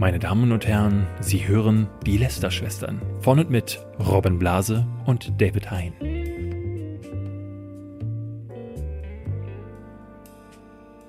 [0.00, 5.70] Meine Damen und Herren, Sie hören die Lester-Schwestern von und mit Robin Blase und David
[5.70, 5.92] Hein.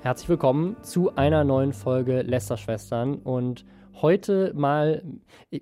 [0.01, 3.63] Herzlich willkommen zu einer neuen Folge Lester-Schwestern und
[4.01, 5.05] heute mal,
[5.49, 5.62] es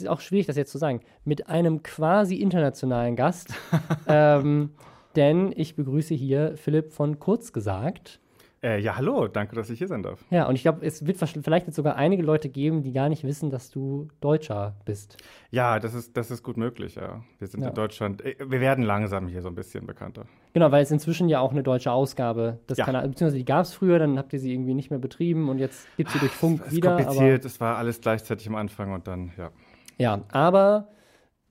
[0.00, 3.54] ist auch schwierig, das jetzt zu sagen, mit einem quasi internationalen Gast,
[4.06, 4.70] ähm,
[5.16, 8.20] denn ich begrüße hier Philipp von Kurz gesagt.
[8.60, 10.24] Äh, ja, hallo, danke, dass ich hier sein darf.
[10.30, 13.22] Ja, und ich glaube, es wird vielleicht jetzt sogar einige Leute geben, die gar nicht
[13.22, 15.16] wissen, dass du Deutscher bist.
[15.50, 17.22] Ja, das ist, das ist gut möglich, ja.
[17.38, 17.68] Wir sind ja.
[17.68, 20.26] in Deutschland, äh, wir werden langsam hier so ein bisschen bekannter.
[20.54, 22.84] Genau, weil es inzwischen ja auch eine deutsche Ausgabe des ja.
[22.84, 25.58] Kanals, beziehungsweise die gab es früher, dann habt ihr sie irgendwie nicht mehr betrieben und
[25.58, 26.96] jetzt gibt es sie durch Funk es wieder.
[26.96, 29.50] kompliziert, es war alles gleichzeitig am Anfang und dann, ja.
[29.98, 30.88] Ja, aber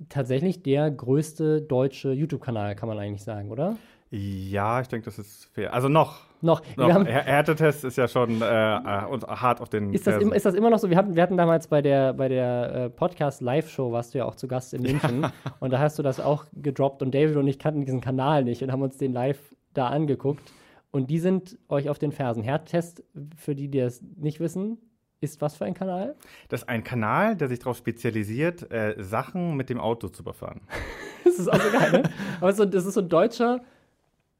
[0.10, 3.78] tatsächlich der größte deutsche YouTube-Kanal, kann man eigentlich sagen, oder?
[4.10, 5.74] Ja, ich denke, das ist fair.
[5.74, 6.27] Also noch.
[6.42, 6.62] Noch.
[6.76, 6.92] noch.
[6.92, 9.94] Haben, Härtetest ist ja schon äh, äh hart auf den.
[9.94, 10.90] Ist das, im, ist das, immer noch so?
[10.90, 14.36] Wir hatten, wir hatten damals bei der, bei der äh, Podcast-Live-Show, warst du ja auch
[14.36, 15.22] zu Gast in München.
[15.22, 15.32] Ja.
[15.60, 17.02] Und da hast du das auch gedroppt.
[17.02, 19.40] Und David und ich kannten diesen Kanal nicht und haben uns den live
[19.74, 20.52] da angeguckt.
[20.92, 22.44] Und die sind euch auf den Fersen.
[22.44, 23.04] Härtetest,
[23.36, 24.78] für die, die das nicht wissen,
[25.20, 26.16] ist was für ein Kanal?
[26.50, 30.62] Das ist ein Kanal, der sich darauf spezialisiert, äh, Sachen mit dem Auto zu überfahren.
[31.24, 32.04] das ist auch so geil, ne?
[32.40, 33.62] Aber so, das ist so ein deutscher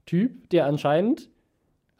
[0.06, 1.30] Typ, der anscheinend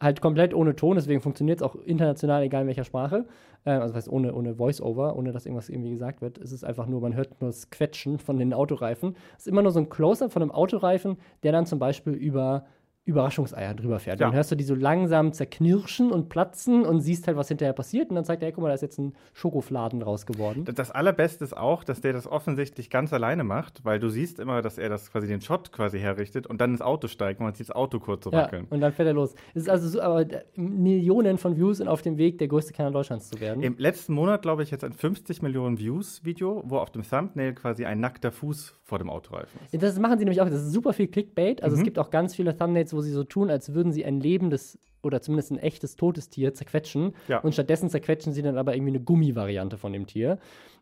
[0.00, 3.26] halt komplett ohne Ton, deswegen funktioniert es auch international, egal in welcher Sprache.
[3.64, 6.38] Äh, also das heißt ohne, ohne Voice-Over, ohne dass irgendwas irgendwie gesagt wird.
[6.38, 9.16] Es ist einfach nur, man hört nur das Quetschen von den Autoreifen.
[9.36, 12.66] Es ist immer nur so ein Close-up von einem Autoreifen, der dann zum Beispiel über
[13.08, 14.20] Überraschungseier drüber fährt.
[14.20, 14.26] Ja.
[14.26, 18.10] Dann hörst du die so langsam zerknirschen und platzen und siehst halt, was hinterher passiert.
[18.10, 20.66] Und dann zeigt er, hey, guck mal, da ist jetzt ein Schokofladen raus geworden.
[20.74, 24.60] Das Allerbeste ist auch, dass der das offensichtlich ganz alleine macht, weil du siehst immer,
[24.60, 27.54] dass er das quasi den Shot quasi herrichtet und dann ins Auto steigt und man
[27.54, 28.66] sieht das Auto kurz so wackeln.
[28.70, 29.34] Ja, und dann fährt er los.
[29.54, 32.92] Es ist also so, aber Millionen von Views sind auf dem Weg, der größte Kanal
[32.92, 33.62] Deutschlands zu werden.
[33.62, 37.54] Im letzten Monat, glaube ich, jetzt ein 50 Millionen Views Video, wo auf dem Thumbnail
[37.54, 39.82] quasi ein nackter Fuß vor dem Autoreifen ist.
[39.82, 40.48] Das machen sie nämlich auch.
[40.48, 41.62] Das ist super viel Clickbait.
[41.62, 41.80] Also mhm.
[41.80, 44.78] es gibt auch ganz viele Thumbnails, wo sie so tun, als würden sie ein lebendes
[45.02, 47.14] oder zumindest ein echtes totes Tier zerquetschen.
[47.28, 47.40] Ja.
[47.40, 50.38] Und stattdessen zerquetschen sie dann aber irgendwie eine Gummivariante von dem Tier.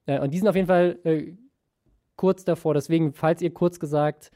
[0.06, 1.32] Äh, und die sind auf jeden Fall äh,
[2.14, 2.74] kurz davor.
[2.74, 4.30] Deswegen, falls ihr kurz gesagt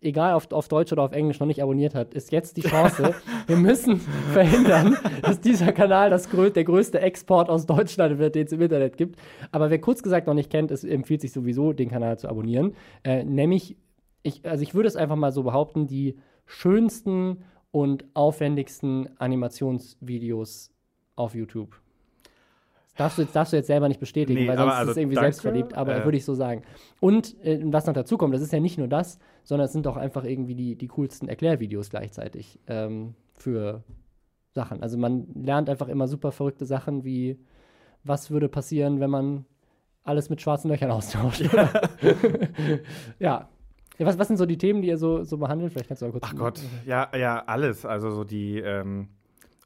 [0.00, 3.14] egal auf, auf Deutsch oder auf Englisch noch nicht abonniert hat, ist jetzt die Chance.
[3.46, 4.00] Wir müssen
[4.32, 8.62] verhindern, dass dieser Kanal das grö der größte Export aus Deutschland wird, den es im
[8.62, 9.20] Internet gibt.
[9.52, 12.74] Aber wer kurz gesagt noch nicht kennt, es empfiehlt sich sowieso, den Kanal zu abonnieren.
[13.04, 13.76] Äh, nämlich,
[14.22, 20.72] ich, also ich würde es einfach mal so behaupten, die schönsten und aufwendigsten Animationsvideos
[21.14, 21.80] auf YouTube.
[23.00, 25.00] Darfst du jetzt, darfst du jetzt selber nicht bestätigen, nee, weil sonst also, ist es
[25.00, 26.64] irgendwie danke, selbstverliebt, aber äh, würde ich so sagen.
[27.00, 29.86] Und äh, was noch dazu kommt, das ist ja nicht nur das, sondern es sind
[29.86, 33.84] auch einfach irgendwie die, die coolsten Erklärvideos gleichzeitig ähm, für
[34.50, 34.82] Sachen.
[34.82, 37.38] Also man lernt einfach immer super verrückte Sachen wie,
[38.04, 39.46] was würde passieren, wenn man
[40.04, 41.40] alles mit schwarzen Löchern austauscht.
[41.40, 41.70] Ja.
[43.18, 43.48] ja.
[43.98, 45.72] Ja, was, was sind so die Themen, die ihr so, so behandelt?
[45.72, 46.24] Vielleicht kannst du mal kurz.
[46.26, 47.86] Ach Gott, ja, ja, alles.
[47.86, 49.08] Also so die, ähm,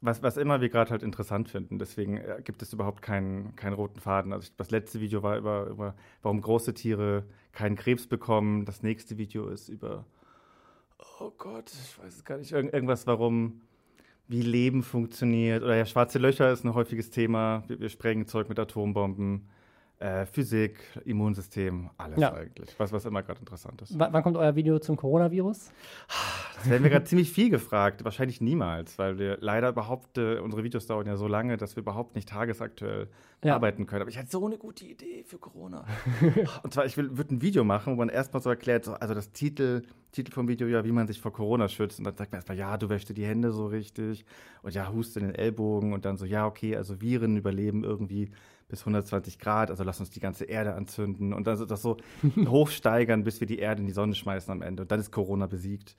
[0.01, 1.79] was, was immer wir gerade halt interessant finden.
[1.79, 4.33] Deswegen äh, gibt es überhaupt keinen, keinen roten Faden.
[4.33, 8.65] Also das letzte Video war über, über, warum große Tiere keinen Krebs bekommen.
[8.65, 10.05] Das nächste Video ist über,
[11.19, 13.61] oh Gott, ich weiß es gar nicht, Irgend, irgendwas, warum,
[14.27, 15.63] wie Leben funktioniert.
[15.63, 17.63] Oder ja, schwarze Löcher ist ein häufiges Thema.
[17.67, 19.47] Wir, wir sprengen Zeug mit Atombomben.
[19.97, 22.33] Äh, Physik, Immunsystem, alles ja.
[22.33, 22.77] eigentlich.
[22.77, 23.97] Was, was immer gerade interessant ist.
[23.97, 25.71] W wann kommt euer Video zum Coronavirus?
[26.57, 28.03] Das werden wir gerade ziemlich viel gefragt.
[28.03, 31.81] Wahrscheinlich niemals, weil wir leider überhaupt, äh, unsere Videos dauern ja so lange, dass wir
[31.81, 33.07] überhaupt nicht tagesaktuell
[33.41, 33.55] ja.
[33.55, 34.01] arbeiten können.
[34.01, 35.85] Aber ich hatte so eine gute Idee für Corona.
[36.63, 39.31] Und zwar, ich würde ein Video machen, wo man erstmal so erklärt, so, also das
[39.31, 41.99] Titel, Titel vom Video ja, wie man sich vor Corona schützt.
[41.99, 44.25] Und dann sagt man erstmal, ja, du wäschst dir die Hände so richtig
[44.61, 48.29] und ja, huste in den Ellbogen und dann so, ja, okay, also Viren überleben irgendwie
[48.67, 51.97] bis 120 Grad, also lass uns die ganze Erde anzünden und dann das so
[52.47, 54.83] hochsteigern, bis wir die Erde in die Sonne schmeißen am Ende.
[54.83, 55.95] Und dann ist Corona besiegt.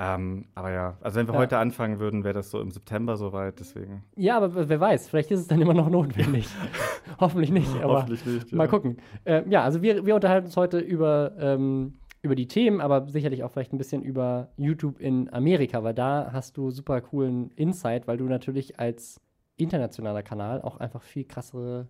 [0.00, 1.40] Ähm, aber ja, also wenn wir ja.
[1.40, 4.04] heute anfangen würden, wäre das so im September soweit, deswegen.
[4.14, 6.48] Ja, aber wer weiß, vielleicht ist es dann immer noch notwendig.
[7.20, 8.56] Hoffentlich nicht, aber Hoffentlich nicht, ja.
[8.56, 8.98] mal gucken.
[9.24, 13.42] Äh, ja, also wir, wir unterhalten uns heute über, ähm, über die Themen, aber sicherlich
[13.42, 18.06] auch vielleicht ein bisschen über YouTube in Amerika, weil da hast du super coolen Insight,
[18.06, 19.20] weil du natürlich als
[19.56, 21.88] internationaler Kanal auch einfach viel krassere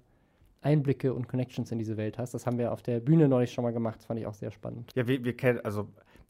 [0.60, 2.34] Einblicke und Connections in diese Welt hast.
[2.34, 3.98] Das haben wir auf der Bühne neulich schon mal gemacht.
[3.98, 4.90] Das fand ich auch sehr spannend.
[4.94, 5.88] Ja, wir, wir kennen, also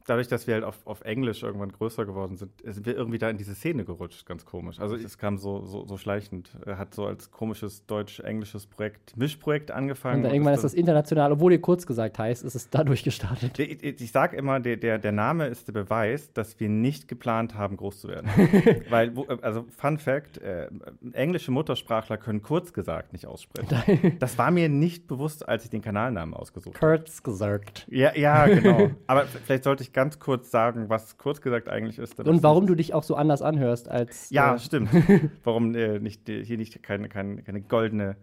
[0.09, 3.29] dadurch, dass wir halt auf, auf Englisch irgendwann größer geworden sind, sind wir irgendwie da
[3.29, 4.79] in diese Szene gerutscht, ganz komisch.
[4.81, 6.51] Also es kam so, so, so schleichend.
[6.65, 10.19] Er hat so als komisches deutsch-englisches Projekt, Mischprojekt angefangen.
[10.19, 13.59] Und dann irgendwann ist das international, obwohl ihr kurz gesagt heißt, ist es dadurch gestartet.
[13.59, 17.09] Ich, ich, ich sage immer, der, der, der Name ist der Beweis, dass wir nicht
[17.09, 18.29] geplant haben, groß zu werden.
[18.89, 19.13] Weil,
[19.43, 20.69] also Fun Fact, äh,
[21.13, 24.17] englische Muttersprachler können kurz gesagt nicht aussprechen.
[24.19, 26.99] das war mir nicht bewusst, als ich den Kanalnamen ausgesucht habe.
[26.99, 27.87] Kurz gesagt.
[27.91, 28.91] Ja, ja, genau.
[29.07, 32.21] Aber vielleicht sollte ich ganz kurz sagen, was kurz gesagt eigentlich ist.
[32.21, 34.31] Und warum du dich auch so anders anhörst als.
[34.31, 34.91] Ja, äh, stimmt.
[35.43, 38.15] warum äh, nicht, hier nicht keine, keine, keine goldene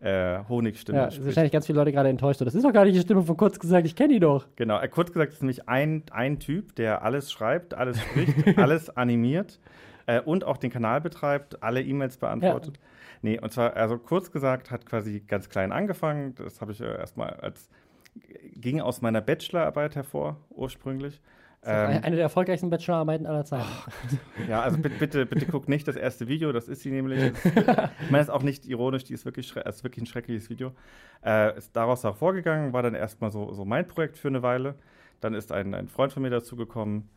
[0.00, 0.98] äh, Honigstimme.
[0.98, 1.24] Ja, spricht.
[1.24, 2.42] wahrscheinlich ganz viele Leute gerade enttäuscht.
[2.42, 4.46] Das ist doch gar nicht die Stimme von Kurz gesagt, ich kenne die doch.
[4.56, 8.94] Genau, äh, kurz gesagt ist nämlich ein, ein Typ, der alles schreibt, alles spricht, alles
[8.94, 9.60] animiert
[10.04, 12.76] äh, und auch den Kanal betreibt, alle E-Mails beantwortet.
[12.76, 12.82] Ja.
[13.22, 16.34] Nee, und zwar, also kurz gesagt, hat quasi ganz klein angefangen.
[16.34, 17.70] Das habe ich äh, erstmal als,
[18.54, 21.20] ging aus meiner Bachelorarbeit hervor, ursprünglich.
[21.66, 23.64] Ähm, eine der erfolgreichsten Bachelorarbeiten aller Zeiten.
[23.64, 27.32] Oh, ja, also bitte, bitte, bitte guck nicht das erste Video, das ist sie nämlich.
[27.32, 30.50] Ist, ich meine, es ist auch nicht ironisch, die ist wirklich, ist wirklich ein schreckliches
[30.50, 30.72] Video.
[31.24, 34.74] Äh, ist daraus auch vorgegangen, war dann erstmal so, so mein Projekt für eine Weile.
[35.20, 37.08] Dann ist ein, ein Freund von mir dazugekommen,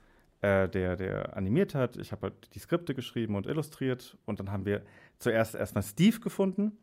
[0.41, 1.97] äh, der, der animiert hat.
[1.97, 4.17] Ich habe halt die Skripte geschrieben und illustriert.
[4.25, 4.81] Und dann haben wir
[5.19, 6.77] zuerst erstmal Steve gefunden.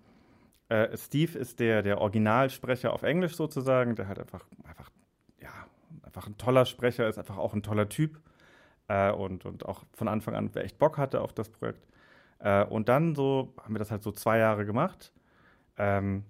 [0.69, 4.91] Äh, Steve ist der, der Originalsprecher auf Englisch sozusagen, der halt einfach, einfach,
[5.41, 5.51] ja,
[6.03, 8.21] einfach ein toller Sprecher ist, einfach auch ein toller Typ.
[8.89, 11.87] Äh, und, und auch von Anfang an echt Bock hatte auf das Projekt.
[12.39, 15.13] Äh, und dann so haben wir das halt so zwei Jahre gemacht.
[15.77, 16.25] Ähm,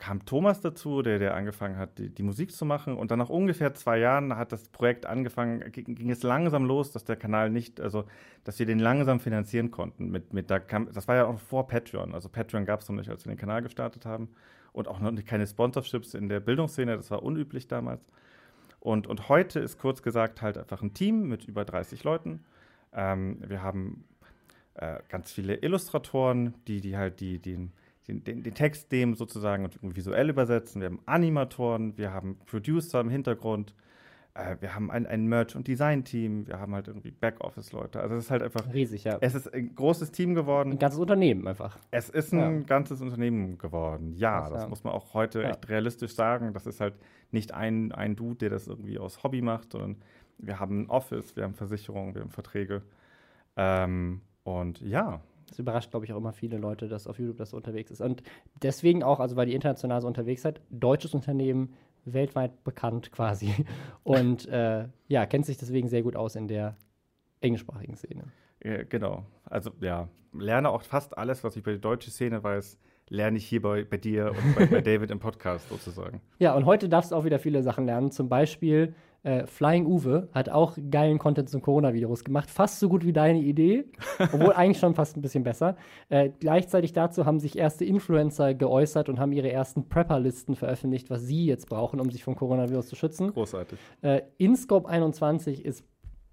[0.00, 2.96] kam Thomas dazu, der, der angefangen hat, die, die, Musik zu machen.
[2.96, 6.90] Und dann nach ungefähr zwei Jahren hat das Projekt angefangen, ging, ging, es langsam los,
[6.90, 8.06] dass der Kanal nicht, also
[8.42, 10.10] dass wir den langsam finanzieren konnten.
[10.10, 12.14] Mit, mit, da kam, das war ja auch vor Patreon.
[12.14, 14.30] Also Patreon gab es noch nicht, als wir den Kanal gestartet haben.
[14.72, 18.00] Und auch noch keine Sponsorships in der Bildungsszene, das war unüblich damals.
[18.78, 22.42] Und, und heute ist kurz gesagt halt einfach ein Team mit über 30 Leuten.
[22.94, 24.04] Ähm, wir haben
[24.76, 27.72] äh, ganz viele Illustratoren, die, die halt die, den
[28.10, 30.80] den, den, den, Text dem sozusagen visuell übersetzen.
[30.80, 33.74] Wir haben Animatoren, wir haben Producer im Hintergrund,
[34.34, 38.00] äh, wir haben ein, ein Merch- und Design-Team, wir haben halt irgendwie Backoffice-Leute.
[38.00, 39.18] Also es ist halt einfach riesig, ja.
[39.20, 40.72] Es ist ein großes Team geworden.
[40.72, 41.78] Ein ganzes Unternehmen einfach.
[41.90, 42.66] Es ist ein ja.
[42.66, 44.12] ganzes Unternehmen geworden.
[44.16, 44.68] Ja, das, das ja.
[44.68, 45.50] muss man auch heute ja.
[45.50, 46.52] echt realistisch sagen.
[46.52, 46.94] Das ist halt
[47.30, 49.96] nicht ein, ein Dude, der das irgendwie aus Hobby macht, sondern
[50.38, 52.82] wir haben ein Office, wir haben Versicherungen, wir haben Verträge.
[53.56, 57.50] Ähm, und ja, das überrascht, glaube ich, auch immer viele Leute, dass auf YouTube das
[57.50, 58.00] so unterwegs ist.
[58.00, 58.22] Und
[58.62, 61.74] deswegen auch, also weil die international so unterwegs seid, deutsches Unternehmen,
[62.04, 63.52] weltweit bekannt quasi.
[64.04, 66.76] Und äh, ja, kennt sich deswegen sehr gut aus in der
[67.40, 68.24] englischsprachigen Szene.
[68.62, 69.24] Ja, genau.
[69.44, 72.78] Also ja, lerne auch fast alles, was ich über die deutsche Szene weiß,
[73.10, 76.22] lerne ich hier bei, bei dir und bei, bei David im Podcast sozusagen.
[76.38, 78.10] Ja, und heute darfst du auch wieder viele Sachen lernen.
[78.10, 82.48] Zum Beispiel äh, Flying Uwe hat auch geilen Content zum Coronavirus gemacht.
[82.50, 83.84] Fast so gut wie deine Idee,
[84.32, 85.76] obwohl eigentlich schon fast ein bisschen besser.
[86.08, 91.22] Äh, gleichzeitig dazu haben sich erste Influencer geäußert und haben ihre ersten Prepper-Listen veröffentlicht, was
[91.22, 93.32] sie jetzt brauchen, um sich vom Coronavirus zu schützen.
[93.32, 93.78] Großartig.
[94.00, 95.84] Äh, InScope 21 ist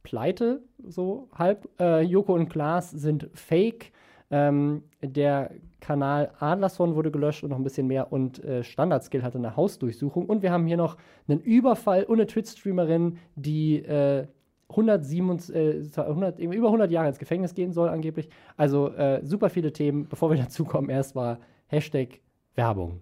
[0.04, 1.68] pleite, so halb.
[1.80, 3.92] Äh, Joko und Klaas sind fake.
[4.30, 8.12] Ähm, der Kanal Adlerson wurde gelöscht und noch ein bisschen mehr.
[8.12, 10.26] Und äh, Standardskill hatte eine Hausdurchsuchung.
[10.26, 10.98] Und wir haben hier noch
[11.28, 14.28] einen Überfall und eine Twitch-Streamerin, die äh,
[14.70, 18.30] 107, äh, 100, über 100 Jahre ins Gefängnis gehen soll, angeblich.
[18.58, 20.08] Also äh, super viele Themen.
[20.10, 22.20] Bevor wir dazu kommen, erst mal Hashtag
[22.56, 23.02] Werbung.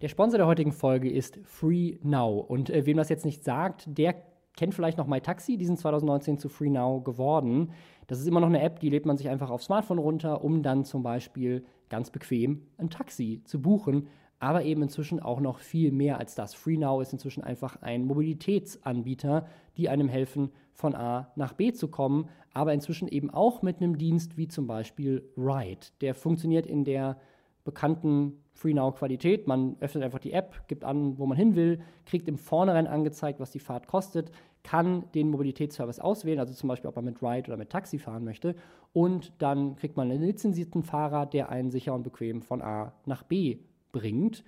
[0.00, 2.38] Der Sponsor der heutigen Folge ist Free Now.
[2.38, 4.14] Und äh, wem das jetzt nicht sagt, der
[4.56, 5.56] kennt vielleicht noch MyTaxi.
[5.56, 7.72] Die sind 2019 zu Free Now geworden.
[8.06, 10.62] Das ist immer noch eine App, die lädt man sich einfach aufs Smartphone runter, um
[10.62, 14.08] dann zum Beispiel ganz bequem ein Taxi zu buchen.
[14.40, 16.54] Aber eben inzwischen auch noch viel mehr als das.
[16.54, 19.46] FreeNow ist inzwischen einfach ein Mobilitätsanbieter,
[19.76, 23.96] die einem helfen, von A nach B zu kommen, aber inzwischen eben auch mit einem
[23.96, 25.86] Dienst wie zum Beispiel Ride.
[26.00, 27.16] Der funktioniert in der
[27.64, 29.46] bekannten FreeNow-Qualität.
[29.46, 33.40] Man öffnet einfach die App, gibt an, wo man hin will, kriegt im Vornherein angezeigt,
[33.40, 34.30] was die Fahrt kostet,
[34.62, 38.24] kann den Mobilitätsservice auswählen, also zum Beispiel, ob man mit Ride oder mit Taxi fahren
[38.24, 38.54] möchte.
[38.92, 43.24] Und dann kriegt man einen lizenzierten Fahrer, der einen sicher und bequem von A nach
[43.24, 43.58] B
[43.92, 44.42] bringt.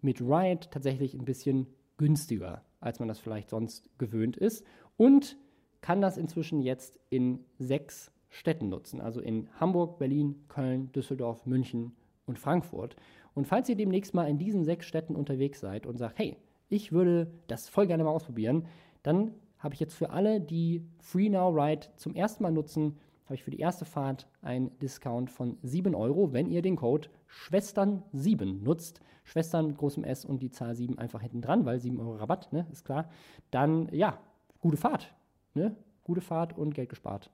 [0.00, 1.66] Mit Ride tatsächlich ein bisschen
[1.98, 4.64] günstiger, als man das vielleicht sonst gewöhnt ist.
[4.96, 5.36] Und
[5.82, 11.96] kann das inzwischen jetzt in sechs Städten nutzen, also in Hamburg, Berlin, Köln, Düsseldorf, München
[12.26, 12.96] und Frankfurt.
[13.34, 16.36] Und falls ihr demnächst mal in diesen sechs Städten unterwegs seid und sagt, hey,
[16.68, 18.66] ich würde das voll gerne mal ausprobieren,
[19.02, 23.36] dann habe ich jetzt für alle, die Free Now Ride zum ersten Mal nutzen, habe
[23.36, 28.62] ich für die erste Fahrt einen Discount von 7 Euro, wenn ihr den Code Schwestern7
[28.64, 29.00] nutzt.
[29.22, 32.52] Schwestern mit großem S und die Zahl 7 einfach hinten dran, weil 7 Euro Rabatt,
[32.52, 33.08] ne, ist klar.
[33.52, 34.18] Dann, ja,
[34.58, 35.14] gute Fahrt.
[35.54, 35.76] Ne?
[36.02, 37.30] Gute Fahrt und Geld gespart.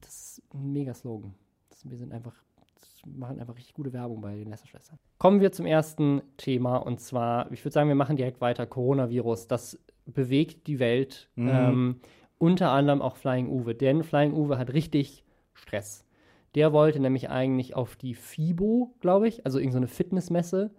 [0.00, 1.34] Das ist ein mega Slogan.
[1.84, 2.34] Wir sind einfach,
[3.06, 4.98] machen einfach richtig gute Werbung bei den Lästerschwestern.
[5.18, 8.66] Kommen wir zum ersten Thema und zwar, ich würde sagen, wir machen direkt weiter.
[8.66, 11.28] Coronavirus, das bewegt die Welt.
[11.36, 11.48] Mhm.
[11.48, 12.00] Ähm,
[12.38, 16.04] unter anderem auch Flying Uwe, denn Flying Uwe hat richtig Stress.
[16.54, 20.70] Der wollte nämlich eigentlich auf die FIBO, glaube ich, also irgendeine so Fitnessmesse.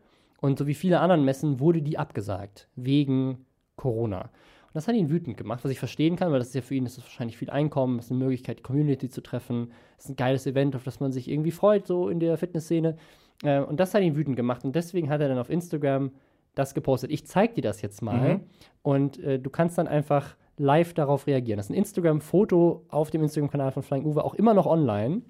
[0.41, 4.29] Und so wie viele anderen Messen wurde die abgesagt, wegen Corona.
[4.75, 6.75] Und das hat ihn wütend gemacht, was ich verstehen kann, weil das ist ja für
[6.75, 9.72] ihn das ist wahrscheinlich viel Einkommen, ist eine Möglichkeit, die Community zu treffen.
[9.98, 12.98] Ist ein geiles Event, auf das man sich irgendwie freut, so in der Fitnessszene.
[13.41, 14.65] Äh, und das hat ihn wütend gemacht.
[14.65, 16.12] Und deswegen hat er dann auf Instagram
[16.55, 17.10] das gepostet.
[17.10, 18.34] Ich zeig dir das jetzt mal.
[18.34, 18.39] Mhm.
[18.82, 21.55] Und äh, du kannst dann einfach live darauf reagieren.
[21.55, 25.22] Das ist ein Instagram-Foto auf dem Instagram-Kanal von Flying Uwe, auch immer noch online.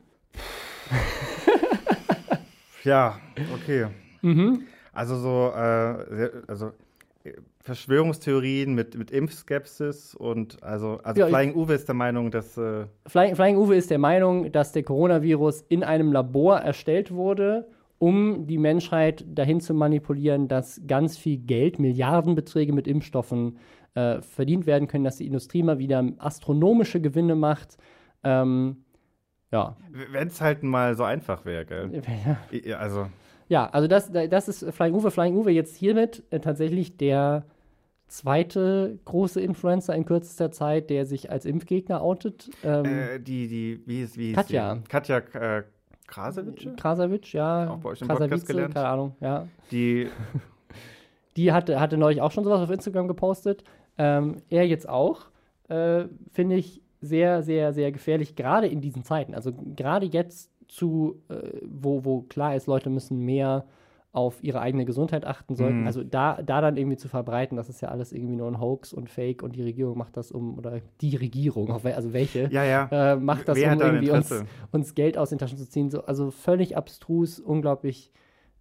[2.84, 3.20] ja,
[3.54, 3.90] okay.
[4.24, 4.64] Mhm.
[4.92, 6.72] Also so, äh, also
[7.62, 12.58] Verschwörungstheorien mit, mit Impfskepsis und also, also ja, Flying Uwe ist der Meinung, dass.
[12.58, 17.68] Äh Flying, Flying Uwe ist der Meinung, dass der Coronavirus in einem Labor erstellt wurde,
[17.98, 23.58] um die Menschheit dahin zu manipulieren, dass ganz viel Geld, Milliardenbeträge mit Impfstoffen
[23.96, 27.78] äh, verdient werden können, dass die Industrie mal wieder astronomische Gewinne macht.
[28.24, 28.84] Ähm,
[29.52, 29.78] ja.
[30.12, 32.02] Wenn es halt mal so einfach wäre, gell?
[32.52, 32.78] Ja.
[32.78, 33.08] Also.
[33.48, 35.12] Ja, also das, das ist Flying Uwe.
[35.12, 37.46] Flying Uwe jetzt hiermit äh, tatsächlich der
[38.08, 42.50] zweite große Influencer in kürzester Zeit, der sich als Impfgegner outet.
[42.64, 44.76] Ähm, äh, die, die, wie ist, wie ist Katja.
[44.76, 44.84] Die?
[44.84, 45.64] Katja äh,
[46.08, 46.68] Krasavitsch?
[46.78, 47.72] Krasavitsch, ja.
[47.72, 48.76] Auch bei euch im Podcast gelernt.
[48.76, 49.48] Keine Ahnung, ja.
[49.72, 50.08] Die,
[51.38, 53.64] die hatte, hatte neulich auch schon sowas auf Instagram gepostet.
[53.98, 55.28] Ähm, er jetzt auch.
[55.68, 59.34] Äh, Finde ich sehr, sehr, sehr gefährlich, gerade in diesen Zeiten.
[59.34, 63.66] Also gerade jetzt zu, äh, wo, wo klar ist, Leute müssen mehr
[64.16, 65.82] auf ihre eigene Gesundheit achten sollten.
[65.82, 65.88] Mhm.
[65.88, 68.94] Also da, da dann irgendwie zu verbreiten, das ist ja alles irgendwie nur ein Hoax
[68.94, 72.88] und Fake und die Regierung macht das um, oder die Regierung, also welche, ja, ja.
[72.92, 74.34] Äh, macht das, Wer um irgendwie uns,
[74.72, 75.90] uns, Geld aus den Taschen zu ziehen.
[75.92, 78.14] So, also völlig abstrus, unglaublich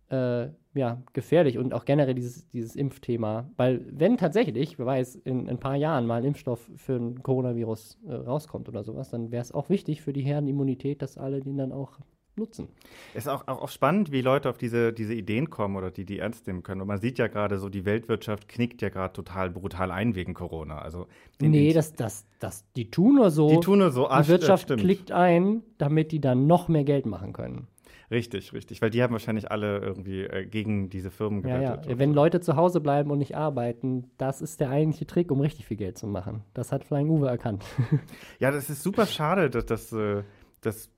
[0.08, 3.48] äh, ja, gefährlich und auch generell dieses, dieses Impfthema.
[3.56, 7.22] Weil wenn tatsächlich, wer weiß, in, in ein paar Jahren mal ein Impfstoff für ein
[7.22, 11.40] Coronavirus äh, rauskommt oder sowas, dann wäre es auch wichtig für die Herdenimmunität, dass alle
[11.40, 11.98] den dann auch
[12.36, 12.68] nutzen.
[13.12, 16.04] Es ist auch, auch, auch, spannend, wie Leute auf diese, diese Ideen kommen oder die
[16.04, 16.80] die ernst nehmen können.
[16.80, 20.34] Und man sieht ja gerade so, die Weltwirtschaft knickt ja gerade total brutal ein wegen
[20.34, 20.78] Corona.
[20.78, 21.06] Also
[21.40, 23.48] nee, das, das, das, die tun nur so.
[23.48, 24.08] Die tun nur so.
[24.08, 24.80] Ah, die Wirtschaft stimmt.
[24.80, 27.68] klickt ein, damit die dann noch mehr Geld machen können.
[28.14, 28.80] Richtig, richtig.
[28.80, 31.84] Weil die haben wahrscheinlich alle irgendwie äh, gegen diese Firmen gewettet.
[31.84, 31.98] Ja, ja.
[31.98, 32.14] Wenn so.
[32.14, 35.76] Leute zu Hause bleiben und nicht arbeiten, das ist der eigentliche Trick, um richtig viel
[35.76, 36.44] Geld zu machen.
[36.54, 37.64] Das hat Flying Uwe erkannt.
[38.38, 40.22] ja, das ist super schade, dass, dass, äh,
[40.60, 40.90] dass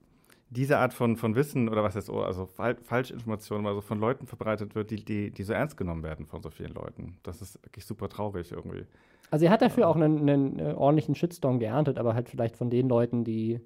[0.51, 4.75] diese Art von, von Wissen oder was jetzt, also Fal Falschinformationen also von Leuten verbreitet
[4.75, 7.17] wird, die, die, die so ernst genommen werden von so vielen Leuten.
[7.23, 8.85] Das ist wirklich super traurig irgendwie.
[9.31, 12.69] Also er hat dafür auch einen, einen äh, ordentlichen Shitstorm geerntet, aber halt vielleicht von
[12.69, 13.59] den Leuten, die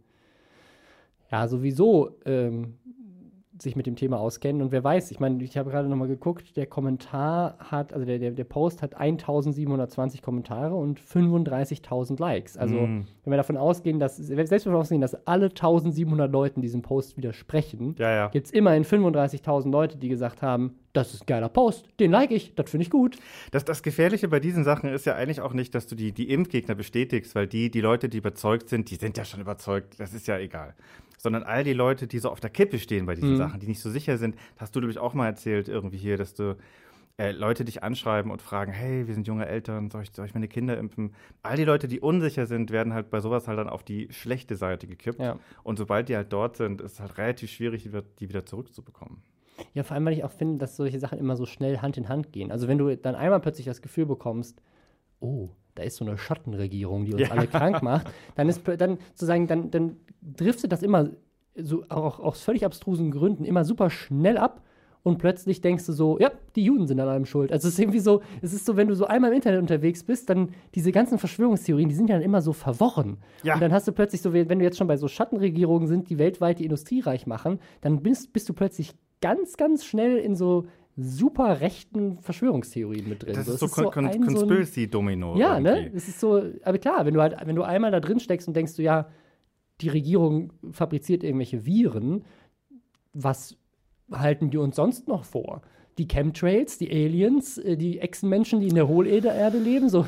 [1.30, 2.78] ja sowieso ähm,
[3.62, 4.62] sich mit dem Thema auskennen.
[4.62, 8.20] Und wer weiß, ich meine, ich habe gerade nochmal geguckt, der Kommentar hat, also der,
[8.20, 12.58] der, der Post hat 1720 Kommentare und 35.000 Likes.
[12.58, 13.06] Also, mm.
[13.24, 16.82] wenn wir davon ausgehen, dass, selbst wenn wir davon ausgehen, dass alle 1700 Leuten diesem
[16.82, 18.28] Post widersprechen, ja, ja.
[18.30, 22.32] gibt es immerhin 35.000 Leute, die gesagt haben, das ist ein geiler Post, den like
[22.32, 23.18] ich, das finde ich gut.
[23.52, 26.30] Das, das Gefährliche bei diesen Sachen ist ja eigentlich auch nicht, dass du die, die
[26.30, 30.14] Impfgegner bestätigst, weil die, die Leute, die überzeugt sind, die sind ja schon überzeugt, das
[30.14, 30.76] ist ja egal
[31.18, 33.38] sondern all die Leute, die so auf der Kippe stehen bei diesen mhm.
[33.38, 34.36] Sachen, die nicht so sicher sind.
[34.58, 36.58] hast du, glaube ich, auch mal erzählt irgendwie hier, dass du
[37.18, 40.34] äh, Leute dich anschreiben und fragen, hey, wir sind junge Eltern, soll ich, soll ich
[40.34, 41.14] meine Kinder impfen?
[41.44, 44.56] All die Leute, die unsicher sind, werden halt bei sowas halt dann auf die schlechte
[44.56, 45.20] Seite gekippt.
[45.20, 45.38] Ja.
[45.62, 47.88] Und sobald die halt dort sind, ist es halt relativ schwierig,
[48.20, 49.22] die wieder zurückzubekommen.
[49.74, 52.10] Ja, vor allem, weil ich auch finde, dass solche Sachen immer so schnell Hand in
[52.10, 52.52] Hand gehen.
[52.52, 54.62] Also wenn du dann einmal plötzlich das Gefühl bekommst,
[55.20, 57.32] oh, da ist so eine Schattenregierung, die uns ja.
[57.32, 61.10] alle krank macht, dann ist dann sozusagen, dann, dann driftet das immer
[61.56, 64.62] so auch aus völlig abstrusen Gründen immer super schnell ab
[65.04, 67.52] und plötzlich denkst du so, ja, die Juden sind an allem schuld.
[67.52, 70.04] Also es ist irgendwie so, es ist so, wenn du so einmal im Internet unterwegs
[70.04, 73.18] bist, dann diese ganzen Verschwörungstheorien, die sind ja dann immer so verworren.
[73.44, 73.56] Ja.
[73.56, 76.20] Und dann hast du plötzlich so, wenn du jetzt schon bei so Schattenregierungen sind, die
[76.20, 80.66] weltweit die Industrie reich machen, dann bist, bist du plötzlich ganz, ganz schnell in so
[80.98, 83.36] super rechten Verschwörungstheorien mit drin.
[83.36, 85.38] Das ist so, ist so Con ein, Conspiracy-Domino.
[85.38, 85.70] Ja, ne?
[85.70, 85.90] irgendwie.
[85.92, 85.98] ne?
[85.98, 88.56] Es ist so, aber klar, wenn du halt, wenn du einmal da drin steckst und
[88.56, 89.08] denkst du, ja,
[89.80, 92.24] die Regierung fabriziert irgendwelche Viren,
[93.14, 93.58] was
[94.12, 95.62] halten die uns sonst noch vor?
[95.98, 100.06] Die Chemtrails, die Aliens, äh, die Echsenmenschen, die in der Hohlerde leben, so.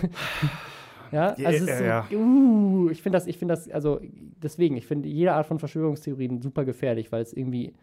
[1.11, 5.09] ja, also ja, so, uh, ich finde das, ich finde das, also deswegen, ich finde
[5.09, 7.73] jede Art von Verschwörungstheorien super gefährlich, weil es irgendwie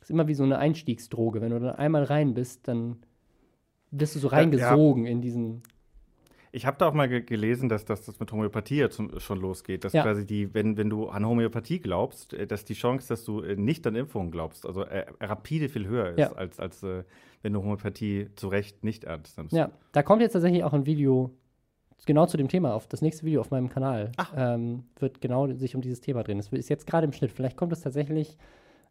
[0.00, 1.40] ist immer wie so eine Einstiegsdroge.
[1.40, 2.96] Wenn du dann einmal rein bist, dann
[3.90, 5.12] bist du so reingesogen ja, ja.
[5.12, 5.62] in diesen.
[6.50, 9.38] Ich habe da auch mal ge gelesen, dass, dass das mit Homöopathie ja zum, schon
[9.38, 9.84] losgeht.
[9.84, 10.02] Dass ja.
[10.02, 13.56] quasi die, wenn, wenn du an Homöopathie glaubst, äh, dass die Chance, dass du äh,
[13.56, 17.04] nicht an Impfungen glaubst, also äh, rapide viel höher ist, als, als äh,
[17.42, 19.54] wenn du Homöopathie zu Recht nicht ernst nimmst.
[19.54, 21.30] Ja, da kommt jetzt tatsächlich auch ein Video
[22.06, 22.86] genau zu dem Thema auf.
[22.86, 26.38] Das nächste Video auf meinem Kanal ähm, wird genau sich um dieses Thema drehen.
[26.38, 27.32] Das ist jetzt gerade im Schnitt.
[27.32, 28.36] Vielleicht kommt es tatsächlich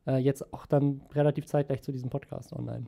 [0.08, 2.88] äh, jetzt auch dann relativ zeitgleich zu diesem Podcast online.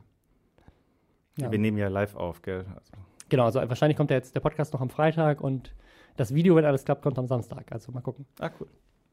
[1.36, 1.50] Ja.
[1.50, 2.64] Wir nehmen ja live auf, gell?
[2.74, 2.92] Also.
[3.28, 5.72] Genau, also wahrscheinlich kommt der jetzt der Podcast noch am Freitag und
[6.16, 7.70] das Video, wenn alles klappt, kommt am Samstag.
[7.70, 8.26] Also mal gucken.
[8.40, 8.66] Ah, cool.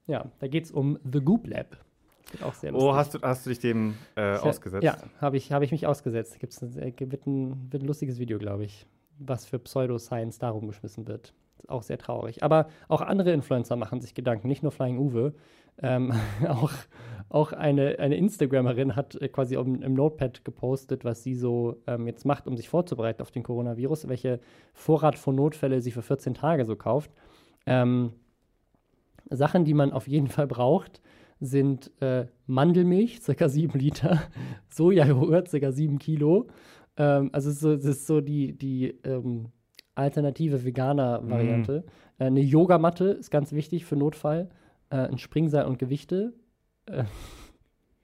[0.07, 1.77] Ja, da geht es um The Goop Lab.
[2.31, 4.83] Das auch sehr oh, hast du, hast du dich dem äh, ausgesetzt?
[4.83, 6.39] Ja, habe ich, hab ich mich ausgesetzt.
[6.39, 8.85] Gibt's ein, äh, wird, ein, wird ein lustiges Video, glaube ich,
[9.19, 11.33] was für Pseudoscience darum geschmissen wird.
[11.67, 12.43] Auch sehr traurig.
[12.43, 15.33] Aber auch andere Influencer machen sich Gedanken, nicht nur Flying Uwe.
[15.81, 16.13] Ähm,
[16.47, 16.71] auch
[17.29, 22.07] auch eine, eine Instagramerin hat äh, quasi im, im, Notepad gepostet, was sie so ähm,
[22.07, 24.39] jetzt macht, um sich vorzubereiten auf den Coronavirus, welche
[24.73, 27.11] Vorrat von Notfälle sie für 14 Tage so kauft.
[27.65, 28.13] Ähm,
[29.29, 31.01] Sachen, die man auf jeden Fall braucht,
[31.41, 33.49] sind äh, Mandelmilch, ca.
[33.49, 34.21] 7 Liter,
[34.69, 35.71] Sojajoghurt, ca.
[35.71, 36.47] 7 Kilo.
[36.95, 39.49] Ähm, also es ist so, es ist so die, die ähm,
[39.97, 41.83] alternative Veganer-Variante.
[42.17, 42.21] Mm.
[42.21, 44.49] Äh, eine Yogamatte ist ganz wichtig für Notfall.
[44.89, 46.33] Äh, ein Springseil und Gewichte
[46.87, 47.03] äh,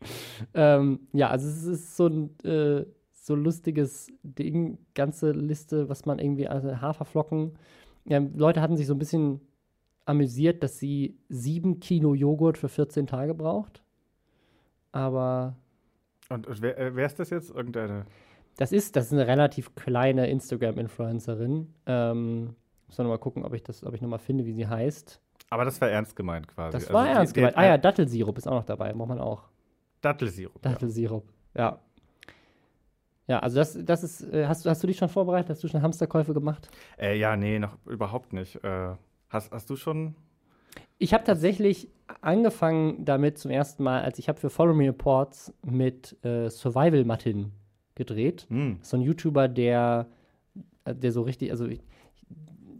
[0.53, 6.19] ähm, ja, also es ist so ein äh, so lustiges Ding, ganze Liste, was man
[6.19, 7.53] irgendwie, also Haferflocken.
[8.05, 9.39] Ja, Leute hatten sich so ein bisschen
[10.05, 13.81] amüsiert, dass sie sieben Kilo Joghurt für 14 Tage braucht.
[14.91, 15.55] Aber.
[16.27, 17.49] Und, und wer, äh, wer, ist das jetzt?
[17.49, 18.05] Irgendeine?
[18.57, 21.73] Das ist, das ist eine relativ kleine Instagram-Influencerin.
[21.85, 22.55] Ähm,
[22.87, 25.19] muss noch mal gucken, ob ich das, ob ich noch mal finde, wie sie heißt.
[25.49, 26.77] Aber das war ernst gemeint quasi.
[26.77, 27.57] Das war also ernst gemeint.
[27.57, 29.43] Ah ja, Dattelsirup ist auch noch dabei, braucht man auch.
[30.01, 30.61] Dattelsirup.
[30.61, 31.61] Dattelsirup, ja.
[31.61, 31.79] ja.
[33.25, 35.49] Ja, also das, das ist, äh, hast, hast du dich schon vorbereitet?
[35.49, 36.69] Hast du schon Hamsterkäufe gemacht?
[36.99, 38.61] Äh, ja, nee, noch überhaupt nicht.
[38.63, 38.95] Äh,
[39.29, 40.15] hast, hast du schon?
[40.97, 41.89] Ich habe tatsächlich
[42.21, 47.05] angefangen damit zum ersten Mal, als ich habe für Follow Me Reports mit äh, Survival
[47.05, 47.53] Martin
[47.95, 48.45] gedreht.
[48.49, 48.73] Mm.
[48.81, 50.07] So ein YouTuber, der,
[50.85, 51.81] äh, der so richtig, also ich,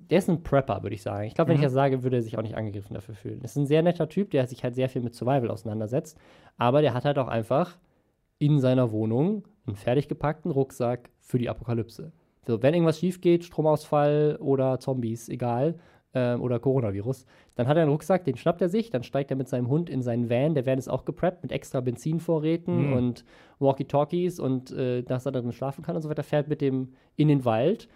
[0.09, 1.27] der ist ein Prepper, würde ich sagen.
[1.27, 1.63] Ich glaube, wenn mhm.
[1.63, 3.39] ich das sage, würde er sich auch nicht angegriffen dafür fühlen.
[3.41, 6.17] Das ist ein sehr netter Typ, der sich halt sehr viel mit Survival auseinandersetzt.
[6.57, 7.77] Aber der hat halt auch einfach
[8.39, 12.11] in seiner Wohnung einen fertig gepackten Rucksack für die Apokalypse.
[12.45, 15.79] So, wenn irgendwas schief geht, Stromausfall oder Zombies, egal,
[16.13, 19.37] ähm, oder Coronavirus, dann hat er einen Rucksack, den schnappt er sich, dann steigt er
[19.37, 20.55] mit seinem Hund in seinen Van.
[20.55, 22.93] Der Van ist auch gepreppt mit extra Benzinvorräten mhm.
[22.93, 23.25] und
[23.59, 27.27] Walkie-Talkies und äh, dass er darin schlafen kann und so weiter, fährt mit dem in
[27.27, 27.87] den Wald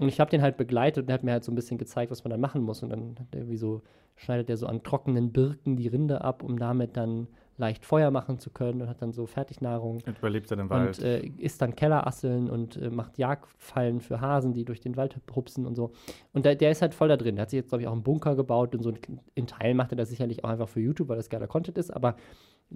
[0.00, 2.10] und ich habe den halt begleitet und er hat mir halt so ein bisschen gezeigt,
[2.10, 2.82] was man dann machen muss.
[2.82, 3.82] Und dann hat er wie so,
[4.16, 7.28] schneidet er so an trockenen Birken die Rinde ab, um damit dann
[7.60, 9.98] leicht Feuer machen zu können und hat dann so Fertignahrung.
[10.06, 10.98] Und überlebt er den Wald.
[10.98, 15.20] Und äh, isst dann Kellerasseln und äh, macht Jagdfallen für Hasen, die durch den Wald
[15.34, 15.92] hupsen und so.
[16.32, 17.36] Und der, der ist halt voll da drin.
[17.36, 18.92] Der hat sich jetzt, glaube ich, auch einen Bunker gebaut und so.
[19.34, 21.90] In Teilen macht er das sicherlich auch einfach für YouTube, weil das geiler Content ist.
[21.90, 22.16] Aber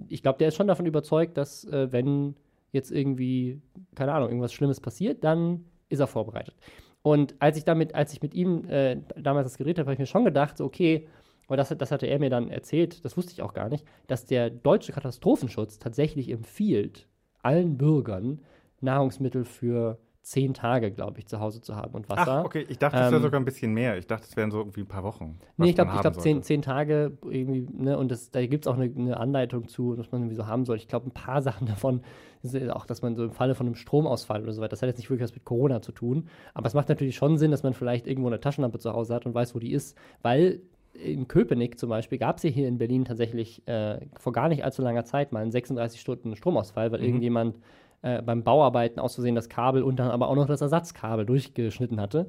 [0.07, 2.35] ich glaube, der ist schon davon überzeugt, dass äh, wenn
[2.71, 3.61] jetzt irgendwie,
[3.95, 6.55] keine Ahnung, irgendwas Schlimmes passiert, dann ist er vorbereitet.
[7.01, 9.99] Und als ich damit, als ich mit ihm äh, damals das geredet habe, habe ich
[9.99, 11.07] mir schon gedacht, so, okay,
[11.47, 14.25] aber das, das hatte er mir dann erzählt, das wusste ich auch gar nicht, dass
[14.25, 17.07] der deutsche Katastrophenschutz tatsächlich empfiehlt,
[17.41, 18.41] allen Bürgern
[18.81, 22.39] Nahrungsmittel für zehn Tage, glaube ich, zu Hause zu haben und Wasser.
[22.39, 23.97] Ach, okay, ich dachte, es wäre ähm, sogar ein bisschen mehr.
[23.97, 25.37] Ich dachte, es wären so irgendwie ein paar Wochen.
[25.57, 28.71] Nee, ich glaube, ich glaube, zehn, zehn Tage irgendwie, ne, und das, da gibt es
[28.71, 30.77] auch eine, eine, Anleitung zu, was man irgendwie so haben soll.
[30.77, 32.01] Ich glaube, ein paar Sachen davon
[32.41, 34.87] ist auch, dass man so im Falle von einem Stromausfall oder so weiter, das hat
[34.87, 37.63] jetzt nicht wirklich was mit Corona zu tun, aber es macht natürlich schon Sinn, dass
[37.63, 40.61] man vielleicht irgendwo eine Taschenlampe zu Hause hat und weiß, wo die ist, weil
[41.03, 44.63] in Köpenick zum Beispiel gab es ja hier in Berlin tatsächlich äh, vor gar nicht
[44.63, 47.05] allzu langer Zeit mal einen 36 Stunden Stromausfall, weil mhm.
[47.05, 47.59] irgendjemand
[48.01, 51.99] äh, beim Bauarbeiten aus Versehen das Kabel und dann aber auch noch das Ersatzkabel durchgeschnitten
[51.99, 52.27] hatte.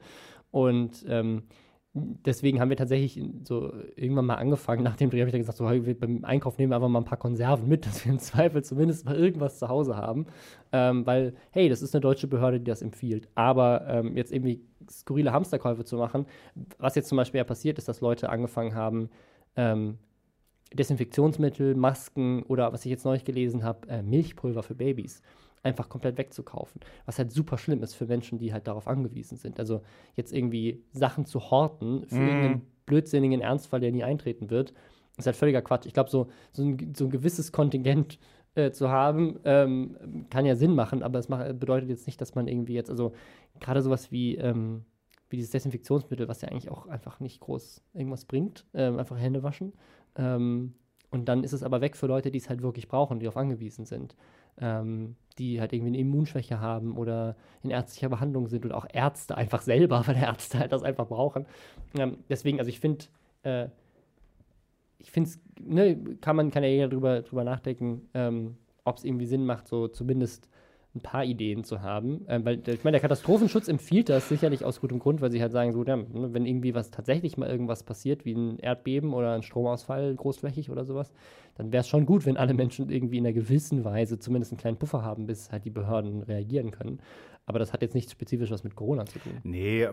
[0.50, 1.42] Und ähm,
[1.96, 5.58] deswegen haben wir tatsächlich so irgendwann mal angefangen, nach dem Dreh habe ich dann gesagt,
[5.58, 8.62] so, beim Einkauf nehmen wir einfach mal ein paar Konserven mit, dass wir im Zweifel
[8.62, 10.26] zumindest mal irgendwas zu Hause haben.
[10.72, 13.28] Ähm, weil, hey, das ist eine deutsche Behörde, die das empfiehlt.
[13.34, 16.26] Aber ähm, jetzt irgendwie skurrile Hamsterkäufe zu machen,
[16.78, 19.08] was jetzt zum Beispiel ja passiert ist, dass Leute angefangen haben,
[19.56, 19.98] ähm,
[20.74, 25.22] Desinfektionsmittel, Masken oder was ich jetzt neulich gelesen habe, äh, Milchpulver für Babys
[25.66, 26.80] einfach komplett wegzukaufen.
[27.04, 29.58] Was halt super schlimm ist für Menschen, die halt darauf angewiesen sind.
[29.58, 29.82] Also
[30.14, 32.28] jetzt irgendwie Sachen zu horten für mm.
[32.28, 34.72] irgendeinen blödsinnigen Ernstfall, der nie eintreten wird,
[35.16, 35.86] ist halt völliger Quatsch.
[35.86, 38.18] Ich glaube, so, so, ein, so ein gewisses Kontingent
[38.54, 42.48] äh, zu haben, ähm, kann ja Sinn machen, aber es bedeutet jetzt nicht, dass man
[42.48, 43.12] irgendwie jetzt, also
[43.60, 44.84] gerade sowas wie, ähm,
[45.28, 49.42] wie dieses Desinfektionsmittel, was ja eigentlich auch einfach nicht groß irgendwas bringt, ähm, einfach Hände
[49.42, 49.72] waschen.
[50.16, 50.74] Ähm,
[51.10, 53.36] und dann ist es aber weg für Leute, die es halt wirklich brauchen, die darauf
[53.36, 54.16] angewiesen sind.
[54.60, 59.36] Ähm, die halt irgendwie eine Immunschwäche haben oder in ärztlicher Behandlung sind oder auch Ärzte
[59.36, 61.46] einfach selber, weil Ärzte halt das einfach brauchen.
[61.98, 63.06] Ähm, deswegen, also ich finde,
[63.42, 63.68] äh,
[64.98, 69.04] ich finde es, ne, kann man kann ja jeder drüber, drüber nachdenken, ähm, ob es
[69.04, 70.48] irgendwie Sinn macht, so zumindest
[70.96, 72.24] ein paar Ideen zu haben.
[72.28, 75.52] Ähm, weil ich meine, der Katastrophenschutz empfiehlt das sicherlich aus gutem Grund, weil sie halt
[75.52, 79.34] sagen, so, ja, ne, wenn irgendwie was tatsächlich mal irgendwas passiert, wie ein Erdbeben oder
[79.34, 81.12] ein Stromausfall großflächig oder sowas,
[81.56, 84.60] dann wäre es schon gut, wenn alle Menschen irgendwie in einer gewissen Weise zumindest einen
[84.60, 87.00] kleinen Puffer haben, bis halt die Behörden reagieren können.
[87.48, 89.38] Aber das hat jetzt nichts spezifisch was mit Corona zu tun.
[89.44, 89.88] Nee,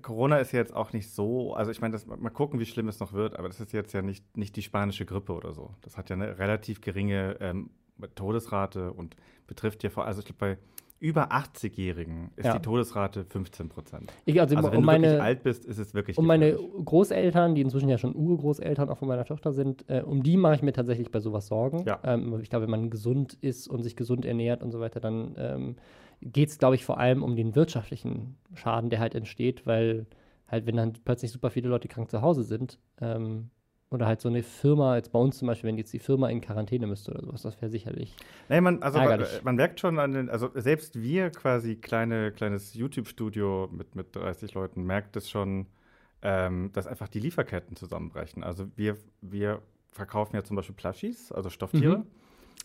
[0.00, 3.12] Corona ist jetzt auch nicht so, also ich meine, mal gucken, wie schlimm es noch
[3.12, 5.74] wird, aber das ist jetzt ja nicht, nicht die spanische Grippe oder so.
[5.82, 7.68] Das hat ja eine relativ geringe ähm,
[8.14, 10.58] Todesrate und betrifft ja vor, also ich glaube, bei
[11.00, 12.54] über 80-Jährigen ist ja.
[12.54, 14.10] die Todesrate 15 Prozent.
[14.26, 16.16] Also, also, wenn um du meine, wirklich alt bist, ist es wirklich.
[16.16, 20.22] Um meine Großeltern, die inzwischen ja schon Urgroßeltern auch von meiner Tochter sind, äh, um
[20.22, 21.84] die mache ich mir tatsächlich bei sowas Sorgen.
[21.84, 22.00] Ja.
[22.04, 25.34] Ähm, ich glaube, wenn man gesund ist und sich gesund ernährt und so weiter, dann
[25.36, 25.76] ähm,
[26.22, 30.06] geht es, glaube ich, vor allem um den wirtschaftlichen Schaden, der halt entsteht, weil
[30.48, 33.50] halt, wenn dann plötzlich super viele Leute krank zu Hause sind, ähm,
[33.94, 36.40] oder halt so eine Firma, jetzt bei uns zum Beispiel, wenn jetzt die Firma in
[36.40, 38.14] Quarantäne müsste oder sowas, das wäre sicherlich.
[38.48, 42.74] Nee, man, also man, man, merkt schon an den, also selbst wir quasi kleine, kleines
[42.74, 45.66] YouTube-Studio mit, mit 30 Leuten, merkt es schon,
[46.22, 48.42] ähm, dass einfach die Lieferketten zusammenbrechen.
[48.42, 51.98] Also wir, wir verkaufen ja zum Beispiel Plushies, also Stofftiere.
[51.98, 52.06] Mhm.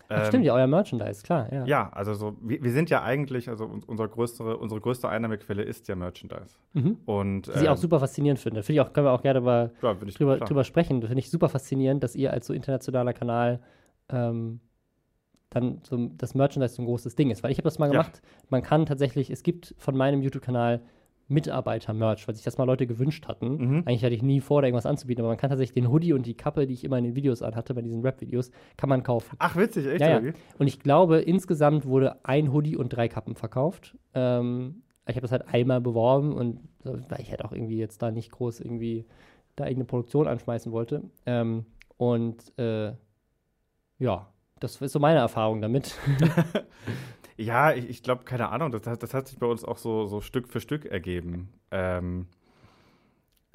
[0.07, 1.51] Ach, stimmt, ja, euer Merchandise, klar.
[1.51, 5.61] Ja, ja also so, wir, wir, sind ja eigentlich, also unsere größere, unsere größte Einnahmequelle
[5.61, 6.55] ist ja Merchandise.
[6.73, 6.97] Mhm.
[7.05, 8.63] Und, ähm, ich auch super faszinierend finde.
[8.63, 11.01] Finde ich auch, können wir auch gerne mal ja, drüber, drüber, sprechen.
[11.01, 13.59] Finde ich super faszinierend, dass ihr als so internationaler Kanal
[14.09, 14.61] ähm,
[15.49, 17.43] dann so das Merchandise so ein großes Ding ist.
[17.43, 18.21] Weil ich habe das mal gemacht.
[18.23, 18.47] Ja.
[18.49, 20.81] Man kann tatsächlich, es gibt von meinem YouTube-Kanal
[21.29, 23.57] Mitarbeiter-Merch, weil sich das mal Leute gewünscht hatten.
[23.57, 23.83] Mhm.
[23.85, 26.25] Eigentlich hatte ich nie vor, da irgendwas anzubieten, aber man kann tatsächlich den Hoodie und
[26.25, 29.35] die Kappe, die ich immer in den Videos anhatte, bei diesen Rap-Videos, kann man kaufen.
[29.39, 30.01] Ach, witzig, echt?
[30.01, 30.33] Ja, ja.
[30.57, 33.97] Und ich glaube, insgesamt wurde ein Hoodie und drei Kappen verkauft.
[34.13, 38.11] Ähm, ich habe das halt einmal beworben und weil ich halt auch irgendwie jetzt da
[38.11, 39.05] nicht groß irgendwie
[39.55, 41.03] da irgendeine Produktion anschmeißen wollte.
[41.25, 41.65] Ähm,
[41.97, 42.93] und äh,
[43.97, 44.27] ja,
[44.59, 45.95] das ist so meine Erfahrung damit.
[47.39, 50.19] Ja, ich, ich glaube, keine Ahnung, das, das, hat sich bei uns auch so, so
[50.19, 51.47] Stück für Stück ergeben.
[51.71, 52.27] Ähm,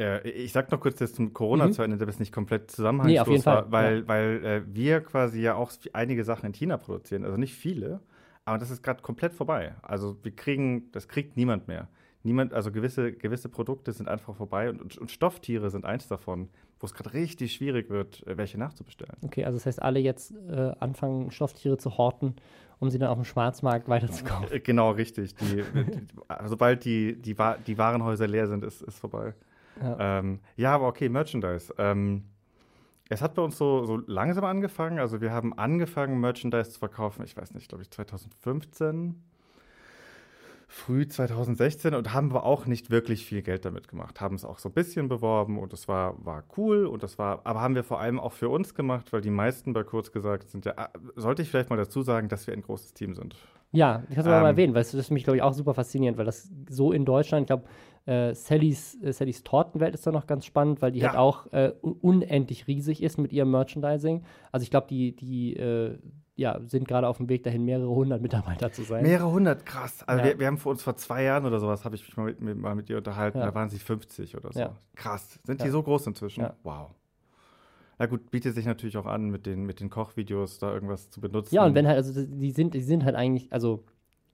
[0.00, 1.72] äh, ich sag noch kurz jetzt zum Corona mhm.
[1.72, 3.72] zu Ende, damit es nicht komplett zusammenhangslos nee, auf jeden war, Fall.
[3.72, 4.08] weil, ja.
[4.08, 8.00] weil äh, wir quasi ja auch einige Sachen in China produzieren, also nicht viele,
[8.46, 9.74] aber das ist gerade komplett vorbei.
[9.82, 11.88] Also wir kriegen, das kriegt niemand mehr.
[12.22, 16.48] Niemand, also gewisse, gewisse Produkte sind einfach vorbei und, und, und Stofftiere sind eins davon,
[16.84, 19.16] wo es gerade richtig schwierig wird, äh, welche nachzubestellen.
[19.22, 22.36] Okay, also das heißt, alle jetzt äh, anfangen, Stofftiere zu horten
[22.80, 24.52] um sie dann auf dem Schwarzmarkt weiterzukaufen.
[24.52, 25.34] Äh, genau, richtig.
[25.36, 26.06] Die, die,
[26.44, 27.34] sobald die, die,
[27.66, 29.32] die Warenhäuser leer sind, ist es vorbei.
[29.80, 30.18] Ja.
[30.18, 31.72] Ähm, ja, aber okay, Merchandise.
[31.78, 32.24] Ähm,
[33.08, 34.98] es hat bei uns so, so langsam angefangen.
[34.98, 39.22] Also wir haben angefangen, Merchandise zu verkaufen, ich weiß nicht, glaube ich, 2015
[40.74, 44.20] früh 2016 und haben wir auch nicht wirklich viel Geld damit gemacht.
[44.20, 47.42] Haben es auch so ein bisschen beworben und es war, war cool und das war,
[47.44, 50.50] aber haben wir vor allem auch für uns gemacht, weil die meisten bei kurz gesagt
[50.50, 53.36] sind ja, ah, sollte ich vielleicht mal dazu sagen, dass wir ein großes Team sind.
[53.70, 55.74] Ja, ich hatte ähm, mal erwähnt, weil das ist für mich, glaube ich, auch super
[55.74, 57.64] faszinierend, weil das so in Deutschland, ich glaube,
[58.06, 61.10] äh, Sallys, äh, Sallys Tortenwelt ist da noch ganz spannend, weil die ja.
[61.10, 64.24] halt auch äh, unendlich riesig ist mit ihrem Merchandising.
[64.50, 65.98] Also ich glaube, die, die äh,
[66.36, 69.02] ja, sind gerade auf dem Weg dahin, mehrere hundert Mitarbeiter zu sein.
[69.04, 70.02] Mehrere hundert, krass.
[70.06, 70.30] Also ja.
[70.30, 72.40] wir, wir, haben für uns vor zwei Jahren oder sowas, habe ich mich mal mit,
[72.40, 73.46] mit, mal mit ihr unterhalten, ja.
[73.46, 74.58] da waren sie 50 oder so.
[74.58, 74.76] Ja.
[74.96, 75.38] Krass.
[75.44, 76.48] Sind die so groß inzwischen?
[76.64, 76.90] Wow.
[77.98, 81.20] Na gut, bietet sich natürlich auch an, mit den, mit den Kochvideos da irgendwas zu
[81.20, 81.54] benutzen.
[81.54, 83.84] Ja, und wenn halt, also die sind, die sind halt eigentlich, also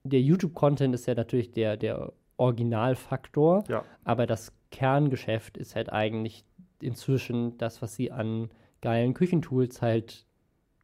[0.03, 3.65] der YouTube-Content ist ja natürlich der, der Originalfaktor,
[4.05, 6.45] aber das Kerngeschäft ist halt eigentlich
[6.81, 8.49] inzwischen das, was sie an
[8.81, 10.25] geilen Küchentools halt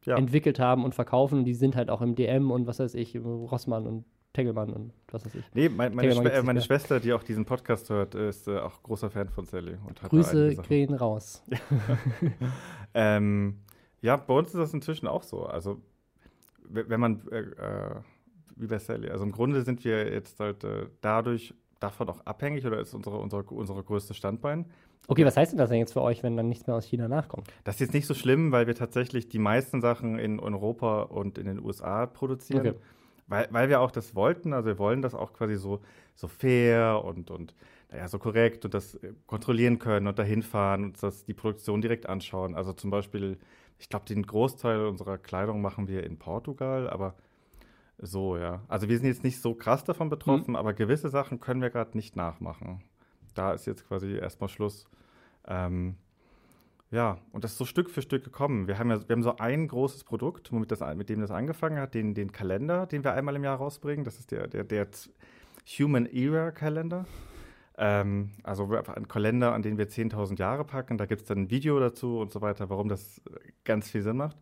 [0.07, 0.15] ja.
[0.15, 1.43] entwickelt haben und verkaufen.
[1.43, 5.25] Die sind halt auch im DM und was weiß ich, Rossmann und Tengelmann und was
[5.25, 5.43] weiß ich.
[5.53, 8.81] Nee, mein, meine, Schwe äh, meine Schwester, die auch diesen Podcast hört, ist äh, auch
[8.83, 9.77] großer Fan von Sally.
[9.85, 11.43] Und hat Grüße gehen raus.
[12.93, 13.59] ähm,
[14.01, 15.45] ja, bei uns ist das inzwischen auch so.
[15.45, 15.81] Also,
[16.69, 17.95] wenn man, äh, äh,
[18.55, 22.65] wie bei Sally, also im Grunde sind wir jetzt halt äh, dadurch davon auch abhängig
[22.65, 24.65] oder ist unsere, unsere, unsere größte Standbein,
[25.09, 27.07] Okay, was heißt denn das denn jetzt für euch, wenn dann nichts mehr aus China
[27.07, 27.47] nachkommt?
[27.63, 31.37] Das ist jetzt nicht so schlimm, weil wir tatsächlich die meisten Sachen in Europa und
[31.37, 32.67] in den USA produzieren.
[32.67, 32.79] Okay.
[33.27, 35.81] Weil, weil wir auch das wollten, also wir wollen das auch quasi so,
[36.15, 37.55] so fair und, und
[37.89, 41.81] naja, so korrekt und das äh, kontrollieren können und dahin fahren und das die Produktion
[41.81, 42.55] direkt anschauen.
[42.55, 43.37] Also zum Beispiel,
[43.79, 47.15] ich glaube, den Großteil unserer Kleidung machen wir in Portugal, aber
[47.97, 48.61] so, ja.
[48.67, 50.55] Also wir sind jetzt nicht so krass davon betroffen, mhm.
[50.57, 52.81] aber gewisse Sachen können wir gerade nicht nachmachen
[53.37, 54.87] da ist jetzt quasi erstmal Schluss.
[55.47, 55.95] Ähm,
[56.89, 58.67] ja, und das ist so Stück für Stück gekommen.
[58.67, 61.79] Wir haben ja wir haben so ein großes Produkt, womit das, mit dem das angefangen
[61.79, 64.05] hat, den, den Kalender, den wir einmal im Jahr rausbringen.
[64.05, 64.87] Das ist der, der, der
[65.77, 67.05] Human Era Kalender.
[67.77, 70.97] Ähm, also ein Kalender, an den wir 10.000 Jahre packen.
[70.97, 73.21] Da gibt es dann ein Video dazu und so weiter, warum das
[73.65, 74.37] ganz viel Sinn macht.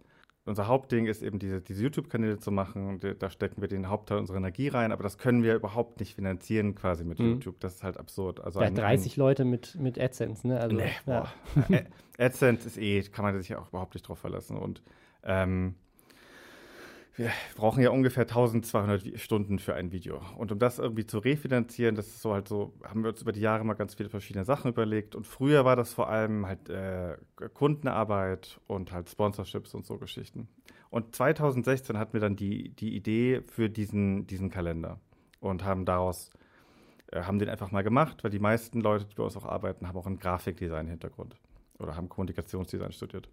[0.48, 3.00] Unser Hauptding ist eben diese, diese YouTube-Kanäle zu machen.
[3.18, 6.76] Da stecken wir den Hauptteil unserer Energie rein, aber das können wir überhaupt nicht finanzieren
[6.76, 7.32] quasi mit mhm.
[7.32, 7.60] YouTube.
[7.60, 8.40] Das ist halt absurd.
[8.42, 10.60] Also ja, ein, 30 ein, Leute mit, mit AdSense, ne?
[10.60, 11.28] Also, nee, ja.
[12.20, 14.58] AdSense ist eh, kann man sich auch überhaupt nicht drauf verlassen.
[14.58, 14.84] Und
[15.24, 15.74] ähm,
[17.18, 20.22] wir brauchen ja ungefähr 1200 Stunden für ein Video.
[20.38, 23.32] Und um das irgendwie zu refinanzieren, das ist so halt so, haben wir uns über
[23.32, 25.16] die Jahre mal ganz viele verschiedene Sachen überlegt.
[25.16, 27.18] Und früher war das vor allem halt äh,
[27.54, 30.50] Kundenarbeit und halt Sponsorships und so Geschichten.
[30.90, 35.00] Und 2016 hatten wir dann die, die Idee für diesen, diesen Kalender
[35.40, 36.32] und haben daraus,
[37.12, 39.88] äh, haben den einfach mal gemacht, weil die meisten Leute, die bei uns auch arbeiten,
[39.88, 41.38] haben auch einen Grafikdesign-Hintergrund
[41.80, 43.30] oder haben Kommunikationsdesign studiert.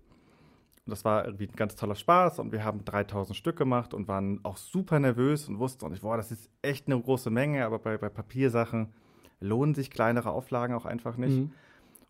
[0.84, 4.08] Und das war irgendwie ein ganz toller Spaß und wir haben 3000 Stück gemacht und
[4.08, 7.64] waren auch super nervös und wussten auch nicht, boah, das ist echt eine große Menge,
[7.64, 8.92] aber bei, bei Papiersachen
[9.38, 11.38] lohnen sich kleinere Auflagen auch einfach nicht.
[11.38, 11.52] Mhm.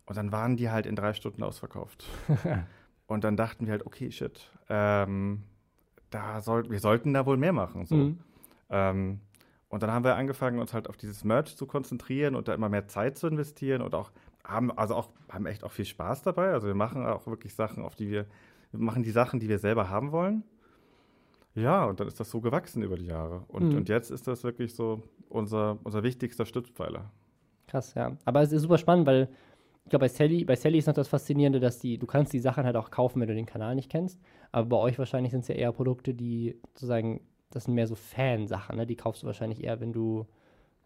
[0.05, 2.05] Und dann waren die halt in drei Stunden ausverkauft.
[3.07, 5.43] und dann dachten wir halt, okay, shit, ähm,
[6.09, 7.85] da soll, wir sollten da wohl mehr machen.
[7.85, 7.95] So.
[7.95, 8.19] Mhm.
[8.69, 9.19] Ähm,
[9.69, 12.69] und dann haben wir angefangen, uns halt auf dieses Merch zu konzentrieren und da immer
[12.69, 14.11] mehr Zeit zu investieren und auch
[14.43, 16.51] haben also auch haben echt auch viel Spaß dabei.
[16.51, 18.25] Also wir machen auch wirklich Sachen, auf die wir
[18.73, 20.43] wir machen die Sachen, die wir selber haben wollen.
[21.55, 23.45] Ja, und dann ist das so gewachsen über die Jahre.
[23.47, 23.77] Und, mhm.
[23.77, 27.11] und jetzt ist das wirklich so unser, unser wichtigster Stützpfeiler.
[27.67, 28.17] Krass, ja.
[28.25, 29.29] Aber es ist super spannend, weil
[29.85, 32.39] ich glaube, bei Sally, bei Sally ist noch das Faszinierende, dass die, du kannst die
[32.39, 34.19] Sachen halt auch kaufen, wenn du den Kanal nicht kennst.
[34.51, 37.95] Aber bei euch wahrscheinlich sind es ja eher Produkte, die sozusagen, das sind mehr so
[37.95, 38.87] Fansachen, ne?
[38.87, 40.25] Die kaufst du wahrscheinlich eher, wenn du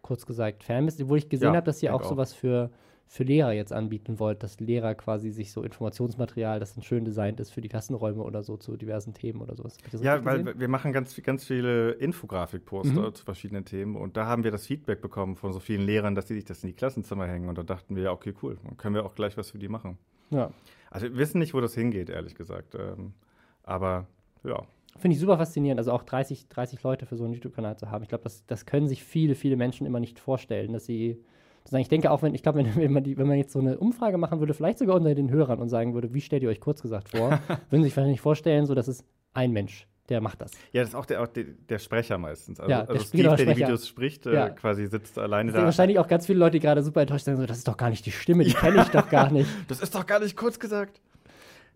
[0.02, 1.08] kurz gesagt Fan bist.
[1.08, 2.70] Wo ich gesehen ja, habe, dass ihr auch, auch sowas für
[3.10, 7.40] für Lehrer jetzt anbieten wollt, dass Lehrer quasi sich so Informationsmaterial, das dann schön designt
[7.40, 9.78] ist für die Klassenräume oder so zu diversen Themen oder sowas.
[10.02, 10.60] Ja, weil gesehen?
[10.60, 13.14] wir machen ganz, ganz viele Infografik-Poster mhm.
[13.14, 16.28] zu verschiedenen Themen und da haben wir das Feedback bekommen von so vielen Lehrern, dass
[16.28, 18.76] sie sich das in die Klassenzimmer hängen und da dachten wir, ja, okay, cool, dann
[18.76, 19.96] können wir auch gleich was für die machen.
[20.28, 20.50] Ja.
[20.90, 22.74] Also wir wissen nicht, wo das hingeht, ehrlich gesagt.
[22.74, 23.14] Ähm,
[23.62, 24.06] aber
[24.44, 24.62] ja.
[24.98, 28.02] Finde ich super faszinierend, also auch 30, 30 Leute für so einen YouTube-Kanal zu haben.
[28.02, 31.22] Ich glaube, das, das können sich viele, viele Menschen immer nicht vorstellen, dass sie
[31.72, 34.18] ich denke auch, wenn, ich glaube, wenn, wenn, man wenn man jetzt so eine Umfrage
[34.18, 36.82] machen würde, vielleicht sogar unter den Hörern und sagen würde, wie stellt ihr euch kurz
[36.82, 39.04] gesagt vor, würden sich vielleicht nicht vorstellen, so dass es
[39.34, 40.52] ein Mensch der macht das.
[40.72, 42.60] Ja, das ist auch der, auch der, der Sprecher meistens.
[42.60, 44.48] Also, ja, der, also Steve, der die Videos spricht, äh, ja.
[44.50, 45.62] quasi sitzt alleine da.
[45.62, 47.90] wahrscheinlich auch ganz viele Leute, die gerade super enttäuscht sind, so, das ist doch gar
[47.90, 48.58] nicht die Stimme, die ja.
[48.58, 49.48] kenne ich doch gar nicht.
[49.68, 51.00] Das ist doch gar nicht kurz gesagt.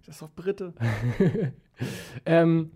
[0.06, 0.72] Das ist doch Britte.
[2.26, 2.70] ähm,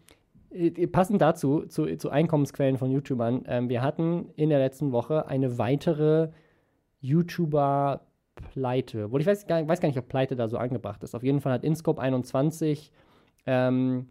[0.51, 5.27] äh, passend dazu, zu, zu Einkommensquellen von YouTubern, ähm, wir hatten in der letzten Woche
[5.27, 6.29] eine weitere
[7.01, 8.01] YouTuber
[8.53, 9.07] Pleite.
[9.07, 11.15] Obwohl ich weiß gar, weiß gar nicht, ob Pleite da so angebracht ist.
[11.15, 12.93] Auf jeden Fall hat InScope 21,
[13.47, 14.09] ähm,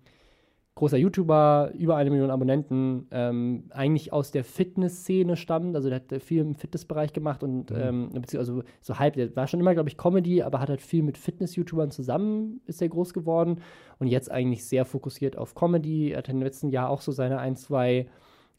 [0.76, 5.76] großer YouTuber, über eine Million Abonnenten, ähm, eigentlich aus der Fitness-Szene stammt.
[5.76, 7.78] Also der hat viel im Fitnessbereich gemacht und mhm.
[7.78, 10.82] ähm, beziehungsweise also so halb, der war schon immer, glaube ich, Comedy, aber hat halt
[10.82, 13.62] viel mit Fitness-YouTubern zusammen, ist er groß geworden
[14.00, 16.12] und jetzt eigentlich sehr fokussiert auf Comedy.
[16.12, 18.08] Er hat im letzten Jahr auch so seine ein, zwei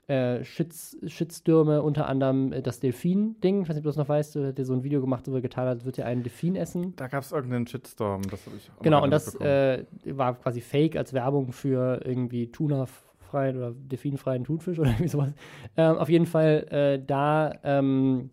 [0.08, 3.62] äh, Shits, Shitstürme, unter anderem äh, das Delfin-Ding.
[3.62, 5.40] Ich weiß nicht, ob du das noch weißt, der so ein Video gemacht, wo er
[5.40, 6.94] getan hat, wird ja einen Delfin essen.
[6.96, 10.60] Da gab es irgendeinen Shitstorm, das habe ich auch Genau, und das äh, war quasi
[10.60, 15.32] fake als Werbung für irgendwie Tuna-freien oder delfinfreien Thunfisch oder irgendwie sowas.
[15.76, 17.52] Ähm, auf jeden Fall äh, da.
[17.64, 18.30] Ähm,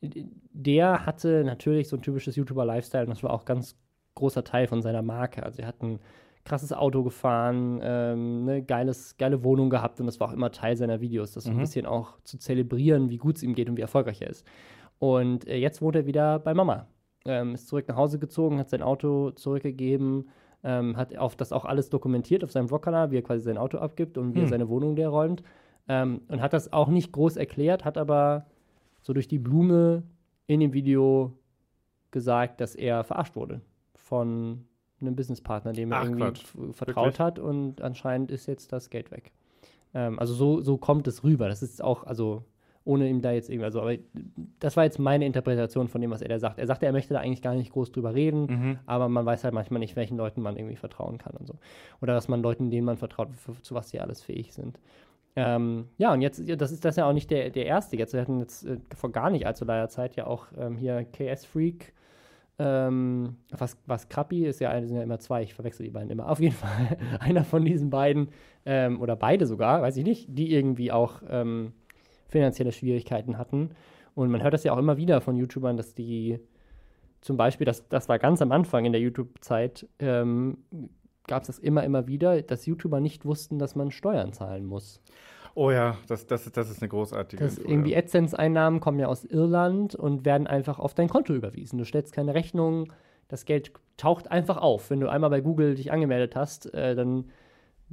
[0.00, 3.76] der hatte natürlich so ein typisches YouTuber-Lifestyle und das war auch ganz
[4.14, 5.42] großer Teil von seiner Marke.
[5.42, 6.00] Also er hat ein
[6.48, 10.76] krasses Auto gefahren, ähm, ne, geiles, geile Wohnung gehabt und das war auch immer Teil
[10.76, 11.58] seiner Videos, das so mhm.
[11.58, 14.46] ein bisschen auch zu zelebrieren, wie gut es ihm geht und wie erfolgreich er ist.
[14.98, 16.88] Und äh, jetzt wohnt er wieder bei Mama.
[17.24, 20.28] Ähm, ist zurück nach Hause gezogen, hat sein Auto zurückgegeben,
[20.64, 23.78] ähm, hat auf das auch alles dokumentiert auf seinem Vlog-Kanal, wie er quasi sein Auto
[23.78, 24.46] abgibt und wie hm.
[24.46, 25.42] er seine Wohnung leer räumt.
[25.88, 28.46] Ähm, und hat das auch nicht groß erklärt, hat aber
[29.02, 30.02] so durch die Blume
[30.46, 31.32] in dem Video
[32.10, 33.60] gesagt, dass er verarscht wurde
[33.94, 34.64] von
[35.00, 36.44] einem Businesspartner, dem er Ach, irgendwie Quatsch.
[36.72, 37.18] vertraut Wirklich?
[37.20, 39.32] hat und anscheinend ist jetzt das Geld weg.
[39.94, 41.48] Ähm, also so, so kommt es rüber.
[41.48, 42.44] Das ist auch, also
[42.84, 43.96] ohne ihm da jetzt irgendwie, also, aber
[44.60, 46.58] das war jetzt meine Interpretation von dem, was er da sagt.
[46.58, 48.78] Er sagte, er möchte da eigentlich gar nicht groß drüber reden, mhm.
[48.86, 51.54] aber man weiß halt manchmal nicht, welchen Leuten man irgendwie vertrauen kann und so.
[52.00, 54.80] Oder dass man Leuten, denen man vertraut, für, zu was sie alles fähig sind.
[55.36, 57.96] Ähm, ja, und jetzt, das ist das ja auch nicht der, der erste.
[57.96, 61.04] Jetzt, wir hatten jetzt äh, vor gar nicht allzu langer Zeit ja auch ähm, hier
[61.04, 61.92] KS Freak
[62.58, 66.28] ähm, was, was Krappi ist ja, sind ja immer zwei, ich verwechsel die beiden immer.
[66.28, 68.28] Auf jeden Fall einer von diesen beiden,
[68.66, 71.72] ähm, oder beide sogar, weiß ich nicht, die irgendwie auch ähm,
[72.28, 73.70] finanzielle Schwierigkeiten hatten.
[74.14, 76.40] Und man hört das ja auch immer wieder von YouTubern, dass die
[77.20, 80.58] zum Beispiel, das, das war ganz am Anfang in der YouTube-Zeit, ähm,
[81.26, 85.00] gab es das immer, immer wieder, dass YouTuber nicht wussten, dass man Steuern zahlen muss.
[85.58, 89.24] Oh ja, das, das, das ist eine großartige das Info, Irgendwie AdSense-Einnahmen kommen ja aus
[89.24, 91.80] Irland und werden einfach auf dein Konto überwiesen.
[91.80, 92.92] Du stellst keine Rechnung,
[93.26, 94.88] das Geld taucht einfach auf.
[94.88, 97.24] Wenn du einmal bei Google dich angemeldet hast, äh, dann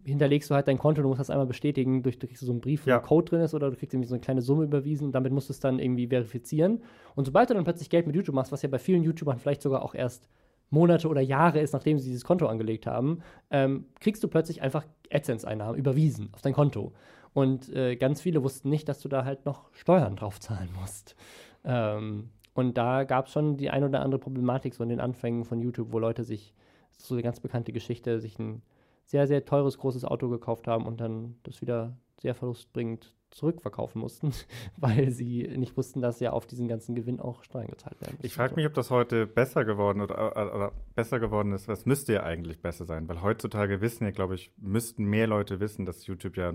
[0.04, 2.62] hinterlegst du halt dein Konto, du musst das einmal bestätigen, durch, du kriegst so einen
[2.62, 2.98] Brief, wo ja.
[3.00, 5.34] ein Code drin ist oder du kriegst irgendwie so eine kleine Summe überwiesen und damit
[5.34, 6.84] musst du es dann irgendwie verifizieren.
[7.16, 9.64] Und sobald du dann plötzlich Geld mit YouTube machst, was ja bei vielen YouTubern vielleicht
[9.64, 10.30] sogar auch erst
[10.70, 14.86] Monate oder Jahre ist, nachdem sie dieses Konto angelegt haben, ähm, kriegst du plötzlich einfach
[15.12, 16.94] AdSense-Einnahmen überwiesen auf dein Konto.
[17.36, 21.18] Und äh, ganz viele wussten nicht, dass du da halt noch Steuern drauf zahlen musst.
[21.66, 25.44] Ähm, und da gab es schon die ein oder andere Problematik so in den Anfängen
[25.44, 26.54] von YouTube, wo Leute sich,
[26.98, 28.62] so eine ganz bekannte Geschichte, sich ein
[29.04, 34.32] sehr, sehr teures, großes Auto gekauft haben und dann das wieder sehr verlustbringend zurückverkaufen mussten,
[34.78, 38.18] weil sie nicht wussten, dass ja auf diesen ganzen Gewinn auch Steuern gezahlt werden.
[38.22, 41.68] Ich frage mich, ob das heute besser geworden oder, oder, besser geworden ist.
[41.68, 43.10] Was müsste ja eigentlich besser sein?
[43.10, 46.54] Weil heutzutage wissen ja, glaube ich, müssten mehr Leute wissen, dass YouTube ja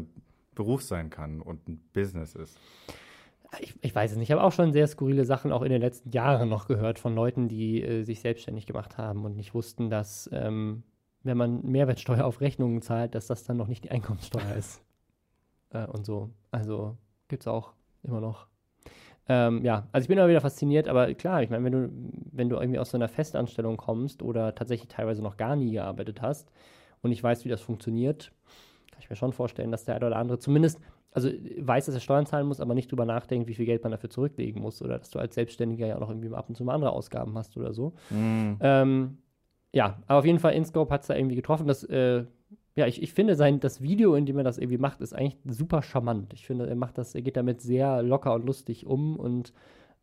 [0.55, 2.59] Beruf sein kann und ein Business ist.
[3.59, 4.29] Ich, ich, weiß es nicht.
[4.29, 7.15] Ich habe auch schon sehr skurrile Sachen auch in den letzten Jahren noch gehört von
[7.15, 10.85] Leuten, die äh, sich selbstständig gemacht haben und nicht wussten, dass ähm,
[11.23, 14.83] wenn man Mehrwertsteuer auf Rechnungen zahlt, dass das dann noch nicht die Einkommenssteuer ist.
[15.73, 16.31] Äh, und so.
[16.51, 16.97] Also
[17.29, 18.49] gibt es auch immer noch.
[19.29, 21.91] Ähm, ja, also ich bin immer wieder fasziniert, aber klar, ich meine, wenn du,
[22.33, 26.23] wenn du irgendwie aus so einer Festanstellung kommst oder tatsächlich teilweise noch gar nie gearbeitet
[26.23, 26.51] hast
[27.03, 28.33] und ich weiß, wie das funktioniert,
[29.01, 30.79] kann ich mir schon vorstellen, dass der eine oder andere zumindest,
[31.13, 33.93] also weiß, dass er Steuern zahlen muss, aber nicht drüber nachdenkt, wie viel Geld man
[33.93, 36.65] dafür zurücklegen muss oder dass du als Selbstständiger ja auch noch irgendwie ab und zu
[36.65, 37.95] mal andere Ausgaben hast oder so.
[38.11, 38.57] Mm.
[38.61, 39.19] Ähm,
[39.73, 41.67] ja, aber auf jeden Fall InScope hat es da irgendwie getroffen.
[41.67, 42.25] Das, äh,
[42.77, 45.39] ja, ich, ich finde sein, das Video, in dem er das irgendwie macht, ist eigentlich
[45.47, 46.35] super charmant.
[46.35, 49.55] Ich finde, er macht das, er geht damit sehr locker und lustig um und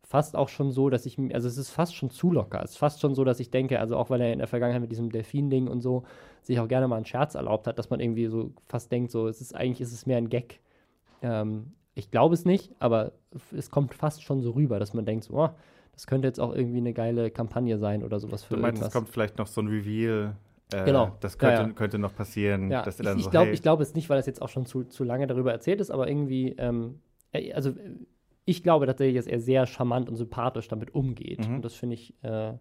[0.08, 2.62] fast auch schon so, dass ich, also es ist fast schon zu locker.
[2.64, 4.80] Es ist fast schon so, dass ich denke, also auch weil er in der Vergangenheit
[4.80, 6.04] mit diesem Delfin-Ding und so
[6.40, 9.28] sich auch gerne mal einen Scherz erlaubt hat, dass man irgendwie so fast denkt, so,
[9.28, 10.60] es ist eigentlich, ist es mehr ein Gag.
[11.20, 13.12] Ähm, ich glaube es nicht, aber
[13.54, 15.50] es kommt fast schon so rüber, dass man denkt, so, oh,
[15.92, 18.88] das könnte jetzt auch irgendwie eine geile Kampagne sein oder sowas für Du meinst, irgendwas.
[18.88, 20.36] es kommt vielleicht noch so ein Reveal.
[20.72, 21.16] Äh, genau.
[21.20, 21.72] Das könnte, ja, ja.
[21.74, 22.70] könnte noch passieren.
[22.70, 22.82] Ja.
[22.82, 23.56] Dass er dann ich, so, glaube hey.
[23.56, 26.08] glaub es nicht, weil das jetzt auch schon zu, zu lange darüber erzählt ist, aber
[26.08, 27.00] irgendwie, ähm,
[27.32, 27.74] äh, also
[28.48, 31.46] ich glaube tatsächlich, dass er sehr charmant und sympathisch damit umgeht.
[31.46, 31.56] Mhm.
[31.56, 32.54] Und das finde ich, äh,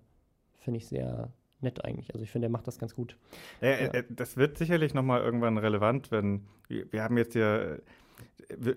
[0.60, 2.14] finde ich sehr nett eigentlich.
[2.14, 3.18] Also ich finde, er macht das ganz gut.
[3.62, 7.78] Äh, das wird sicherlich nochmal irgendwann relevant, wenn wir haben jetzt ja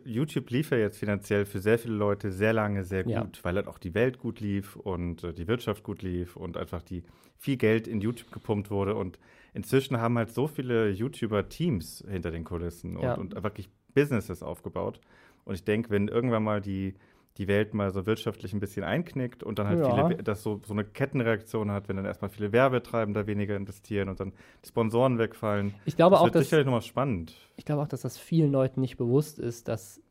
[0.04, 3.28] YouTube lief ja jetzt finanziell für sehr viele Leute sehr lange sehr gut, ja.
[3.42, 6.82] weil halt auch die Welt gut lief und äh, die Wirtschaft gut lief und einfach
[6.82, 7.02] die
[7.38, 8.94] viel Geld in YouTube gepumpt wurde.
[8.94, 9.18] Und
[9.54, 13.14] inzwischen haben halt so viele YouTuber Teams hinter den Kulissen und, ja.
[13.14, 15.00] und wirklich Businesses aufgebaut.
[15.44, 16.94] Und ich denke, wenn irgendwann mal die
[17.40, 20.08] die Welt mal so wirtschaftlich ein bisschen einknickt und dann halt ja.
[20.08, 24.20] viele, das so, so eine Kettenreaktion hat, wenn dann erstmal viele Werbetreibender weniger investieren und
[24.20, 25.74] dann die Sponsoren wegfallen.
[25.86, 27.34] Ich glaube das auch, dass, sicherlich nochmal spannend.
[27.56, 30.02] Ich glaube auch, dass das vielen Leuten nicht bewusst ist, dass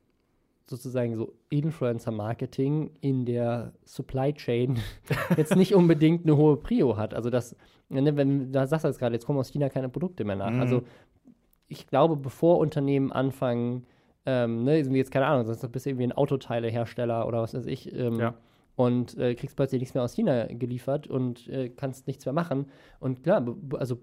[0.65, 4.79] sozusagen so Influencer-Marketing in der Supply Chain
[5.37, 7.13] jetzt nicht unbedingt eine hohe Prio hat.
[7.13, 7.55] Also das,
[7.89, 10.51] ne, wenn da sagst du jetzt gerade, jetzt kommen aus China keine Produkte mehr nach.
[10.51, 10.61] Mhm.
[10.61, 10.83] Also
[11.67, 13.85] ich glaube, bevor Unternehmen anfangen,
[14.25, 17.93] ähm, ne, jetzt keine Ahnung, sonst bist du irgendwie ein Autoteilehersteller oder was weiß ich.
[17.93, 18.33] Ähm, ja.
[18.75, 22.67] Und äh, kriegst plötzlich nichts mehr aus China geliefert und äh, kannst nichts mehr machen.
[22.99, 23.45] Und klar,
[23.77, 23.99] also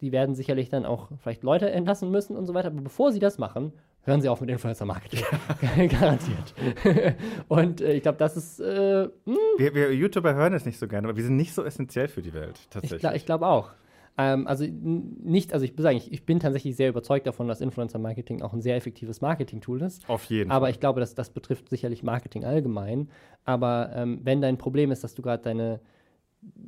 [0.00, 2.68] die werden sicherlich dann auch vielleicht Leute entlassen müssen und so weiter.
[2.68, 5.24] Aber bevor sie das machen, hören sie auf mit Influencer-Marketing.
[5.88, 6.54] Garantiert.
[7.48, 8.60] und äh, ich glaube, das ist.
[8.60, 9.36] Äh, hm.
[9.56, 12.20] wir, wir, YouTuber hören es nicht so gerne, aber wir sind nicht so essentiell für
[12.20, 13.04] die Welt, tatsächlich.
[13.04, 13.70] Ich, ich glaube auch.
[14.16, 18.42] Ähm, also nicht, also ich sagen, ich, ich bin tatsächlich sehr überzeugt davon, dass Influencer-Marketing
[18.42, 20.08] auch ein sehr effektives Marketing-Tool ist.
[20.08, 20.70] Auf jeden Aber Fall.
[20.70, 23.08] ich glaube, dass das betrifft sicherlich Marketing allgemein.
[23.44, 25.80] Aber ähm, wenn dein Problem ist, dass du gerade deine,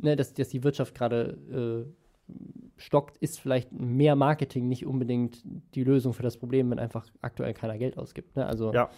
[0.01, 1.87] ne, dass, dass die Wirtschaft gerade
[2.29, 2.33] äh,
[2.77, 5.43] stockt, ist vielleicht mehr Marketing nicht unbedingt
[5.75, 8.37] die Lösung für das Problem, wenn einfach aktuell keiner Geld ausgibt.
[8.37, 8.45] Ne?
[8.45, 8.91] Also ja.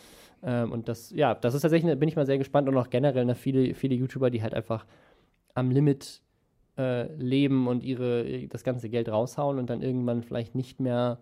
[0.42, 3.24] Ähm, und das, ja, das ist tatsächlich, bin ich mal sehr gespannt und auch generell
[3.24, 4.86] ne, viele, viele YouTuber, die halt einfach
[5.54, 6.22] am Limit
[6.78, 11.18] äh, leben und ihre, das ganze Geld raushauen und dann irgendwann vielleicht nicht mehr,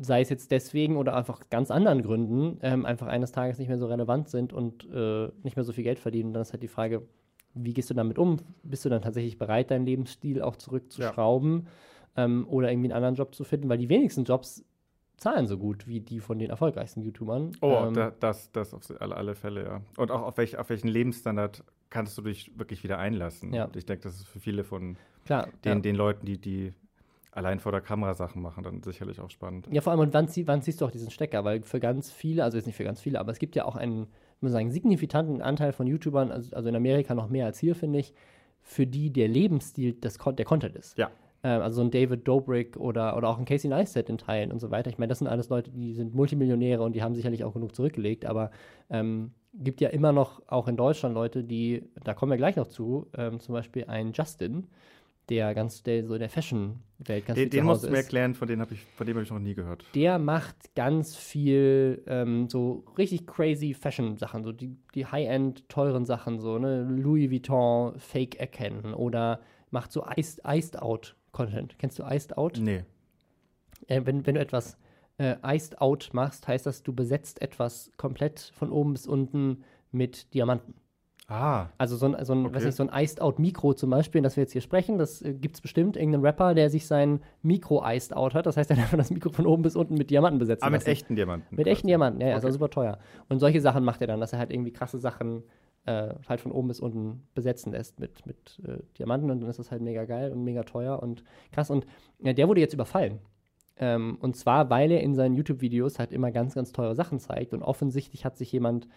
[0.00, 3.78] sei es jetzt deswegen oder einfach ganz anderen Gründen, ähm, einfach eines Tages nicht mehr
[3.78, 6.28] so relevant sind und äh, nicht mehr so viel Geld verdienen.
[6.28, 7.02] Und dann ist halt die Frage,
[7.54, 8.38] wie gehst du damit um?
[8.62, 11.66] Bist du dann tatsächlich bereit, deinen Lebensstil auch zurückzuschrauben
[12.16, 12.24] ja.
[12.24, 13.68] ähm, oder irgendwie einen anderen Job zu finden?
[13.68, 14.64] Weil die wenigsten Jobs
[15.16, 17.52] zahlen so gut wie die von den erfolgreichsten YouTubern.
[17.62, 19.80] Oh, ähm, da, das, das auf alle, alle Fälle, ja.
[19.96, 23.52] Und auch auf, welch, auf welchen Lebensstandard kannst du dich wirklich wieder einlassen.
[23.52, 23.68] Ja.
[23.74, 25.80] ich denke, das ist für viele von Klar, den, ja.
[25.80, 26.72] den Leuten, die, die
[27.32, 29.68] allein vor der Kamera Sachen machen, dann sicherlich auch spannend.
[29.70, 31.44] Ja, vor allem, und wann, wann siehst du auch diesen Stecker?
[31.44, 33.76] Weil für ganz viele, also jetzt nicht für ganz viele, aber es gibt ja auch
[33.76, 34.06] einen,
[34.40, 37.98] muss sagen, signifikanten Anteil von YouTubern, also, also in Amerika noch mehr als hier, finde
[37.98, 38.14] ich,
[38.62, 40.96] für die der Lebensstil des, der Content ist.
[40.96, 41.10] Ja.
[41.46, 44.58] Ähm, also so ein David Dobrik oder, oder auch ein Casey Neistat in Teilen und
[44.58, 44.90] so weiter.
[44.90, 47.72] Ich meine, das sind alles Leute, die sind Multimillionäre und die haben sicherlich auch genug
[47.72, 48.50] zurückgelegt, aber
[48.90, 52.66] ähm, gibt ja immer noch auch in Deutschland Leute, die, da kommen wir gleich noch
[52.66, 54.66] zu, ähm, zum Beispiel ein Justin,
[55.28, 58.48] der ganz der, so in der Fashion-Welt ganz Den, den musst du mir erklären, von
[58.48, 59.84] dem habe ich, von dem habe ich noch nie gehört.
[59.94, 66.40] Der macht ganz viel ähm, so richtig crazy Fashion-Sachen, so die, die High-End teuren Sachen,
[66.40, 69.38] so ne Louis Vuitton Fake erkennen oder
[69.70, 71.78] macht so Iced, Iced Out Content.
[71.78, 72.58] Kennst du Iced Out?
[72.60, 72.84] Nee.
[73.88, 74.78] Äh, wenn, wenn du etwas
[75.18, 79.62] äh, Iced Out machst, heißt das, du besetzt etwas komplett von oben bis unten
[79.92, 80.74] mit Diamanten.
[81.28, 81.66] Ah.
[81.76, 82.54] Also so ein, so ein, okay.
[82.54, 85.20] weiß nicht, so ein Iced Out Mikro zum Beispiel, das wir jetzt hier sprechen, das
[85.20, 88.46] äh, gibt es bestimmt irgendeinen Rapper, der sich sein Mikro Iced Out hat.
[88.46, 90.62] Das heißt, er hat einfach das Mikro von oben bis unten mit Diamanten besetzt.
[90.62, 90.90] Ah, mit lassen.
[90.90, 91.54] echten Diamanten.
[91.54, 91.70] Mit quasi.
[91.70, 92.34] echten Diamanten, ja, okay.
[92.36, 92.98] also super teuer.
[93.28, 95.42] Und solche Sachen macht er dann, dass er halt irgendwie krasse Sachen
[95.86, 99.58] äh, halt von oben bis unten besetzen lässt mit, mit äh, Diamanten und dann ist
[99.58, 101.70] das halt mega geil und mega teuer und krass.
[101.70, 101.86] Und
[102.20, 103.20] ja, der wurde jetzt überfallen.
[103.78, 107.54] Ähm, und zwar, weil er in seinen YouTube-Videos halt immer ganz, ganz teure Sachen zeigt
[107.54, 108.88] und offensichtlich hat sich jemand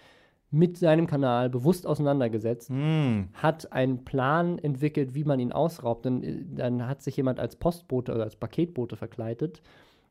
[0.52, 3.26] mit seinem Kanal bewusst auseinandergesetzt, mm.
[3.34, 6.06] hat einen Plan entwickelt, wie man ihn ausraubt.
[6.06, 9.62] Dann, äh, dann hat sich jemand als Postbote oder als Paketbote verkleidet,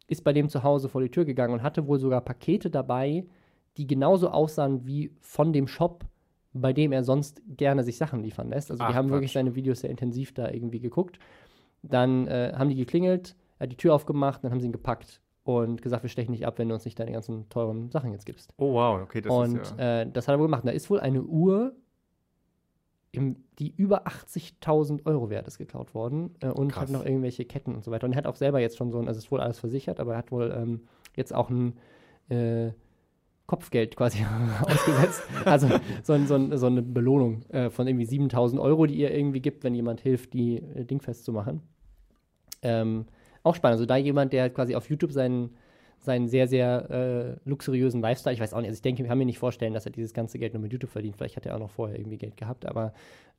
[0.07, 3.27] ist bei dem zu Hause vor die Tür gegangen und hatte wohl sogar Pakete dabei,
[3.77, 6.05] die genauso aussahen wie von dem Shop,
[6.53, 8.71] bei dem er sonst gerne sich Sachen liefern lässt.
[8.71, 9.17] Also Ach, die haben Quatsch.
[9.17, 11.19] wirklich seine Videos sehr intensiv da irgendwie geguckt.
[11.83, 15.21] Dann äh, haben die geklingelt, er hat die Tür aufgemacht, dann haben sie ihn gepackt
[15.45, 18.27] und gesagt, wir stechen nicht ab, wenn du uns nicht deine ganzen teuren Sachen jetzt
[18.27, 18.53] gibst.
[18.59, 20.03] Oh wow, okay, das und, ist ja...
[20.03, 20.67] Und äh, das hat er wohl gemacht.
[20.67, 21.75] Da ist wohl eine Uhr,
[23.13, 26.85] im, die über 80.000 Euro wert ist, geklaut worden äh, und Krass.
[26.85, 28.07] hat noch irgendwelche Ketten und so weiter.
[28.07, 30.13] Und er hat auch selber jetzt schon so ein, also ist wohl alles versichert, aber
[30.13, 30.83] er hat wohl ähm,
[31.17, 31.79] jetzt auch ein
[32.29, 32.73] äh,
[33.49, 34.25] Kopfgeld quasi
[34.63, 35.23] ausgesetzt.
[35.47, 35.69] Also
[36.03, 39.41] so, ein, so, ein, so eine Belohnung äh, von irgendwie 7000 Euro, die ihr irgendwie
[39.41, 41.63] gibt, wenn jemand hilft, die äh, Ding festzumachen.
[42.63, 43.07] Ähm,
[43.43, 43.77] auch spannend.
[43.77, 45.57] Also da jemand, der quasi auf YouTube seinen,
[45.99, 49.19] seinen sehr, sehr äh, luxuriösen Lifestyle, ich weiß auch nicht, also ich denke, wir haben
[49.19, 51.17] mir nicht vorstellen, dass er dieses ganze Geld nur mit YouTube verdient.
[51.17, 52.93] Vielleicht hat er auch noch vorher irgendwie Geld gehabt, aber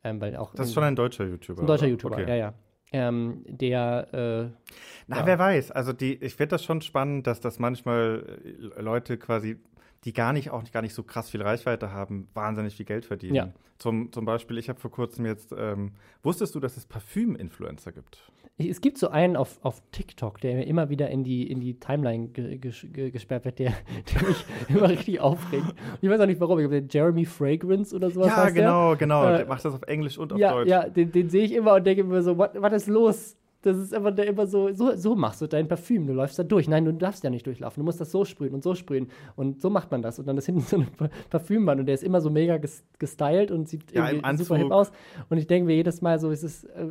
[0.03, 0.55] ähm, weil auch.
[0.55, 1.62] Das ist schon ein deutscher YouTuber.
[1.62, 2.30] Ein deutscher YouTuber, okay.
[2.30, 2.53] ja, ja.
[2.91, 4.07] Ähm, der.
[4.12, 4.74] Äh,
[5.05, 5.26] Na, ja.
[5.28, 5.70] wer weiß.
[5.70, 8.39] Also die, ich finde das schon spannend, dass das manchmal
[8.76, 9.57] äh, Leute quasi
[10.06, 13.36] die gar nicht auch gar nicht so krass viel Reichweite haben, wahnsinnig viel Geld verdienen.
[13.36, 13.50] Ja.
[13.78, 18.30] Zum, zum Beispiel, ich habe vor kurzem jetzt, ähm, wusstest du, dass es Parfüm-Influencer gibt?
[18.58, 21.80] Es gibt so einen auf, auf TikTok, der mir immer wieder in die, in die
[21.80, 23.74] Timeline ge, ge, gesperrt wird, der,
[24.14, 25.74] der mich immer richtig aufregt.
[26.02, 26.60] Ich weiß auch nicht warum.
[26.60, 28.28] Ich glaube, Jeremy Fragrance oder sowas.
[28.28, 28.97] Ja, genau, der.
[28.97, 29.30] genau.
[29.30, 30.70] Äh, der macht das auf Englisch und auf ja, Deutsch.
[30.70, 33.38] Ja, den, den sehe ich immer und denke mir so, was ist los?
[33.62, 36.07] Das ist immer, immer so, so, so machst du dein Parfüm.
[36.07, 36.70] Du läufst da durch.
[36.70, 37.82] Nein, du darfst ja nicht durchlaufen.
[37.82, 39.10] Du musst das so sprühen und so sprühen.
[39.36, 40.18] Und so macht man das.
[40.18, 40.88] Und dann ist hinten so ein
[41.30, 44.91] Parfümmann und der ist immer so mega gestylt und sieht ja, irgendwie super hip aus.
[45.30, 46.88] Und ich denke mir jedes Mal so, es ist äh,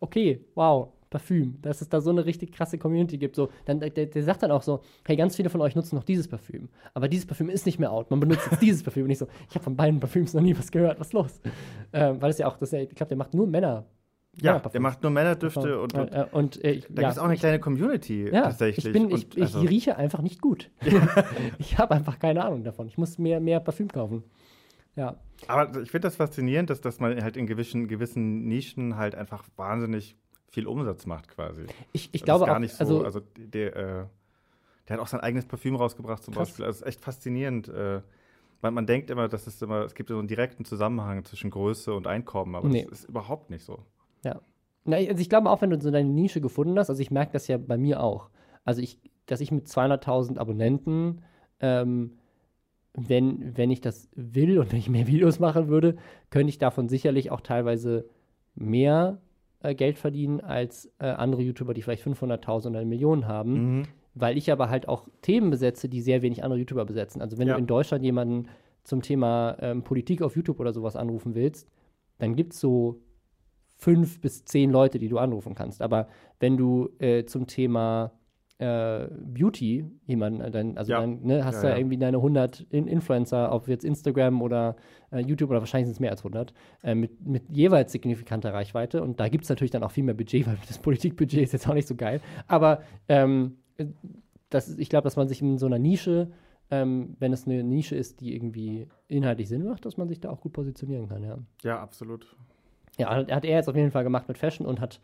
[0.00, 3.36] okay, wow, Parfüm, dass es da so eine richtig krasse Community gibt.
[3.36, 6.04] So, dann, der, der, sagt dann auch so, hey, ganz viele von euch nutzen noch
[6.04, 6.68] dieses Parfüm.
[6.94, 8.10] Aber dieses Parfüm ist nicht mehr out.
[8.10, 9.04] Man benutzt jetzt dieses Parfüm.
[9.04, 10.98] Und ich so, ich habe von beiden Parfüms noch nie was gehört.
[10.98, 11.40] Was ist los?
[11.92, 13.86] Ähm, weil es ja auch, das, ich glaube, der macht nur Männer
[14.40, 17.24] ja, der macht nur Männerdüfte und, und, äh, und äh, da ja, gibt es auch
[17.24, 18.86] eine kleine Community ja, tatsächlich.
[18.86, 20.70] Ich, bin, ich, also ich, rieche einfach nicht gut.
[21.58, 22.86] ich habe einfach keine Ahnung davon.
[22.86, 24.24] Ich muss mehr, mehr Parfüm kaufen.
[24.94, 25.16] Ja.
[25.46, 29.44] Aber ich finde das faszinierend, dass, dass man halt in gewissen, gewissen Nischen halt einfach
[29.56, 30.16] wahnsinnig
[30.48, 31.66] viel Umsatz macht quasi.
[31.92, 32.80] Ich, ich glaube gar auch, nicht so.
[32.80, 34.04] Also, also der, äh,
[34.88, 36.48] der hat auch sein eigenes Parfüm rausgebracht zum krass.
[36.48, 36.64] Beispiel.
[36.64, 37.68] Also ist echt faszinierend.
[37.68, 38.00] Äh,
[38.62, 41.92] man, man denkt immer, dass es immer, es gibt so einen direkten Zusammenhang zwischen Größe
[41.92, 42.86] und Einkommen, aber nee.
[42.88, 43.84] das ist überhaupt nicht so.
[44.26, 44.40] Ja.
[44.84, 47.32] Na, also ich glaube auch, wenn du so deine Nische gefunden hast, also ich merke
[47.32, 48.30] das ja bei mir auch.
[48.64, 51.22] Also ich, dass ich mit 200.000 Abonnenten,
[51.60, 52.18] ähm,
[52.94, 55.96] wenn, wenn ich das will und wenn ich mehr Videos machen würde,
[56.30, 58.08] könnte ich davon sicherlich auch teilweise
[58.54, 59.20] mehr
[59.60, 63.78] äh, Geld verdienen als äh, andere YouTuber, die vielleicht 500.000 oder eine Million haben.
[63.78, 63.82] Mhm.
[64.14, 67.20] Weil ich aber halt auch Themen besetze, die sehr wenig andere YouTuber besetzen.
[67.20, 67.54] Also wenn ja.
[67.54, 68.48] du in Deutschland jemanden
[68.82, 71.68] zum Thema ähm, Politik auf YouTube oder sowas anrufen willst,
[72.18, 73.02] dann gibt es so
[73.76, 75.82] fünf bis zehn Leute, die du anrufen kannst.
[75.82, 76.08] Aber
[76.40, 78.12] wenn du äh, zum Thema
[78.58, 81.00] äh, Beauty jemanden, äh, dann, also ja.
[81.00, 84.76] dann ne, hast du ja, ja, irgendwie deine 100 In Influencer auf jetzt Instagram oder
[85.12, 89.02] äh, YouTube oder wahrscheinlich sind es mehr als 100, äh, mit, mit jeweils signifikanter Reichweite.
[89.02, 91.68] Und da gibt es natürlich dann auch viel mehr Budget, weil das Politikbudget ist jetzt
[91.68, 92.20] auch nicht so geil.
[92.46, 93.58] Aber ähm,
[94.48, 96.32] das, ich glaube, dass man sich in so einer Nische,
[96.70, 100.30] ähm, wenn es eine Nische ist, die irgendwie inhaltlich Sinn macht, dass man sich da
[100.30, 101.38] auch gut positionieren kann, ja.
[101.62, 102.36] Ja, absolut
[102.98, 105.00] ja, hat er jetzt auf jeden Fall gemacht mit Fashion und hat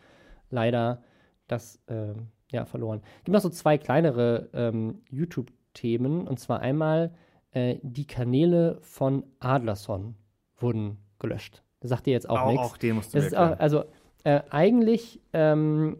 [0.50, 1.02] leider
[1.48, 2.14] das äh,
[2.50, 3.00] ja, verloren.
[3.18, 6.26] Es gibt noch so zwei kleinere ähm, YouTube-Themen.
[6.28, 7.12] Und zwar einmal
[7.52, 10.14] äh, die Kanäle von Adlerson
[10.58, 11.62] wurden gelöscht.
[11.80, 12.66] Das sagt dir jetzt auch, auch nichts.
[12.66, 13.84] Auch den musst du das auch, Also
[14.24, 15.98] äh, eigentlich ähm,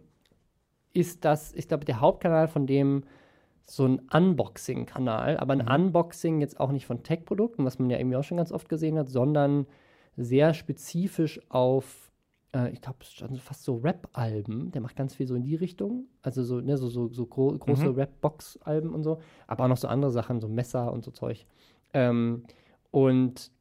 [0.93, 3.03] ist das, ich glaube, der Hauptkanal von dem
[3.65, 5.85] so ein Unboxing-Kanal, aber ein mhm.
[5.85, 8.97] Unboxing jetzt auch nicht von Tech-Produkten, was man ja irgendwie auch schon ganz oft gesehen
[8.97, 9.65] hat, sondern
[10.17, 12.11] sehr spezifisch auf,
[12.53, 12.99] äh, ich glaube,
[13.37, 14.71] fast so Rap-Alben.
[14.71, 16.05] Der macht ganz viel so in die Richtung.
[16.21, 17.95] Also so, ne, so, so, so gro große mhm.
[17.95, 21.45] Rap-Box-Alben und so, aber auch noch so andere Sachen, so Messer und so Zeug.
[21.93, 22.43] Ähm,
[22.91, 23.51] und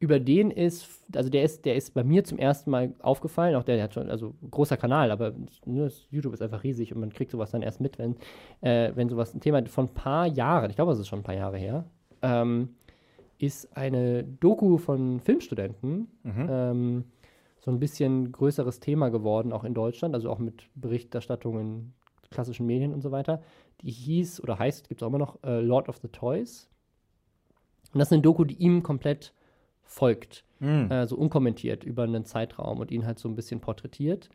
[0.00, 3.64] über den ist, also der ist, der ist bei mir zum ersten Mal aufgefallen, auch
[3.64, 5.34] der, der hat schon, also großer Kanal, aber
[5.66, 8.16] ne, YouTube ist einfach riesig und man kriegt sowas dann erst mit, wenn,
[8.62, 11.24] äh, wenn sowas ein Thema von ein paar Jahren, ich glaube, es ist schon ein
[11.24, 11.84] paar Jahre her,
[12.22, 12.70] ähm,
[13.40, 16.46] ist eine Doku von Filmstudenten, mhm.
[16.48, 17.04] ähm,
[17.60, 21.92] so ein bisschen größeres Thema geworden, auch in Deutschland, also auch mit Berichterstattung in
[22.30, 23.42] klassischen Medien und so weiter.
[23.82, 26.68] Die hieß oder heißt, gibt es auch immer noch, äh, Lord of the Toys.
[27.92, 29.32] Und das ist eine Doku, die ihm komplett
[29.82, 30.90] folgt, mhm.
[30.90, 34.30] äh, so unkommentiert über einen Zeitraum und ihn halt so ein bisschen porträtiert.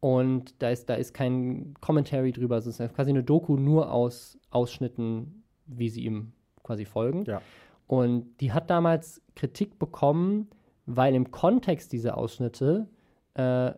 [0.00, 4.38] Und da ist, da ist kein Commentary drüber, es ist quasi eine Doku nur aus
[4.50, 6.32] Ausschnitten, wie sie ihm
[6.62, 7.24] quasi folgen.
[7.24, 7.40] Ja.
[7.86, 10.48] Und die hat damals Kritik bekommen,
[10.86, 12.88] weil im Kontext dieser Ausschnitte
[13.34, 13.72] äh,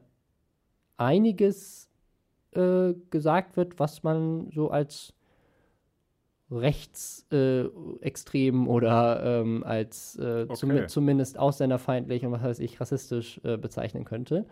[0.96, 1.88] einiges
[2.52, 5.12] äh, gesagt wird, was man so als
[6.50, 10.54] rechtsextrem äh, oder ähm, als äh, okay.
[10.54, 14.46] zum, zumindest ausländerfeindlich und was weiß ich, rassistisch äh, bezeichnen könnte.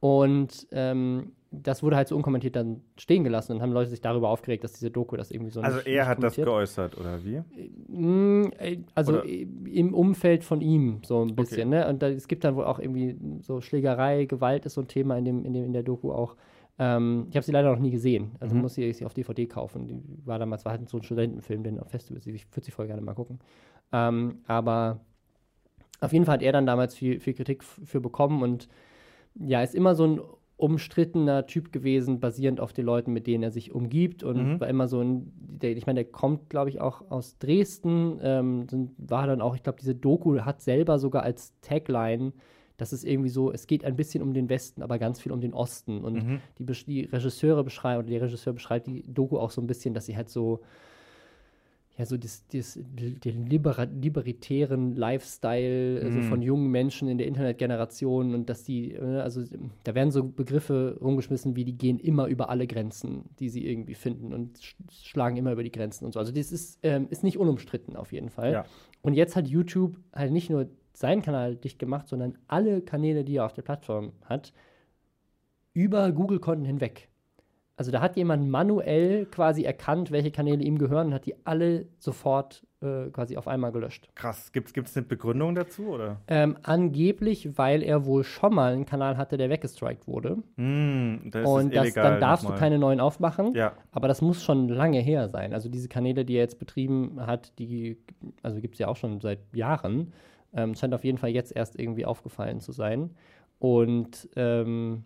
[0.00, 1.32] Und ähm,
[1.62, 4.72] das wurde halt so unkommentiert dann stehen gelassen und haben Leute sich darüber aufgeregt, dass
[4.72, 7.42] diese Doku das irgendwie so Also nicht, er nicht hat das geäußert, oder wie?
[7.88, 9.24] Mm, äh, also oder?
[9.24, 11.80] im Umfeld von ihm so ein bisschen, okay.
[11.80, 11.88] ne?
[11.88, 15.16] Und da, es gibt dann wohl auch irgendwie so Schlägerei, Gewalt ist so ein Thema
[15.16, 16.36] in, dem, in, dem, in der Doku auch.
[16.78, 18.32] Ähm, ich habe sie leider noch nie gesehen.
[18.40, 18.62] Also mhm.
[18.62, 19.86] muss ich sie auf DVD kaufen.
[19.86, 22.26] Die war damals war halt so ein Studentenfilm, den auf Festivals.
[22.26, 23.38] Ich würde sie voll gerne mal gucken.
[23.92, 25.00] Ähm, aber
[26.00, 28.68] auf jeden Fall hat er dann damals viel, viel Kritik für bekommen und
[29.36, 30.20] ja, ist immer so ein
[30.64, 34.60] umstrittener Typ gewesen, basierend auf den Leuten, mit denen er sich umgibt und mhm.
[34.60, 38.66] war immer so ein, der, ich meine, der kommt, glaube ich, auch aus Dresden, ähm,
[38.96, 42.32] war dann auch, ich glaube, diese Doku hat selber sogar als Tagline
[42.76, 45.40] das ist irgendwie so, es geht ein bisschen um den Westen, aber ganz viel um
[45.40, 46.02] den Osten.
[46.02, 46.40] Und mhm.
[46.58, 50.06] die, die Regisseure beschreiben, oder der Regisseur beschreibt die Doku auch so ein bisschen, dass
[50.06, 50.60] sie halt so,
[51.96, 56.22] ja, so das, das, den libera libertären Lifestyle also mhm.
[56.24, 59.44] von jungen Menschen in der Internetgeneration und dass die, ne, also
[59.84, 63.94] da werden so Begriffe rumgeschmissen, wie die gehen immer über alle Grenzen, die sie irgendwie
[63.94, 66.18] finden und sch schlagen immer über die Grenzen und so.
[66.18, 68.52] Also das ist, ähm, ist nicht unumstritten auf jeden Fall.
[68.52, 68.64] Ja.
[69.02, 73.36] Und jetzt hat YouTube halt nicht nur seinen Kanal dicht gemacht, sondern alle Kanäle, die
[73.36, 74.52] er auf der Plattform hat,
[75.74, 77.08] über Google-Konten hinweg.
[77.76, 81.86] Also da hat jemand manuell quasi erkannt, welche Kanäle ihm gehören und hat die alle
[81.98, 84.08] sofort äh, quasi auf einmal gelöscht.
[84.14, 84.52] Krass.
[84.52, 85.88] Gibt es eine Begründung dazu?
[85.88, 86.20] Oder?
[86.28, 90.36] Ähm, angeblich, weil er wohl schon mal einen Kanal hatte, der weggestrikt wurde.
[90.56, 93.54] Mm, das und das, dann darfst du keine neuen aufmachen.
[93.54, 93.72] Ja.
[93.90, 95.52] Aber das muss schon lange her sein.
[95.52, 97.98] Also diese Kanäle, die er jetzt betrieben hat, die
[98.42, 100.12] also gibt es ja auch schon seit Jahren.
[100.52, 103.10] Ähm, scheint auf jeden Fall jetzt erst irgendwie aufgefallen zu sein.
[103.58, 105.04] Und ähm,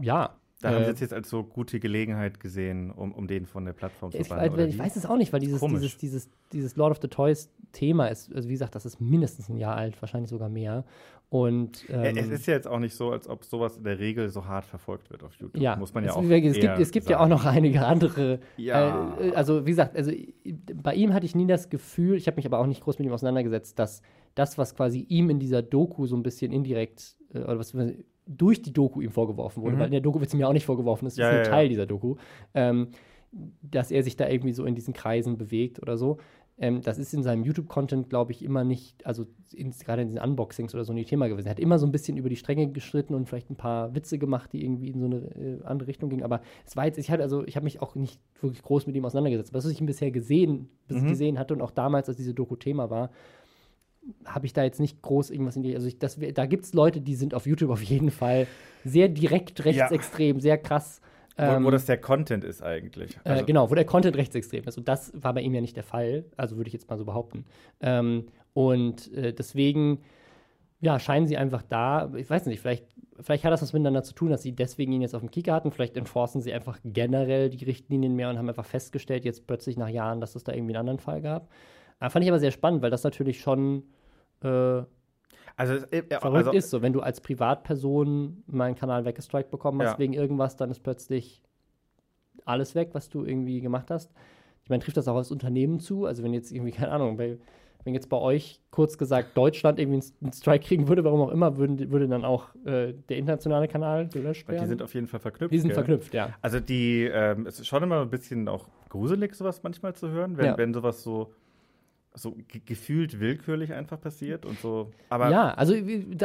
[0.00, 0.36] ja.
[0.60, 3.64] Da äh, haben Sie es jetzt als so gute Gelegenheit gesehen, um, um den von
[3.64, 4.68] der Plattform zu bannen.
[4.68, 7.50] Ich, ich weiß es auch nicht, weil dieses, dieses, dieses, dieses Lord of the Toys
[7.72, 10.84] Thema ist, also wie gesagt, das ist mindestens ein Jahr alt, wahrscheinlich sogar mehr.
[11.30, 14.30] Und ähm, es ist ja jetzt auch nicht so, als ob sowas in der Regel
[14.30, 15.62] so hart verfolgt wird auf YouTube.
[15.62, 16.24] Ja, muss man ja es, auch.
[16.24, 18.40] Es gibt, es gibt ja auch noch einige andere.
[18.56, 19.16] Ja.
[19.20, 20.10] Äh, also wie gesagt, also
[20.74, 23.06] bei ihm hatte ich nie das Gefühl, ich habe mich aber auch nicht groß mit
[23.06, 24.02] ihm auseinandergesetzt, dass
[24.34, 27.76] das, was quasi ihm in dieser Doku so ein bisschen indirekt äh, oder was
[28.36, 29.80] durch die Doku ihm vorgeworfen wurde, mhm.
[29.80, 31.42] weil in der Doku wird es ihm ja auch nicht vorgeworfen, das ist ja, nur
[31.42, 32.16] ja, Teil dieser Doku,
[32.54, 32.88] ähm,
[33.62, 36.18] dass er sich da irgendwie so in diesen Kreisen bewegt oder so.
[36.62, 40.74] Ähm, das ist in seinem YouTube-Content, glaube ich, immer nicht, also gerade in diesen Unboxings
[40.74, 41.46] oder so ein Thema gewesen.
[41.46, 44.18] Er hat immer so ein bisschen über die Stränge gestritten und vielleicht ein paar Witze
[44.18, 46.22] gemacht, die irgendwie in so eine äh, andere Richtung gingen.
[46.22, 48.94] Aber es war jetzt, ich hatte, also ich habe mich auch nicht wirklich groß mit
[48.94, 49.54] ihm auseinandergesetzt.
[49.54, 51.08] Was ich ihn bisher gesehen, bis mhm.
[51.08, 53.10] gesehen hatte und auch damals, als diese Doku Thema war,
[54.24, 55.74] habe ich da jetzt nicht groß irgendwas in die.
[55.74, 58.46] Also ich, das, da gibt es Leute, die sind auf YouTube auf jeden Fall
[58.84, 60.42] sehr direkt rechtsextrem, ja.
[60.42, 61.00] sehr krass
[61.40, 63.16] wo, wo, ähm, das der Content ist eigentlich.
[63.24, 64.78] Äh, also äh, genau, wo der Content rechtsextrem ist.
[64.78, 66.24] Und das war bei ihm ja nicht der Fall.
[66.36, 67.44] Also würde ich jetzt mal so behaupten.
[67.80, 70.00] Ähm, und äh, deswegen,
[70.80, 72.84] ja, scheinen sie einfach da, ich weiß nicht, vielleicht,
[73.20, 75.54] vielleicht hat das was miteinander zu tun, dass sie deswegen ihn jetzt auf dem Kicker
[75.54, 75.70] hatten.
[75.70, 79.88] Vielleicht enforcen sie einfach generell die Richtlinien mehr und haben einfach festgestellt, jetzt plötzlich nach
[79.88, 81.48] Jahren, dass es da irgendwie einen anderen Fall gab.
[82.00, 83.84] Äh, fand ich aber sehr spannend, weil das natürlich schon
[84.42, 84.82] äh,
[85.60, 89.92] also, äh, Verrückt also, ist so, wenn du als Privatperson meinen Kanal weggestrikt bekommen hast
[89.92, 89.98] ja.
[89.98, 91.42] wegen irgendwas, dann ist plötzlich
[92.46, 94.10] alles weg, was du irgendwie gemacht hast.
[94.64, 96.06] Ich meine, trifft das auch als Unternehmen zu?
[96.06, 97.36] Also wenn jetzt irgendwie, keine Ahnung, bei,
[97.84, 101.58] wenn jetzt bei euch kurz gesagt Deutschland irgendwie einen Strike kriegen würde, warum auch immer,
[101.58, 104.62] würden, würde dann auch äh, der internationale Kanal gelöscht werden?
[104.62, 105.52] Die sind auf jeden Fall verknüpft.
[105.52, 105.74] Die sind gell?
[105.74, 106.30] verknüpft, ja.
[106.40, 110.38] Also die, ähm, es ist schon immer ein bisschen auch gruselig, sowas manchmal zu hören,
[110.38, 110.56] wenn, Ja.
[110.58, 111.34] wenn sowas so,
[112.14, 114.90] so ge gefühlt willkürlich einfach passiert und so.
[115.08, 115.74] Aber ja, also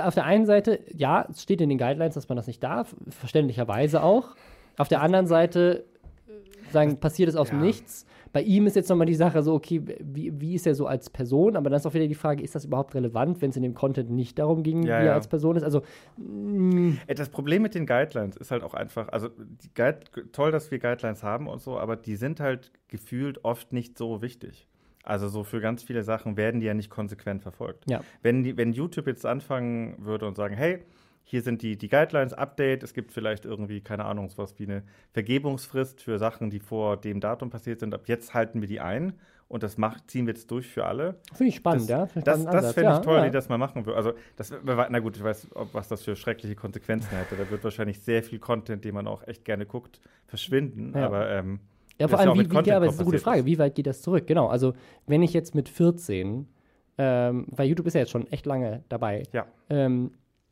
[0.02, 2.96] auf der einen Seite, ja, es steht in den Guidelines, dass man das nicht darf,
[3.10, 4.36] verständlicherweise auch.
[4.78, 5.86] Auf der anderen Seite
[6.28, 7.66] äh, sagen, passiert es aus dem ja.
[7.66, 8.06] Nichts.
[8.34, 11.10] Bei ihm ist jetzt nochmal die Sache so, okay, wie, wie ist er so als
[11.10, 11.56] Person?
[11.56, 13.74] Aber dann ist auch wieder die Frage, ist das überhaupt relevant, wenn es in dem
[13.74, 15.14] Content nicht darum ging, Ja, wie er ja.
[15.14, 15.64] als Person ist?
[15.64, 15.84] Also,
[16.18, 20.00] mh, Ey, Das Problem mit den Guidelines ist halt auch einfach, also die Guide,
[20.34, 24.22] toll, dass wir Guidelines haben und so, aber die sind halt gefühlt oft nicht so
[24.22, 24.68] wichtig.
[25.08, 27.90] Also so für ganz viele Sachen werden die ja nicht konsequent verfolgt.
[27.90, 28.02] ja.
[28.22, 30.80] Wenn, die, wenn YouTube jetzt anfangen würde und sagen, hey,
[31.28, 34.84] hier sind die, die Guidelines, Update, es gibt vielleicht irgendwie, keine Ahnung, sowas wie eine
[35.14, 39.14] Vergebungsfrist für Sachen, die vor dem Datum passiert sind, ab jetzt halten wir die ein
[39.48, 41.16] und das macht, ziehen wir jetzt durch für alle.
[41.34, 42.06] Finde ich spannend, Das- ja.
[42.06, 43.24] Finde ich Das, das Ansatz, fände ich ja, toll, ja.
[43.24, 43.98] wenn die das mal machen würden.
[43.98, 47.36] Also, das, na gut, ich weiß, ob, was das für schreckliche Konsequenzen hätte.
[47.36, 50.94] Da wird wahrscheinlich sehr viel Content, den man auch echt gerne guckt, verschwinden.
[50.96, 51.06] Ja.
[51.08, 51.60] Aber ähm,
[52.00, 53.40] Ja, vor ja allem, auch wie, wie, ja, aber das ist eine gute Frage.
[53.40, 53.46] ist.
[53.46, 54.28] Wie weit geht das zurück?
[54.28, 54.74] Genau, also
[55.08, 56.48] wenn ich jetzt mit 14,
[56.98, 60.12] ähm, weil YouTube ist ja jetzt schon echt lange dabei, ja, ähm,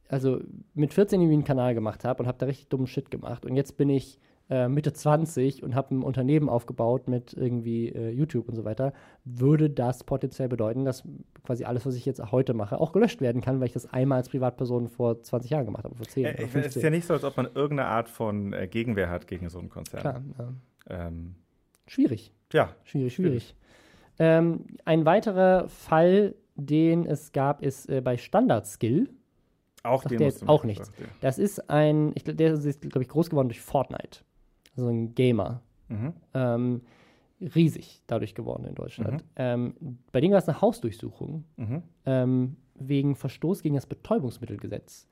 [0.10, 0.40] also
[0.74, 3.56] mit 14 irgendwie einen Kanal gemacht habe und habe da richtig dummen Shit gemacht und
[3.56, 4.20] jetzt bin ich
[4.50, 8.94] äh, Mitte 20 und habe ein Unternehmen aufgebaut mit irgendwie äh, YouTube und so weiter,
[9.24, 11.04] würde das potenziell bedeuten, dass
[11.44, 14.18] quasi alles, was ich jetzt heute mache, auch gelöscht werden kann, weil ich das einmal
[14.18, 16.64] als Privatperson vor 20 Jahren gemacht habe, vor 10 Äh, es 15.
[16.66, 19.60] ist ja nicht so, als ob man irgendeine Art von äh, Gegenwehr hat gegen so
[19.60, 20.02] einen Konzern.
[20.02, 20.54] Klar, ja.
[20.90, 21.36] Ähm,
[21.88, 22.32] Schwierig.
[22.54, 23.56] ja, Schwierig, schwierig.
[24.20, 29.10] Ähm, ein weiterer Fall, den es gab, ist äh, bei Standard Skill.
[29.84, 30.92] auch den der jetzt auch nichts.
[31.00, 31.06] ja.
[31.22, 34.20] Das ist ein, ich, der ist, glaube ich, groß geworden durch Fortnite.
[34.78, 35.62] Also ein Gamer.
[35.90, 36.14] Mhm.
[36.34, 36.82] Ähm,
[37.42, 39.24] riesig dadurch geworden in Deutschland.
[39.24, 39.28] Mhm.
[39.36, 39.76] Ähm,
[40.12, 41.84] bei dem war es eine Hausdurchsuchung Mhm.
[42.06, 45.08] ähm, wegen Verstoß gegen das Betäubungsmittelgesetz.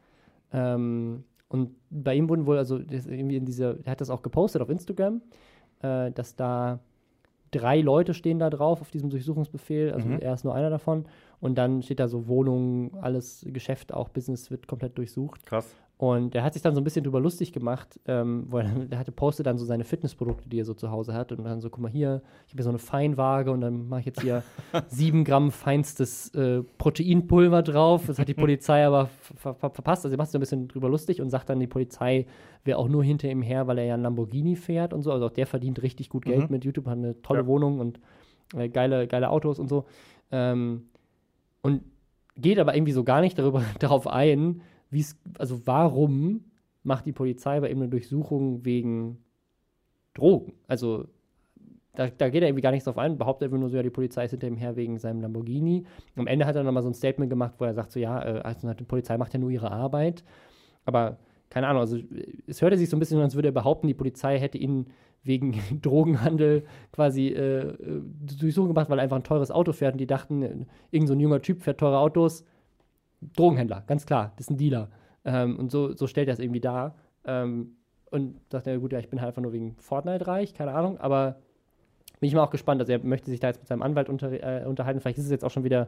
[0.54, 4.62] Ähm, und bei ihm wurden wohl, also irgendwie in dieser, er hat das auch gepostet
[4.62, 5.22] auf Instagram,
[5.84, 6.80] äh, dass da
[7.52, 10.20] drei Leute stehen da drauf auf diesem Durchsuchungsbefehl, also Mhm.
[10.20, 11.06] er ist nur einer davon.
[11.42, 15.46] Und dann steht da so Wohnung, alles Geschäft, auch Business wird komplett durchsucht.
[15.46, 15.76] Krass.
[16.02, 19.12] Und er hat sich dann so ein bisschen drüber lustig gemacht, ähm, weil er hatte
[19.12, 21.32] postet dann so seine Fitnessprodukte, die er so zu Hause hat.
[21.32, 24.00] Und dann so, guck mal hier, ich habe hier so eine Feinwaage und dann mache
[24.00, 24.42] ich jetzt hier
[24.88, 28.06] sieben Gramm feinstes äh, Proteinpulver drauf.
[28.08, 30.04] Das hat die Polizei aber ver ver verpasst.
[30.04, 32.26] Also er macht sich so ein bisschen drüber lustig und sagt dann, die Polizei
[32.64, 35.12] wäre auch nur hinter ihm her, weil er ja einen Lamborghini fährt und so.
[35.12, 36.56] Also auch der verdient richtig gut Geld Mhm.
[36.56, 37.46] mit YouTube, hat eine tolle Ja.
[37.46, 38.00] Wohnung und
[38.56, 39.86] äh, geile, geile Autos und so.
[40.32, 40.86] Ähm,
[41.62, 41.84] und
[42.38, 46.46] geht aber irgendwie so gar nicht darüber, darauf ein, wie es, also warum
[46.84, 49.24] macht die Polizei bei ihm eine Durchsuchung wegen
[50.14, 50.54] Drogen?
[50.68, 51.08] Also
[51.96, 53.90] da, da geht er irgendwie gar nichts drauf ein, behauptet einfach nur so, ja, die
[53.90, 55.86] Polizei ist hinter ihm her wegen seinem Lamborghini.
[56.16, 58.40] Am Ende hat er nochmal so ein Statement gemacht, wo er sagt, so ja, äh,
[58.42, 60.24] also die Polizei macht ja nur ihre Arbeit.
[60.86, 61.18] Aber
[61.50, 61.98] keine Ahnung, also
[62.48, 64.88] es hörte sich so ein bisschen an, als würde er behaupten, die Polizei hätte ihn
[65.24, 66.64] wegen Drogenhandel
[66.94, 68.02] quasi äh, äh,
[68.40, 71.20] Durchsuchung gemacht, weil er einfach ein teures Auto fährt und die dachten, irgend so ein
[71.20, 72.46] junger Typ fährt teure Autos.
[73.36, 74.90] Drogenhändler, ganz klar, das ist ein Dealer.
[75.26, 76.96] Ähm, und so, so stellt er es irgendwie dar.
[77.26, 77.76] Ähm,
[78.10, 81.00] und sagt er, gut, ja, ich bin halt einfach nur wegen Fortnite reich, keine Ahnung,
[81.00, 81.38] aber
[82.20, 82.82] bin ich mal auch gespannt.
[82.82, 85.00] Also er möchte sich da jetzt mit seinem Anwalt unter, äh, unterhalten.
[85.00, 85.88] Vielleicht ist es jetzt auch schon wieder,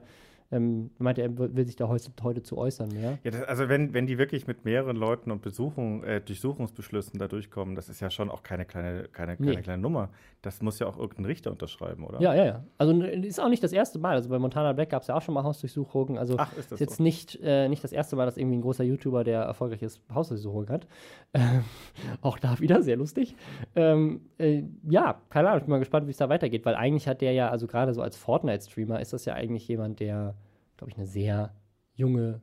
[0.53, 3.17] ähm, meinte er, will sich da heute, heute zu äußern, ja.
[3.23, 7.27] Ja, das, also wenn, wenn die wirklich mit mehreren Leuten und Besuchung, äh, Durchsuchungsbeschlüssen da
[7.27, 9.61] durchkommen, das ist ja schon auch keine kleine, keine, keine Nee.
[9.61, 10.09] kleine Nummer.
[10.41, 12.21] Das muss ja auch irgendein Richter unterschreiben, oder?
[12.21, 12.63] Ja, ja, ja.
[12.77, 14.15] Also ist auch nicht das erste Mal.
[14.15, 16.17] Also bei Montana Black gab es ja auch schon mal Hausdurchsuchungen.
[16.17, 17.03] Also Ach, ist das ist jetzt so?
[17.03, 20.69] nicht, äh, nicht das erste Mal, dass irgendwie ein großer YouTuber, der erfolgreich ist, Hausdurchsuchungen
[20.69, 20.87] hat.
[21.33, 21.63] Ähm,
[22.21, 23.35] auch da wieder sehr lustig.
[23.75, 27.07] Ähm, äh, ja, keine Ahnung, ich bin mal gespannt, wie es da weitergeht, weil eigentlich
[27.07, 30.35] hat der ja, also gerade so als Fortnite-Streamer, ist das ja eigentlich jemand, der,
[30.83, 31.53] glaube ich, eine sehr
[31.95, 32.41] junge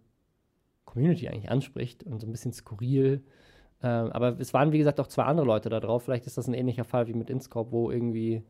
[0.87, 3.23] Community eigentlich anspricht und so ein bisschen skurril.
[3.83, 6.05] Ähm, aber es waren, wie gesagt, auch zwei andere Leute da drauf.
[6.05, 8.43] Vielleicht ist das ein ähnlicher Fall wie mit Inscope, wo irgendwie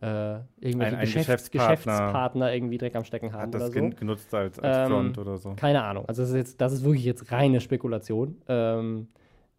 [0.00, 3.72] äh, irgendwelche Ein- ein Geschäfts Geschäftspartner Geschäftspartner irgendwie Dreck am Stecken haben Hat das oder
[3.72, 3.74] so.
[3.74, 5.54] gen- genutzt als, als Ähm, Front oder so?
[5.54, 6.06] Keine Ahnung.
[6.06, 8.40] Also das ist, jetzt, das ist wirklich jetzt reine Spekulation.
[8.48, 9.08] Ähm,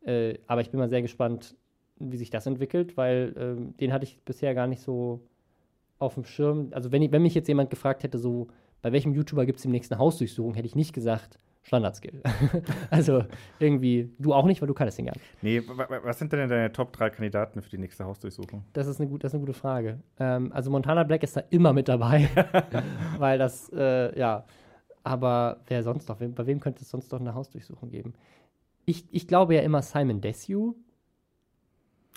[0.05, 1.55] äh, aber ich bin mal sehr gespannt,
[1.99, 5.21] wie sich das entwickelt, weil ähm, den hatte ich bisher gar nicht so
[5.99, 6.69] auf dem Schirm.
[6.71, 8.47] Also wenn, ich, wenn mich jetzt jemand gefragt hätte, so
[8.83, 12.21] bei welchem YouTuber gibt es demnächst eine Hausdurchsuchung, hätte ich nicht gesagt Standardskill.
[12.91, 13.23] also
[13.57, 15.25] irgendwie, du auch nicht, weil du kannst den gar nicht.
[15.41, 18.65] Nee, wa- wa- was sind denn deine Top 3 Kandidaten für die nächste Hausdurchsuchung?
[18.73, 19.99] Das ist eine, gut, das ist eine gute Frage.
[20.19, 22.29] Ähm, also Montana Black ist da immer mit dabei,
[23.17, 24.43] weil das, äh, ja.
[25.05, 26.17] Aber wer sonst noch?
[26.17, 28.13] Bei wem könnte es sonst noch eine Hausdurchsuchung geben?
[28.85, 30.75] Ich, ich glaube ja immer Simon Desue,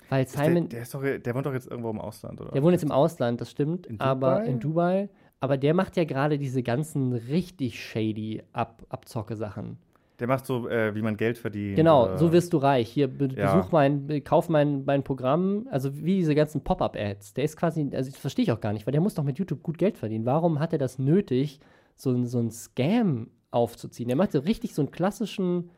[0.09, 2.51] weil Ist der, Simon, der, ist doch, der wohnt doch jetzt irgendwo im Ausland, oder?
[2.51, 5.09] der wohnt jetzt im Ausland, das stimmt, In aber in Dubai.
[5.39, 9.77] Aber der macht ja gerade diese ganzen richtig shady Ab Abzocke-Sachen.
[10.19, 11.75] Der macht so, äh, wie man Geld verdient.
[11.75, 12.89] Genau, so wirst du reich.
[12.89, 13.53] Hier, be ja.
[13.53, 15.67] besuch mein, kauf mein, mein Programm.
[15.69, 17.35] Also wie diese ganzen Pop-Up-Ads.
[17.35, 19.37] Der ist quasi, also das verstehe ich auch gar nicht, weil der muss doch mit
[19.37, 20.25] YouTube gut Geld verdienen.
[20.25, 21.59] Warum hat er das nötig,
[21.95, 24.07] so, so ein Scam aufzuziehen?
[24.07, 25.69] Der macht so richtig so einen klassischen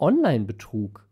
[0.00, 1.06] Online-Betrug.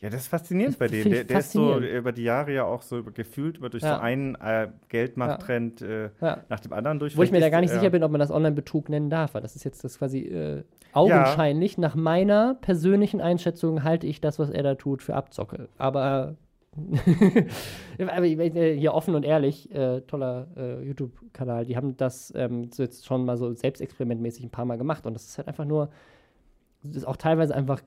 [0.00, 1.10] Ja, das ist faszinierend das bei dem.
[1.10, 3.96] Der, der ist so über die Jahre ja auch so gefühlt über durch ja.
[3.96, 6.44] so einen äh, Geldmachttrend äh, ja.
[6.48, 7.16] nach dem anderen durch.
[7.16, 9.34] Wo ich mir da gar nicht äh, sicher bin, ob man das Online-Betrug nennen darf,
[9.34, 11.74] weil das ist jetzt das quasi äh, augenscheinlich.
[11.74, 11.80] Ja.
[11.80, 15.68] Nach meiner persönlichen Einschätzung halte ich das, was er da tut, für Abzocke.
[15.78, 16.36] Aber
[17.98, 21.64] aber hier offen und ehrlich, äh, toller äh, YouTube-Kanal.
[21.64, 25.24] Die haben das ähm, jetzt schon mal so selbstexperimentmäßig ein paar Mal gemacht und das
[25.24, 25.90] ist halt einfach nur,
[26.84, 27.82] das ist auch teilweise einfach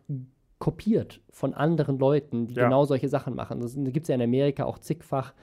[0.62, 2.66] kopiert von anderen Leuten, die ja.
[2.66, 3.60] genau solche Sachen machen.
[3.60, 5.34] Das gibt es ja in Amerika auch zigfach,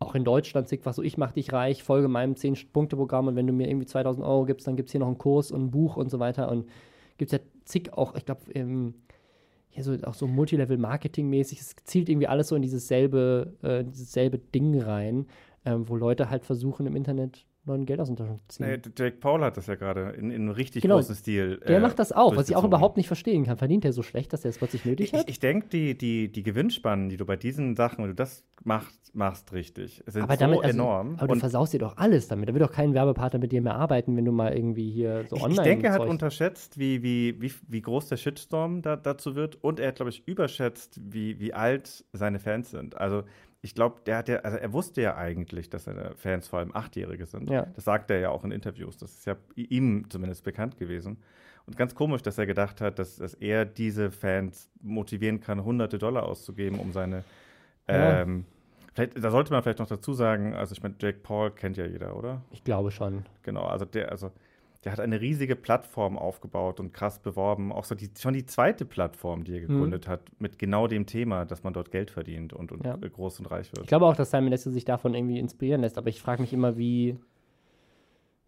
[0.00, 3.52] auch in Deutschland zigfach so, ich mach dich reich, folge meinem 10-Punkte-Programm und wenn du
[3.52, 5.96] mir irgendwie 2000 Euro gibst, dann gibt es hier noch einen Kurs und ein Buch
[5.96, 6.68] und so weiter und
[7.16, 8.40] gibt es ja zig auch, ich glaube,
[9.68, 14.12] hier so auch so Multilevel-Marketing-mäßig, es zielt irgendwie alles so in dieses selbe, äh, dieses
[14.12, 15.26] selbe Ding rein,
[15.64, 18.66] ähm, wo Leute halt versuchen im Internet neuen Geld aus den Taschen ziehen.
[18.66, 21.60] Nee, Jake Paul hat das ja gerade in, in richtig genau, großem Stil.
[21.66, 23.56] Der äh, macht das auch, was ich auch überhaupt nicht verstehen kann.
[23.56, 25.22] Verdient er so schlecht, dass er es plötzlich nötig hat?
[25.22, 28.44] Ich, ich denke, die, die, die Gewinnspannen, die du bei diesen Sachen, wenn du das
[28.64, 31.16] machst, machst richtig, sind aber damit, so also, enorm.
[31.18, 32.48] Aber du versaust dir doch alles damit.
[32.48, 35.36] Da wird doch kein Werbepartner mit dir mehr arbeiten, wenn du mal irgendwie hier so
[35.36, 35.52] online.
[35.52, 39.34] Ich, ich denke, er hat unterschätzt, wie, wie, wie, wie groß der Shitstorm da, dazu
[39.34, 39.62] wird.
[39.62, 42.96] Und er hat, glaube ich, überschätzt, wie, wie alt seine Fans sind.
[42.96, 43.24] Also
[43.62, 46.74] ich glaube, der hat ja, also er wusste ja eigentlich, dass seine Fans vor allem
[46.74, 47.50] Achtjährige sind.
[47.50, 47.66] Ja.
[47.74, 48.96] Das sagt er ja auch in Interviews.
[48.96, 51.18] Das ist ja ihm zumindest bekannt gewesen.
[51.66, 55.98] Und ganz komisch, dass er gedacht hat, dass, dass er diese Fans motivieren kann, hunderte
[55.98, 57.24] Dollar auszugeben, um seine.
[57.88, 58.22] Ja.
[58.22, 58.44] Ähm,
[58.94, 61.86] vielleicht, da sollte man vielleicht noch dazu sagen, also ich meine, Jake Paul kennt ja
[61.86, 62.42] jeder, oder?
[62.52, 63.26] Ich glaube schon.
[63.42, 64.30] Genau, also der, also
[64.86, 67.72] der hat eine riesige Plattform aufgebaut und krass beworben.
[67.72, 69.66] Auch so die, schon die zweite Plattform, die er mhm.
[69.66, 70.10] gegründet mhm.
[70.12, 72.96] hat, mit genau dem Thema, dass man dort Geld verdient und, und ja.
[72.96, 73.80] groß und reich wird.
[73.82, 76.52] Ich glaube auch, dass Simon Lester sich davon irgendwie inspirieren lässt, aber ich frage mich
[76.52, 77.18] immer, wie.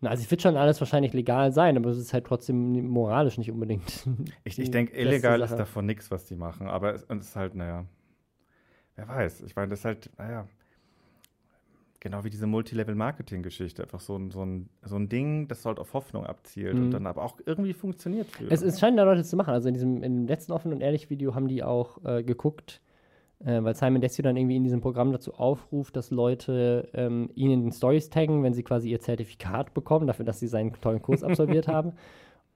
[0.00, 3.36] Na, also es wird schon alles wahrscheinlich legal sein, aber es ist halt trotzdem moralisch
[3.36, 4.06] nicht unbedingt.
[4.44, 7.56] Ich, ich denke, illegal ist davon nichts, was die machen, aber es, es ist halt,
[7.56, 7.84] naja,
[8.94, 9.40] wer weiß.
[9.40, 10.46] Ich meine, das ist halt, naja,
[12.00, 13.82] Genau wie diese Multilevel-Marketing-Geschichte.
[13.82, 16.84] Einfach so ein, so, ein, so ein Ding, das halt auf Hoffnung abzielt mhm.
[16.84, 18.28] und dann aber auch irgendwie funktioniert.
[18.28, 18.48] Für.
[18.50, 19.52] Es, es scheinen da Leute zu machen.
[19.52, 22.80] Also in diesem im letzten Offen und Ehrlich-Video haben die auch äh, geguckt,
[23.40, 27.50] äh, weil Simon Desio dann irgendwie in diesem Programm dazu aufruft, dass Leute ähm, ihn
[27.50, 31.02] in den Stories taggen, wenn sie quasi ihr Zertifikat bekommen, dafür, dass sie seinen tollen
[31.02, 31.94] Kurs absolviert haben.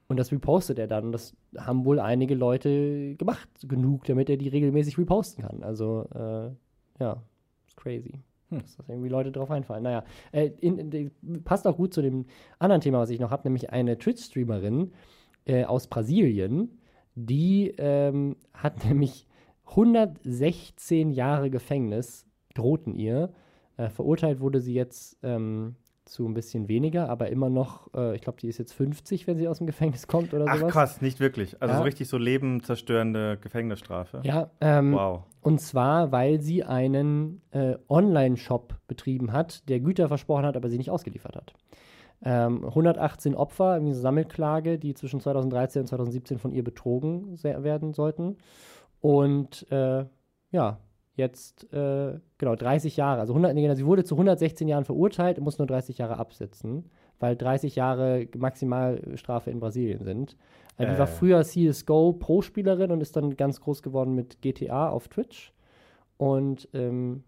[0.06, 1.06] Und das repostet er dann.
[1.06, 5.64] Und das haben wohl einige Leute gemacht, genug, damit er die regelmäßig reposten kann.
[5.64, 6.50] Also, äh,
[7.02, 7.22] ja,
[7.66, 8.20] ist crazy.
[8.52, 8.60] Hm.
[8.60, 9.82] Dass das irgendwie Leute drauf einfallen.
[9.82, 11.10] Naja, äh, in, in,
[11.44, 12.26] passt auch gut zu dem
[12.58, 14.92] anderen Thema, was ich noch habe, nämlich eine Twitch-Streamerin
[15.46, 16.78] äh, aus Brasilien,
[17.14, 19.26] die ähm, hat nämlich
[19.66, 23.32] 116 Jahre Gefängnis drohten ihr.
[23.78, 28.22] Äh, verurteilt wurde sie jetzt ähm, zu ein bisschen weniger, aber immer noch, äh, ich
[28.22, 30.68] glaube, die ist jetzt 50, wenn sie aus dem Gefängnis kommt oder Ach, sowas.
[30.68, 31.60] Ach krass, nicht wirklich.
[31.60, 31.78] Also ja.
[31.78, 34.20] so richtig so lebenzerstörende Gefängnisstrafe.
[34.24, 35.22] Ja, ähm, wow.
[35.40, 40.78] Und zwar, weil sie einen äh, Online-Shop betrieben hat, der Güter versprochen hat, aber sie
[40.78, 41.54] nicht ausgeliefert hat.
[42.24, 47.94] Ähm, 118 Opfer, irgendwie eine Sammelklage, die zwischen 2013 und 2017 von ihr betrogen werden
[47.94, 48.36] sollten.
[49.00, 50.04] Und äh,
[50.52, 50.78] ja,
[51.14, 55.58] jetzt äh, genau 30 Jahre, also 100, nee, sie wurde zu 116 Jahren verurteilt, muss
[55.58, 56.90] nur 30 Jahre absitzen,
[57.20, 60.36] weil 30 Jahre Maximalstrafe in Brasilien sind.
[60.78, 65.08] Äh, die war früher CSGO Pro-Spielerin und ist dann ganz groß geworden mit GTA auf
[65.08, 65.52] Twitch.
[66.16, 67.24] Und ähm,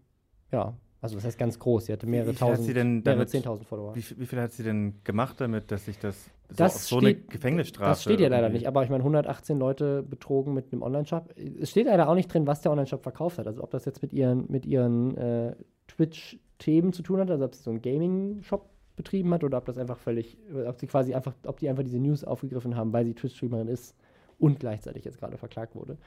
[0.51, 0.73] ja,
[1.05, 1.85] also das heißt ganz groß.
[1.85, 2.67] Sie hatte mehrere tausend,
[3.05, 3.95] mehrere zehntausend Follower.
[3.95, 7.21] Wie, wie, viel hat sie denn gemacht damit, dass sich das, das so, steht, so
[7.21, 7.89] eine Gefängnisstrafe.
[7.91, 11.33] Das steht ja leider nicht, aber ich meine, 118 Leute betrogen mit einem Online-Shop.
[11.59, 13.47] Es steht leider auch nicht drin, was der Online-Shop verkauft hat.
[13.47, 15.55] Also ob das jetzt mit ihren, mit ihren äh,
[15.87, 19.77] Twitch-Themen zu tun hat, also ob sie so einen Gaming-Shop betrieben hat oder ob das
[19.77, 23.13] einfach völlig, ob sie quasi einfach, ob die einfach diese News aufgegriffen haben, weil sie
[23.13, 23.95] Twitch-Streamerin ist
[24.39, 25.97] und gleichzeitig jetzt gerade verklagt wurde.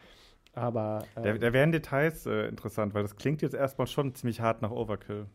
[0.58, 1.04] Aber.
[1.16, 4.62] Ähm, da, da wären Details äh, interessant, weil das klingt jetzt erstmal schon ziemlich hart
[4.62, 5.26] nach Overkill.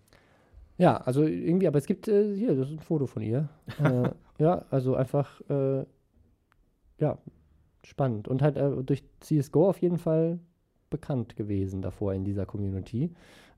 [0.77, 3.49] Ja, also irgendwie, aber es gibt äh, hier, das ist ein Foto von ihr.
[3.83, 4.09] äh,
[4.39, 5.85] ja, also einfach, äh,
[6.99, 7.17] ja,
[7.83, 8.27] spannend.
[8.27, 10.39] Und halt äh, durch CSGO auf jeden Fall
[10.89, 13.13] bekannt gewesen davor in dieser Community.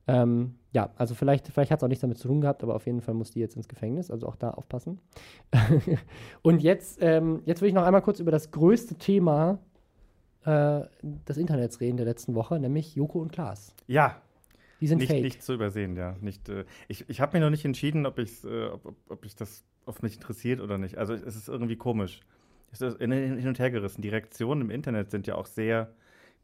[0.07, 2.85] Ähm, ja, also vielleicht, vielleicht hat es auch nichts damit zu tun gehabt, aber auf
[2.85, 4.99] jeden Fall muss die jetzt ins Gefängnis, also auch da aufpassen.
[6.43, 9.59] und jetzt, ähm, jetzt will ich noch einmal kurz über das größte Thema
[10.45, 13.73] äh, des Internets reden der letzten Woche, nämlich Joko und Klaas.
[13.87, 14.21] Ja.
[14.81, 15.23] Die sind nicht, fake.
[15.23, 16.15] Nicht zu übersehen, ja.
[16.21, 18.25] Nicht, äh, ich ich habe mir noch nicht entschieden, ob, äh,
[18.67, 20.97] ob, ob ich das ob es mich interessiert oder nicht.
[20.97, 22.21] Also es ist irgendwie komisch.
[22.71, 24.01] Es ist hin und her gerissen.
[24.01, 25.93] Die Reaktionen im Internet sind ja auch sehr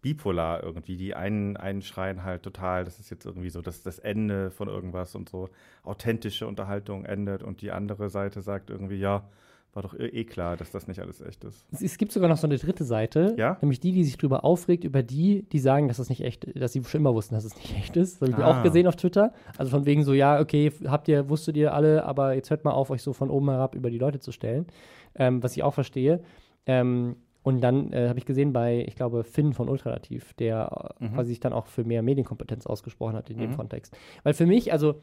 [0.02, 0.96] bipolar irgendwie.
[0.96, 4.68] Die einen, einen schreien halt total, das ist jetzt irgendwie so das, das Ende von
[4.68, 5.50] irgendwas und so
[5.84, 9.28] authentische Unterhaltung endet und die andere Seite sagt irgendwie, ja,
[9.74, 11.66] war doch eh klar, dass das nicht alles echt ist.
[11.72, 13.58] Es, gibt sogar noch so eine dritte Seite, ja?
[13.62, 16.74] nämlich die, die sich darüber aufregt, über die, die sagen, dass das nicht echt, dass
[16.74, 18.22] sie schon immer wussten, dass es nicht echt ist.
[18.22, 18.60] Das habe ich ah.
[18.60, 19.34] auch gesehen auf Twitter.
[19.58, 22.72] Also von wegen so, ja, okay, habt ihr, wusstet ihr alle, aber jetzt hört mal
[22.72, 24.68] auf, euch so von oben herab über die Leute zu stellen.
[25.16, 26.22] Ähm, was ich auch verstehe.
[26.66, 31.14] Ähm, und dann äh, habe ich gesehen bei, ich glaube, Finn von Ultralativ, der mhm.
[31.14, 33.42] quasi sich dann auch für mehr Medienkompetenz ausgesprochen hat in mhm.
[33.42, 33.98] dem Kontext.
[34.24, 35.02] Weil für mich, also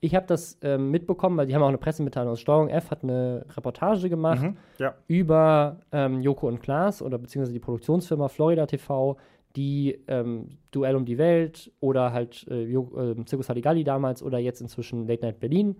[0.00, 3.02] ich habe das ähm, mitbekommen, weil die haben auch eine Pressemitteilung aus Steuerung F, hat
[3.02, 4.94] eine Reportage gemacht mhm, ja.
[5.08, 9.16] über ähm, Joko und Klaas oder beziehungsweise die Produktionsfirma Florida TV,
[9.56, 14.60] die ähm, Duell um die Welt oder halt äh, äh, Circus Halligalli damals oder jetzt
[14.60, 15.76] inzwischen Late Night Berlin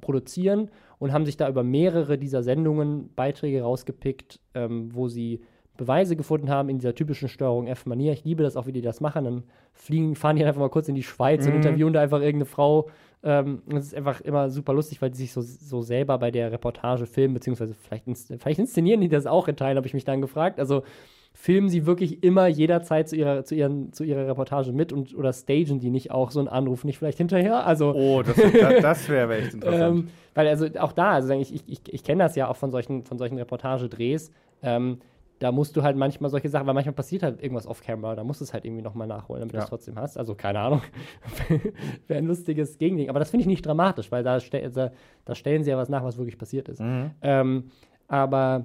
[0.00, 5.40] produzieren und haben sich da über mehrere dieser Sendungen Beiträge rausgepickt, ähm, wo sie
[5.76, 8.12] Beweise gefunden haben in dieser typischen Steuerung F-Manier.
[8.12, 9.24] Ich liebe das auch, wie die das machen.
[9.24, 9.42] Dann
[9.74, 11.50] fliegen, fahren die einfach mal kurz in die Schweiz mhm.
[11.50, 12.88] und interviewen da einfach irgendeine Frau.
[13.22, 16.52] Ähm, das ist einfach immer super lustig, weil die sich so, so selber bei der
[16.52, 20.04] Reportage filmen, beziehungsweise vielleicht, ins, vielleicht inszenieren die das auch in Teilen, habe ich mich
[20.04, 20.60] dann gefragt.
[20.60, 20.82] Also
[21.36, 25.32] filmen sie wirklich immer jederzeit zu ihrer, zu ihren, zu ihrer Reportage mit und oder
[25.32, 27.66] stagen die nicht auch so einen Anruf nicht vielleicht hinterher?
[27.66, 29.98] Also, oh, das, das, das wäre echt interessant.
[29.98, 32.70] ähm, weil also auch da, also ich, ich, ich, ich kenne das ja auch von
[32.70, 34.30] solchen, von solchen Reportagedrehs.
[34.62, 34.98] Ähm,
[35.38, 38.40] da musst du halt manchmal solche Sachen, weil manchmal passiert halt irgendwas off-camera, da musst
[38.40, 39.60] du es halt irgendwie nochmal nachholen, damit ja.
[39.60, 40.16] du es trotzdem hast.
[40.16, 40.82] Also keine Ahnung,
[42.06, 43.10] wäre ein lustiges Gegending.
[43.10, 44.92] Aber das finde ich nicht dramatisch, weil da, ste da,
[45.24, 46.80] da, stellen sie ja was nach, was wirklich passiert ist.
[46.80, 47.10] Mhm.
[47.20, 47.64] Ähm,
[48.08, 48.64] aber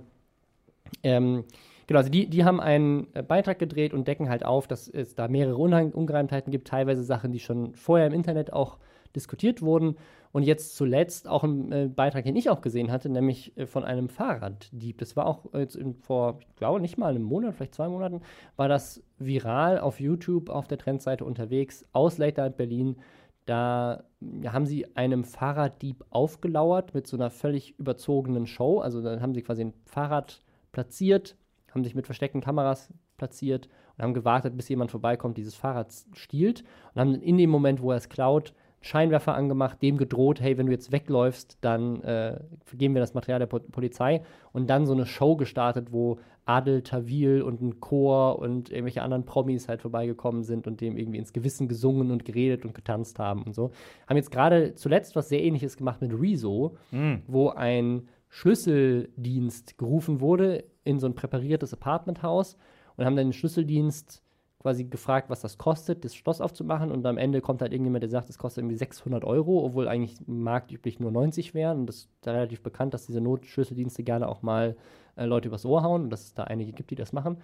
[1.04, 1.44] ähm,
[1.88, 5.16] genau, also die, die haben einen äh, Beitrag gedreht und decken halt auf, dass es
[5.16, 8.78] da mehrere Ungereimtheiten gibt, teilweise Sachen, die schon vorher im Internet auch
[9.14, 9.96] diskutiert wurden.
[10.32, 13.84] Und jetzt zuletzt auch ein äh, Beitrag, den ich auch gesehen hatte, nämlich äh, von
[13.84, 14.98] einem Fahrraddieb.
[14.98, 18.22] Das war auch jetzt in, vor, ich glaube, nicht mal einem Monat, vielleicht zwei Monaten,
[18.56, 22.98] war das viral auf YouTube auf der Trendseite unterwegs aus Late Berlin.
[23.46, 24.04] Da
[24.46, 28.80] haben sie einem Fahrraddieb aufgelauert mit so einer völlig überzogenen Show.
[28.80, 31.36] Also dann haben sie quasi ein Fahrrad platziert,
[31.74, 33.68] haben sich mit versteckten Kameras platziert
[33.98, 36.64] und haben gewartet, bis jemand vorbeikommt, dieses Fahrrad stiehlt
[36.94, 40.66] und haben in dem Moment, wo er es klaut, Scheinwerfer angemacht, dem gedroht, hey, wenn
[40.66, 42.40] du jetzt wegläufst, dann äh,
[42.74, 44.24] geben wir das Material der po Polizei
[44.54, 49.24] und dann so eine Show gestartet, wo Adel Tawil und ein Chor und irgendwelche anderen
[49.24, 53.44] Promis halt vorbeigekommen sind und dem irgendwie ins Gewissen gesungen und geredet und getanzt haben
[53.44, 53.72] und so.
[54.08, 57.22] Haben jetzt gerade zuletzt was sehr ähnliches gemacht mit Rezo, mhm.
[57.28, 62.58] wo ein Schlüsseldienst gerufen wurde in so ein präpariertes Apartmenthaus
[62.98, 64.24] und haben dann den Schlüsseldienst
[64.62, 66.92] quasi gefragt, was das kostet, das Schloss aufzumachen.
[66.92, 70.16] Und am Ende kommt halt irgendjemand, der sagt, es kostet irgendwie 600 Euro, obwohl eigentlich
[70.28, 71.80] marktüblich nur 90 wären.
[71.80, 74.76] Und das ist da relativ bekannt, dass diese Notschlüsseldienste gerne auch mal
[75.16, 77.38] äh, Leute übers Ohr hauen und dass es da einige gibt, die das machen.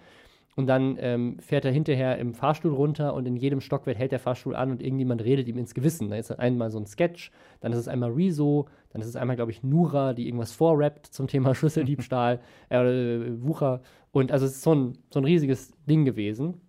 [0.54, 4.18] Und dann ähm, fährt er hinterher im Fahrstuhl runter und in jedem Stockwerk hält der
[4.18, 6.10] Fahrstuhl an und irgendjemand redet ihm ins Gewissen.
[6.10, 9.36] Da ist einmal so ein Sketch, dann ist es einmal Rezo, dann ist es einmal,
[9.36, 12.40] glaube ich, Nura, die irgendwas vorrappt zum Thema Schlüsseldiebstahl,
[12.70, 13.82] äh, äh, Wucher.
[14.10, 16.60] Und also es ist so ein, so ein riesiges Ding gewesen.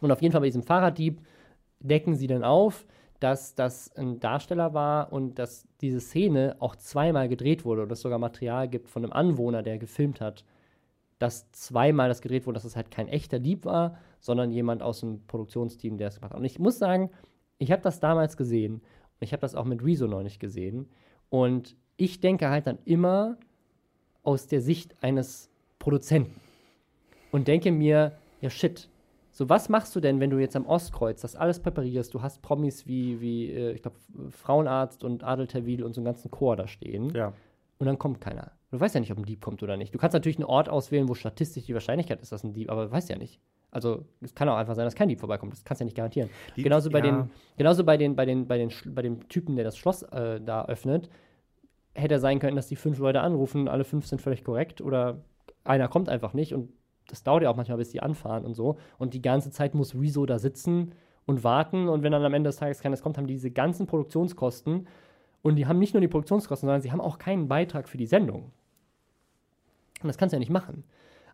[0.00, 1.20] Und auf jeden Fall bei diesem Fahrraddieb
[1.80, 2.86] decken sie dann auf,
[3.20, 8.02] dass das ein Darsteller war und dass diese Szene auch zweimal gedreht wurde und es
[8.02, 10.44] sogar Material gibt von einem Anwohner, der gefilmt hat,
[11.18, 15.00] dass zweimal das gedreht wurde, dass es halt kein echter Dieb war, sondern jemand aus
[15.00, 16.38] dem Produktionsteam, der es gemacht hat.
[16.38, 17.10] Und ich muss sagen,
[17.58, 20.90] ich habe das damals gesehen und ich habe das auch mit Rezo noch nicht gesehen.
[21.30, 23.38] Und ich denke halt dann immer
[24.22, 26.40] aus der Sicht eines Produzenten
[27.32, 28.90] und denke mir, ja shit,
[29.36, 32.14] so, was machst du denn, wenn du jetzt am Ostkreuz das alles präparierst?
[32.14, 33.98] Du hast Promis wie, wie äh, ich glaube,
[34.30, 37.10] Frauenarzt und Adel Tawil und so einen ganzen Chor da stehen.
[37.10, 37.34] Ja.
[37.76, 38.52] Und dann kommt keiner.
[38.70, 39.94] Du weißt ja nicht, ob ein Dieb kommt oder nicht.
[39.94, 42.86] Du kannst natürlich einen Ort auswählen, wo statistisch die Wahrscheinlichkeit ist, dass ein Dieb, aber
[42.86, 43.38] du weißt ja nicht.
[43.70, 45.52] Also es kann auch einfach sein, dass kein Dieb vorbeikommt.
[45.52, 46.30] Das kannst du ja nicht garantieren.
[46.56, 47.04] Die, genauso bei ja.
[47.04, 50.40] den, genauso bei den, bei den, bei den, bei dem Typen, der das Schloss äh,
[50.40, 51.10] da öffnet,
[51.92, 55.18] hätte sein können, dass die fünf Leute anrufen, alle fünf sind völlig korrekt oder
[55.62, 56.70] einer kommt einfach nicht und
[57.08, 58.76] das dauert ja auch manchmal, bis die anfahren und so.
[58.98, 60.92] Und die ganze Zeit muss Rezo da sitzen
[61.24, 61.88] und warten.
[61.88, 64.86] Und wenn dann am Ende des Tages keines kommt, haben die diese ganzen Produktionskosten.
[65.42, 68.06] Und die haben nicht nur die Produktionskosten, sondern sie haben auch keinen Beitrag für die
[68.06, 68.52] Sendung.
[70.02, 70.84] Und das kannst du ja nicht machen.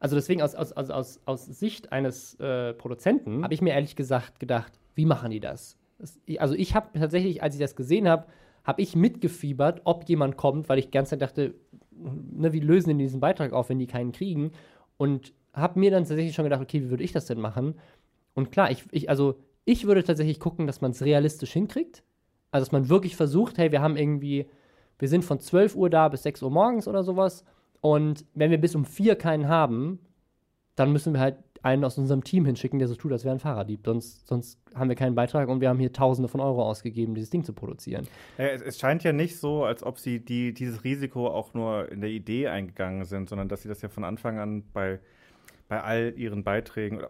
[0.00, 4.40] Also deswegen aus, aus, aus, aus Sicht eines äh, Produzenten habe ich mir ehrlich gesagt
[4.40, 5.78] gedacht, wie machen die das?
[5.98, 8.26] das also ich habe tatsächlich, als ich das gesehen habe,
[8.64, 11.54] habe ich mitgefiebert, ob jemand kommt, weil ich die ganze Zeit dachte,
[11.90, 14.52] ne, wie lösen die diesen Beitrag auf, wenn die keinen kriegen?
[14.96, 17.74] Und habe mir dann tatsächlich schon gedacht, okay, wie würde ich das denn machen?
[18.34, 22.02] Und klar, ich, ich also ich würde tatsächlich gucken, dass man es realistisch hinkriegt.
[22.50, 24.46] Also, dass man wirklich versucht, hey, wir haben irgendwie,
[24.98, 27.44] wir sind von 12 Uhr da bis 6 Uhr morgens oder sowas.
[27.80, 30.00] Und wenn wir bis um 4 keinen haben,
[30.76, 33.38] dann müssen wir halt einen aus unserem Team hinschicken, der so tut, als wäre ein
[33.38, 33.82] Fahrraddieb.
[33.84, 37.30] Sonst, sonst haben wir keinen Beitrag und wir haben hier Tausende von Euro ausgegeben, dieses
[37.30, 38.08] Ding zu produzieren.
[38.36, 42.00] Es, es, scheint ja nicht so, als ob sie die, dieses Risiko auch nur in
[42.00, 44.98] der Idee eingegangen sind, sondern dass sie das ja von Anfang an bei,
[45.72, 47.00] bei all ihren Beiträgen.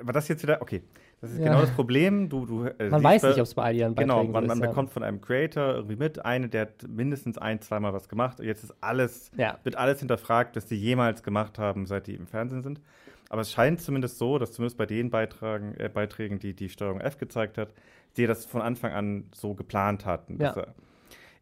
[0.00, 0.62] War das jetzt wieder?
[0.62, 0.80] Okay.
[1.20, 1.46] Das ist ja.
[1.46, 2.28] genau das Problem.
[2.28, 4.46] Du, du, äh, man weiß nicht, ob es bei all ihren genau, Beiträgen genau, man,
[4.46, 8.08] man ist, bekommt von einem Creator irgendwie mit, eine, der hat mindestens ein, zweimal was
[8.08, 8.38] gemacht.
[8.38, 9.58] Jetzt ist alles, ja.
[9.64, 12.80] wird alles hinterfragt, dass sie jemals gemacht haben, seit die im Fernsehen sind.
[13.28, 17.00] Aber es scheint zumindest so, dass zumindest bei den Beitragen, äh, Beiträgen, die die Steuerung
[17.00, 17.72] F gezeigt hat,
[18.16, 20.40] die das von Anfang an so geplant hatten.
[20.40, 20.52] Ja.
[20.52, 20.74] Er,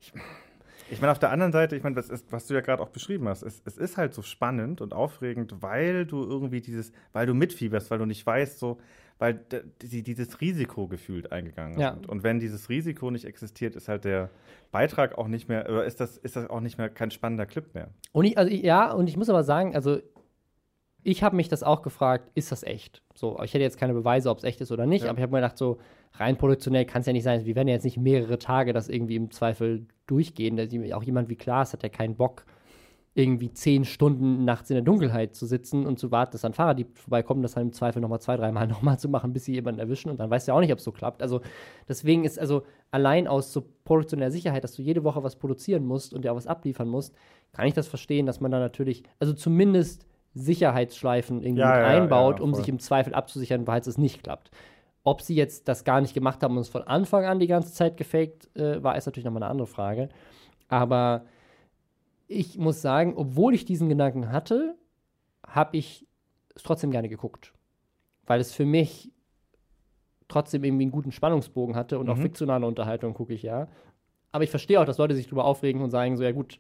[0.01, 0.15] ich,
[0.95, 3.29] ich meine, auf der anderen Seite, ich meine, ist, was du ja gerade auch beschrieben
[3.29, 7.35] hast, es, es, ist halt so spannend und aufregend, weil du irgendwie dieses, weil du
[7.35, 8.79] mitfieberst, weil du nicht weißt, so,
[9.19, 9.41] weil
[9.83, 11.93] die, dieses Risiko gefühlt eingegangen ja.
[11.93, 12.09] sind.
[12.09, 14.31] Und wenn dieses Risiko nicht existiert, ist halt der
[14.71, 17.75] Beitrag auch nicht mehr, oder ist das, ist das auch nicht mehr kein spannender Clip
[17.75, 17.89] mehr.
[18.13, 19.99] Und ich, also ja, und ich muss aber sagen, also
[21.03, 23.03] ich habe mich das auch gefragt, ist das echt?
[23.15, 25.11] So, ich hätte jetzt keine Beweise, ob es echt ist oder nicht, ja.
[25.11, 25.79] aber ich habe mir gedacht, so
[26.15, 27.45] rein produktionell kann es ja nicht sein.
[27.45, 30.61] Wir werden ja jetzt nicht mehrere Tage das irgendwie im Zweifel durchgehen.
[30.93, 32.45] Auch jemand wie Klaas hat ja keinen Bock,
[33.17, 36.99] irgendwie zehn Stunden nachts in der Dunkelheit zu sitzen und zu warten, dass ein Fahrraddieb
[36.99, 40.11] vorbeikommt, das dann im Zweifel nochmal zwei, dreimal nochmal zu machen, bis sie jemanden erwischen
[40.11, 41.23] und dann weißt du ja auch nicht, ob es so klappt.
[41.23, 41.41] Also
[41.89, 46.13] deswegen ist also allein aus so produktioneller Sicherheit, dass du jede Woche was produzieren musst
[46.13, 47.15] und dir auch was abliefern musst,
[47.53, 52.41] kann ich das verstehen, dass man da natürlich, also zumindest Sicherheitsschleifen irgendwie ja, ja, einbaut,
[52.41, 54.51] ja, um sich im Zweifel abzusichern, falls es nicht klappt.
[55.05, 57.73] Ob sie jetzt das gar nicht gemacht haben und es von Anfang an die ganze
[57.73, 60.09] Zeit gefaked äh, war, ist natürlich nochmal eine andere Frage.
[60.69, 61.27] Aber
[62.27, 64.75] ich muss sagen, obwohl ich diesen Gedanken hatte,
[65.47, 66.07] habe ich
[66.55, 67.53] es trotzdem gerne geguckt.
[68.27, 69.13] Weil es für mich
[70.29, 72.13] trotzdem irgendwie einen guten Spannungsbogen hatte und mhm.
[72.13, 73.69] auch fiktionale Unterhaltung gucke ich ja.
[74.33, 76.59] Aber ich verstehe auch, dass Leute sich darüber aufregen und sagen so, ja gut,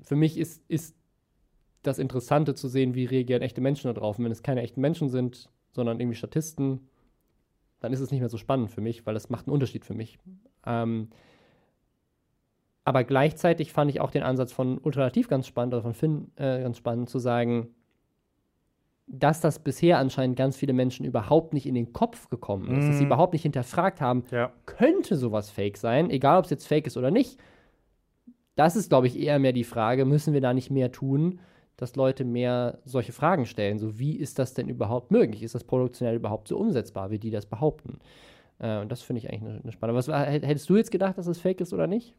[0.00, 0.96] für mich ist, ist
[1.82, 4.18] das Interessante zu sehen, wie reagieren echte Menschen darauf.
[4.18, 6.88] Und wenn es keine echten Menschen sind, sondern irgendwie Statisten,
[7.80, 9.94] dann ist es nicht mehr so spannend für mich, weil das macht einen Unterschied für
[9.94, 10.18] mich.
[10.66, 11.08] Ähm,
[12.84, 16.62] aber gleichzeitig fand ich auch den Ansatz von Ultralativ ganz spannend, oder von Finn äh,
[16.62, 17.68] ganz spannend, zu sagen,
[19.06, 22.88] dass das bisher anscheinend ganz viele Menschen überhaupt nicht in den Kopf gekommen ist, mm.
[22.88, 23.08] dass sie mhm.
[23.08, 24.52] überhaupt nicht hinterfragt haben, ja.
[24.66, 27.38] könnte sowas fake sein, egal ob es jetzt fake ist oder nicht.
[28.54, 31.40] Das ist, glaube ich, eher mehr die Frage, müssen wir da nicht mehr tun?
[31.78, 33.78] Dass Leute mehr solche Fragen stellen.
[33.78, 35.42] So, wie ist das denn überhaupt möglich?
[35.42, 38.00] Ist das produktionell überhaupt so umsetzbar, wie die das behaupten?
[38.58, 39.96] Äh, und das finde ich eigentlich eine, eine spannende.
[39.96, 42.14] Was, hättest du jetzt gedacht, dass es fake ist oder nicht?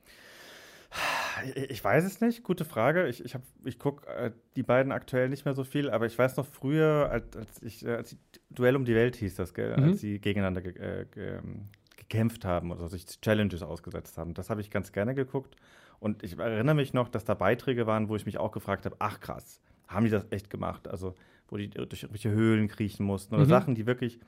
[1.68, 3.08] Ich weiß es nicht, gute Frage.
[3.08, 3.36] Ich, ich,
[3.66, 7.10] ich gucke äh, die beiden aktuell nicht mehr so viel, aber ich weiß noch früher,
[7.12, 8.18] als, als ich, äh, als
[8.50, 9.84] Duell um die Welt hieß das, gell, mhm.
[9.84, 14.34] als sie gegeneinander ge, äh, ge, ähm, gekämpft haben oder sich Challenges ausgesetzt haben.
[14.34, 15.58] Das habe ich ganz gerne geguckt.
[16.00, 18.96] Und ich erinnere mich noch, dass da Beiträge waren, wo ich mich auch gefragt habe,
[19.00, 20.88] ach krass, haben die das echt gemacht?
[20.88, 21.14] Also,
[21.50, 23.50] wo die durch irgendwelche Höhlen kriechen mussten oder mhm.
[23.50, 24.20] Sachen, die wirklich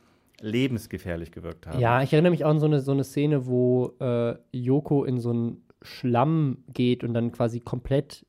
[0.41, 1.79] lebensgefährlich gewirkt haben.
[1.79, 5.19] Ja, ich erinnere mich auch an so eine, so eine Szene, wo äh, Yoko in
[5.19, 8.25] so einen Schlamm geht und dann quasi komplett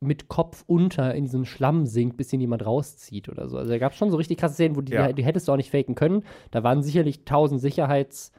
[0.00, 3.56] mit Kopf unter in diesen Schlamm sinkt, bis ihn jemand rauszieht oder so.
[3.56, 5.12] Also da gab es schon so richtig krasse Szenen, wo die, ja.
[5.12, 6.24] die hättest du auch nicht faken können.
[6.50, 8.32] Da waren sicherlich tausend Sicherheits-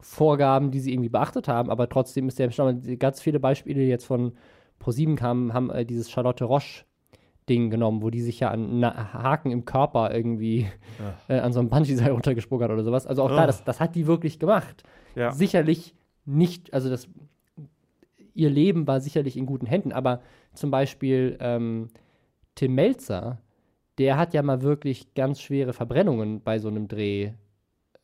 [0.00, 4.04] Vorgaben, die sie irgendwie beachtet haben, aber trotzdem ist der Standard, ganz viele Beispiele jetzt
[4.04, 4.32] von
[4.78, 6.84] ProSieben kamen, haben äh, dieses Charlotte Roche
[7.48, 10.68] Ding genommen, wo die sich ja an Haken im Körper irgendwie
[11.28, 13.06] äh, an so einem Bungee-Seil runtergesprungen hat oder sowas.
[13.06, 13.36] Also auch oh.
[13.36, 14.82] da, das, das hat die wirklich gemacht.
[15.14, 15.32] Ja.
[15.32, 15.94] Sicherlich
[16.24, 17.08] nicht, also das,
[18.34, 20.20] ihr Leben war sicherlich in guten Händen, aber
[20.52, 21.88] zum Beispiel ähm,
[22.54, 23.40] Tim Melzer,
[23.98, 27.32] der hat ja mal wirklich ganz schwere Verbrennungen bei so einem Dreh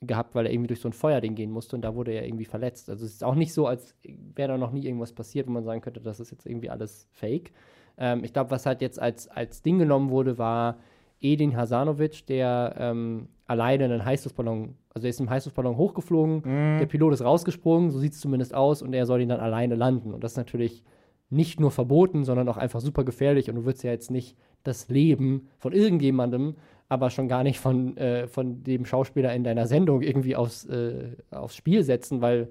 [0.07, 2.45] gehabt, weil er irgendwie durch so ein Feuerding gehen musste und da wurde er irgendwie
[2.45, 2.91] verletzt.
[2.91, 3.95] Also es ist auch nicht so, als
[4.35, 7.09] wäre da noch nie irgendwas passiert, wo man sagen könnte, das ist jetzt irgendwie alles
[7.13, 7.53] fake.
[7.99, 10.79] Ähm, ich glaube, was halt jetzt als, als Ding genommen wurde, war
[11.21, 16.79] Edin Hasanovic, der ähm, alleine einen Heißluftballon, also er ist im Heißluftballon hochgeflogen, mm.
[16.79, 19.75] der Pilot ist rausgesprungen, so sieht es zumindest aus, und er soll ihn dann alleine
[19.75, 20.13] landen.
[20.13, 20.85] Und das ist natürlich
[21.31, 24.89] nicht nur verboten, sondern auch einfach super gefährlich und du würdest ja jetzt nicht das
[24.89, 26.57] Leben von irgendjemandem
[26.89, 31.17] aber schon gar nicht von, äh, von dem Schauspieler in deiner Sendung irgendwie aufs, äh,
[31.31, 32.49] aufs Spiel setzen, weil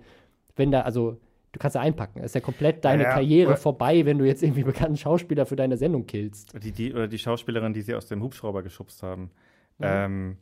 [0.56, 1.18] wenn da, also
[1.52, 2.20] du kannst ja einpacken.
[2.20, 5.56] Es ist ja komplett deine ja, Karriere vorbei, wenn du jetzt irgendwie bekannten Schauspieler für
[5.56, 6.54] deine Sendung killst.
[6.62, 9.32] Die, die, oder die Schauspielerin, die sie aus dem Hubschrauber geschubst haben.
[9.80, 10.06] Ja.
[10.06, 10.38] Ähm,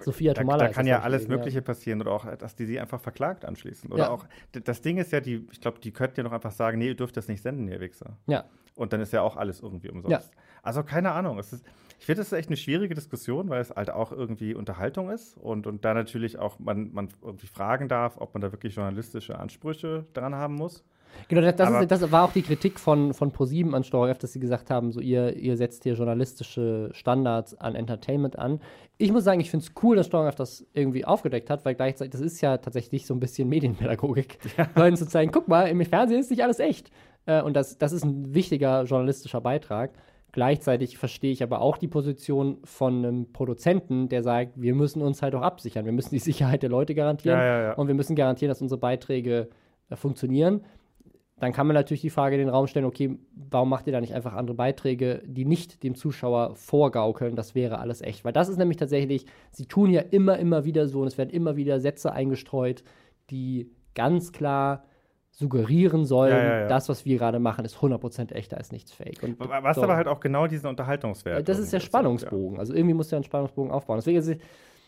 [0.00, 0.58] Sophia Tomala.
[0.58, 1.64] Da, da kann ja alles Mögliche ja.
[1.64, 3.92] passieren oder auch, dass die sie einfach verklagt anschließen.
[3.92, 4.26] Oder auch,
[4.64, 6.96] das Ding ist ja, die, ich glaube, die könnten ja noch einfach sagen, nee, ihr
[6.96, 8.16] dürft das nicht senden, ihr Wichser.
[8.26, 8.46] Ja.
[8.74, 10.10] Und dann ist ja auch alles irgendwie umsonst.
[10.34, 10.40] Ja.
[10.62, 11.38] Also keine Ahnung.
[11.38, 11.64] Es ist,
[11.98, 15.36] ich finde, das ist echt eine schwierige Diskussion, weil es halt auch irgendwie Unterhaltung ist
[15.38, 19.38] und, und da natürlich auch man, man irgendwie fragen darf, ob man da wirklich journalistische
[19.38, 20.84] Ansprüche dran haben muss.
[21.28, 24.18] Genau, das, das, ist, das war auch die Kritik von, von ProSieben an Steuer F,
[24.18, 28.60] dass sie gesagt haben, so ihr, ihr setzt hier journalistische Standards an Entertainment an.
[28.98, 31.74] Ich muss sagen, ich finde es cool, dass Steuer F das irgendwie aufgedeckt hat, weil
[31.74, 34.68] gleichzeitig, das ist ja tatsächlich so ein bisschen Medienpädagogik, ja.
[34.74, 36.90] Leuten zu zeigen, guck mal, im Fernsehen ist nicht alles echt.
[37.26, 39.92] Äh, und das, das ist ein wichtiger journalistischer Beitrag.
[40.36, 45.22] Gleichzeitig verstehe ich aber auch die Position von einem Produzenten, der sagt, wir müssen uns
[45.22, 45.86] halt auch absichern.
[45.86, 47.72] Wir müssen die Sicherheit der Leute garantieren ja, ja, ja.
[47.72, 49.48] und wir müssen garantieren, dass unsere Beiträge
[49.88, 50.60] äh, funktionieren.
[51.40, 54.00] Dann kann man natürlich die Frage in den Raum stellen, okay, warum macht ihr da
[54.02, 58.22] nicht einfach andere Beiträge, die nicht dem Zuschauer vorgaukeln, das wäre alles echt?
[58.26, 61.30] Weil das ist nämlich tatsächlich, sie tun ja immer, immer wieder so und es werden
[61.30, 62.84] immer wieder Sätze eingestreut,
[63.30, 64.84] die ganz klar
[65.36, 66.66] suggerieren sollen, ja, ja, ja.
[66.66, 69.22] das, was wir gerade machen, ist 100% echt, da ist nichts fake.
[69.22, 69.82] Und was so.
[69.82, 71.46] aber halt auch genau diesen Unterhaltungswert.
[71.46, 72.58] Das ist der Spannungsbogen.
[72.58, 73.98] Also irgendwie muss der einen Spannungsbogen aufbauen.
[73.98, 74.38] Deswegen ist es,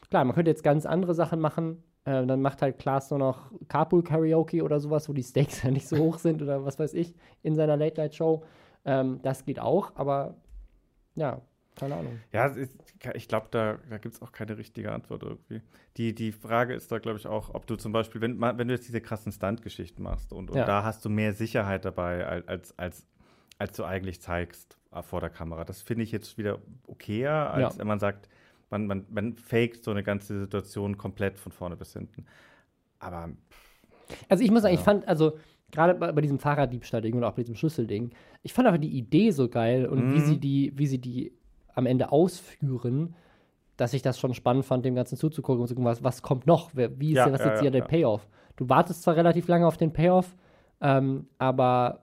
[0.09, 1.83] klar, man könnte jetzt ganz andere Sachen machen.
[2.07, 5.71] Äh, dann macht halt Klaas nur noch Carpool Karaoke oder sowas, wo die Stakes ja
[5.71, 8.43] nicht so hoch sind oder was weiß ich, in seiner Late-Night-Show.
[8.87, 10.37] Ähm, das geht auch, aber
[11.15, 11.43] ja,
[11.77, 12.21] keine Ahnung.
[12.33, 12.51] Ja,
[13.15, 15.63] ich glaube, da, da gibt es auch keine richtige Antwort irgendwie.
[15.97, 18.75] Die, die Frage ist da, glaube ich, auch, ob du zum Beispiel, wenn, wenn du
[18.75, 20.65] jetzt diese krassen Stunt-Geschichten machst und, und ja.
[20.65, 23.07] da hast du mehr Sicherheit dabei, als, als,
[23.59, 25.65] als du eigentlich zeigst äh, vor der Kamera.
[25.65, 27.81] Das finde ich jetzt wieder okayer, als ja.
[27.81, 28.29] wenn man sagt,
[28.71, 32.27] man, man, man faked so eine ganze Situation komplett von vorne bis hinten.
[32.99, 33.31] Aber.
[34.29, 34.81] Also ich muss sagen, ja.
[34.81, 35.39] ich fand, also
[35.71, 38.11] gerade bei, bei, diesem Fahrraddiebstahl-Ding und auch bei diesem Schlüsselding,
[38.43, 40.15] ich fand aber die Idee so geil und mhm.
[40.15, 41.33] wie sie die, wie sie die
[41.79, 43.15] am Ende ausführen,
[43.77, 46.47] dass ich das schon spannend fand, dem Ganzen zuzugucken und zu gucken, was, was kommt
[46.47, 46.73] noch?
[46.75, 48.29] Wie ist ja, was ja, jetzt hier ja, der Payoff?
[48.57, 50.35] Du wartest zwar relativ lange auf den Payoff,
[50.81, 52.03] ähm, aber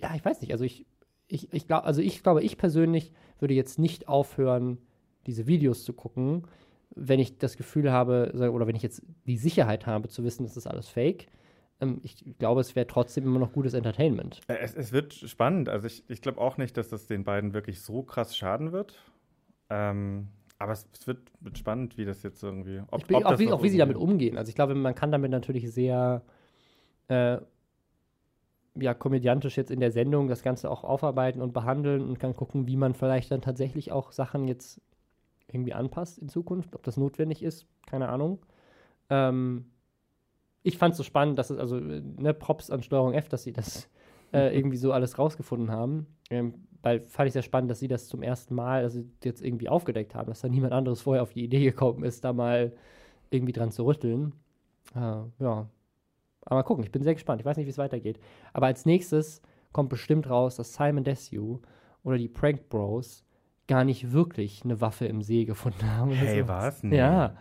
[0.00, 0.52] ja, ich weiß nicht.
[0.52, 0.86] Also ich,
[1.26, 4.78] ich, ich glaube, also ich glaube, ich persönlich würde jetzt nicht aufhören,
[5.26, 6.46] diese Videos zu gucken,
[6.94, 10.56] wenn ich das Gefühl habe, oder wenn ich jetzt die Sicherheit habe, zu wissen, das
[10.56, 11.26] ist alles fake.
[11.80, 14.40] Ähm, ich glaube, es wäre trotzdem immer noch gutes Entertainment.
[14.48, 15.68] Äh, es, es wird spannend.
[15.68, 19.02] Also ich, ich glaube auch nicht, dass das den beiden wirklich so krass schaden wird.
[19.70, 22.80] Ähm, aber es, es wird, wird, spannend, wie das jetzt irgendwie.
[22.90, 24.38] Ob, bin, ob auch, wie, auch wie sie damit umgehen.
[24.38, 26.22] Also ich glaube, man kann damit natürlich sehr
[27.08, 27.38] äh,
[28.76, 32.66] ja, komödiantisch jetzt in der Sendung das Ganze auch aufarbeiten und behandeln und kann gucken,
[32.66, 34.80] wie man vielleicht dann tatsächlich auch Sachen jetzt
[35.48, 38.40] irgendwie anpasst in Zukunft, ob das notwendig ist, keine Ahnung.
[39.10, 39.66] Ähm,
[40.64, 43.52] ich fand es so spannend, dass es, also, ne, Props an Steuerung F, dass sie
[43.52, 43.88] das
[44.32, 46.06] äh, irgendwie so alles rausgefunden haben.
[46.30, 49.68] Ähm, weil fand ich sehr spannend, dass sie das zum ersten Mal, also jetzt irgendwie
[49.68, 52.72] aufgedeckt haben, dass da niemand anderes vorher auf die Idee gekommen ist, da mal
[53.30, 54.32] irgendwie dran zu rütteln.
[54.94, 54.98] Äh,
[55.38, 55.68] ja.
[56.46, 57.40] Aber mal gucken, ich bin sehr gespannt.
[57.40, 58.18] Ich weiß nicht, wie es weitergeht.
[58.54, 59.42] Aber als nächstes
[59.72, 61.60] kommt bestimmt raus, dass Simon Desue
[62.04, 63.24] oder die Prank Bros
[63.66, 66.10] gar nicht wirklich eine Waffe im See gefunden haben.
[66.10, 66.82] Hey, was?
[66.82, 66.96] Nee.
[66.96, 67.36] Ja.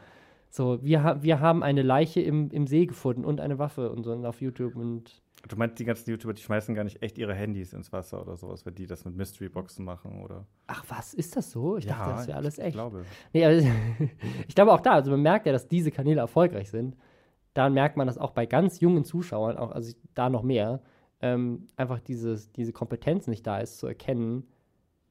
[0.56, 4.04] So, wir, ha wir haben eine Leiche im, im See gefunden und eine Waffe und
[4.04, 5.24] so auf YouTube und.
[5.50, 8.38] Du meinst, die ganzen YouTuber, die schmeißen gar nicht echt ihre Handys ins Wasser oder
[8.38, 10.46] sowas, wenn die das mit Mystery-Boxen machen oder.
[10.68, 11.78] Ach was, ist das so?
[11.78, 12.68] Ich ja, dachte, das wäre alles echt.
[12.68, 13.04] Ich glaube.
[13.34, 13.68] Nee, also,
[14.48, 16.96] ich glaube auch da, also man merkt ja, dass diese Kanäle erfolgreich sind.
[17.56, 20.84] Da merkt man das auch bei ganz jungen Zuschauern, auch, also da noch mehr,
[21.20, 24.46] ähm, einfach dieses, diese Kompetenz nicht da ist, zu erkennen,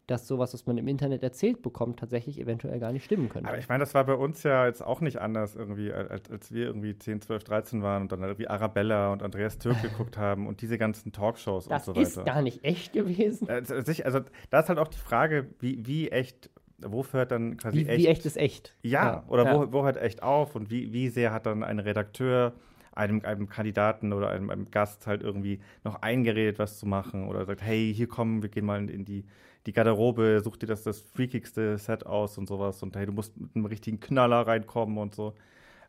[0.06, 3.48] dass sowas, was man im Internet erzählt bekommt, tatsächlich eventuell gar nicht stimmen könnte.
[3.48, 6.52] Aber ich meine, das war bei uns ja jetzt auch nicht anders irgendwie, als, als
[6.52, 10.46] wir irgendwie 10, 12, 13 waren und dann irgendwie Arabella und Andreas Türk geguckt haben
[10.46, 12.04] und diese ganzen Talkshows das und so weiter.
[12.04, 13.48] Das ist gar nicht echt gewesen.
[13.48, 16.50] Also, also da ist halt auch die Frage, wie, wie echt
[16.84, 17.98] wo hört dann quasi wie, echt?
[17.98, 18.74] Wie echt ist echt?
[18.82, 19.24] Ja, ja.
[19.28, 19.54] oder ja.
[19.54, 22.54] Wo, wo hört echt auf und wie, wie sehr hat dann ein Redakteur
[22.94, 27.44] einem, einem Kandidaten oder einem, einem, Gast halt irgendwie noch eingeredet, was zu machen oder
[27.44, 29.24] sagt, hey, hier kommen, wir gehen mal in, in die
[29.66, 33.36] die Garderobe, such dir das, das freakigste Set aus und sowas und hey, du musst
[33.38, 35.34] mit einem richtigen Knaller reinkommen und so.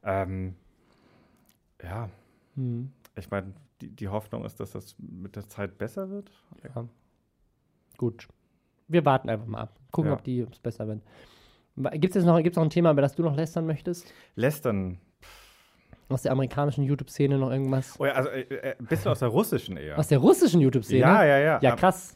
[0.03, 0.55] Ähm,
[1.81, 2.09] ja.
[2.55, 2.91] Hm.
[3.15, 6.31] Ich meine, die, die Hoffnung ist, dass das mit der Zeit besser wird.
[6.63, 6.87] Ja.
[7.97, 8.27] Gut.
[8.87, 9.79] Wir warten einfach mal ab.
[9.91, 10.17] Gucken, ja.
[10.17, 11.01] ob die es besser wird.
[11.93, 14.13] Gibt es noch, gibt's noch ein Thema, über das du noch lästern möchtest?
[14.35, 14.99] Lästern.
[16.09, 17.99] Aus der amerikanischen YouTube-Szene noch irgendwas?
[17.99, 19.97] Oh ja, also äh, äh, bist du aus der russischen eher?
[19.97, 20.99] Aus der russischen YouTube-Szene?
[20.99, 21.59] Ja, ja, ja.
[21.61, 22.15] Ja, krass.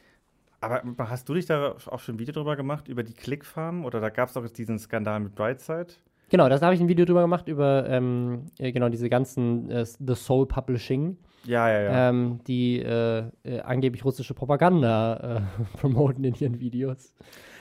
[0.60, 3.86] Aber hast du dich da auch schon ein Video drüber gemacht, über die Clickfarm?
[3.86, 5.88] Oder da gab es doch diesen Skandal mit Brightside?
[6.30, 9.86] Genau, da habe ich ein Video drüber gemacht, über ähm, äh, genau diese ganzen äh,
[9.86, 11.18] The Soul Publishing.
[11.46, 12.10] Ja, ja, ja.
[12.10, 17.14] Ähm, die äh, äh angeblich russische Propaganda äh, promoten in ihren Videos.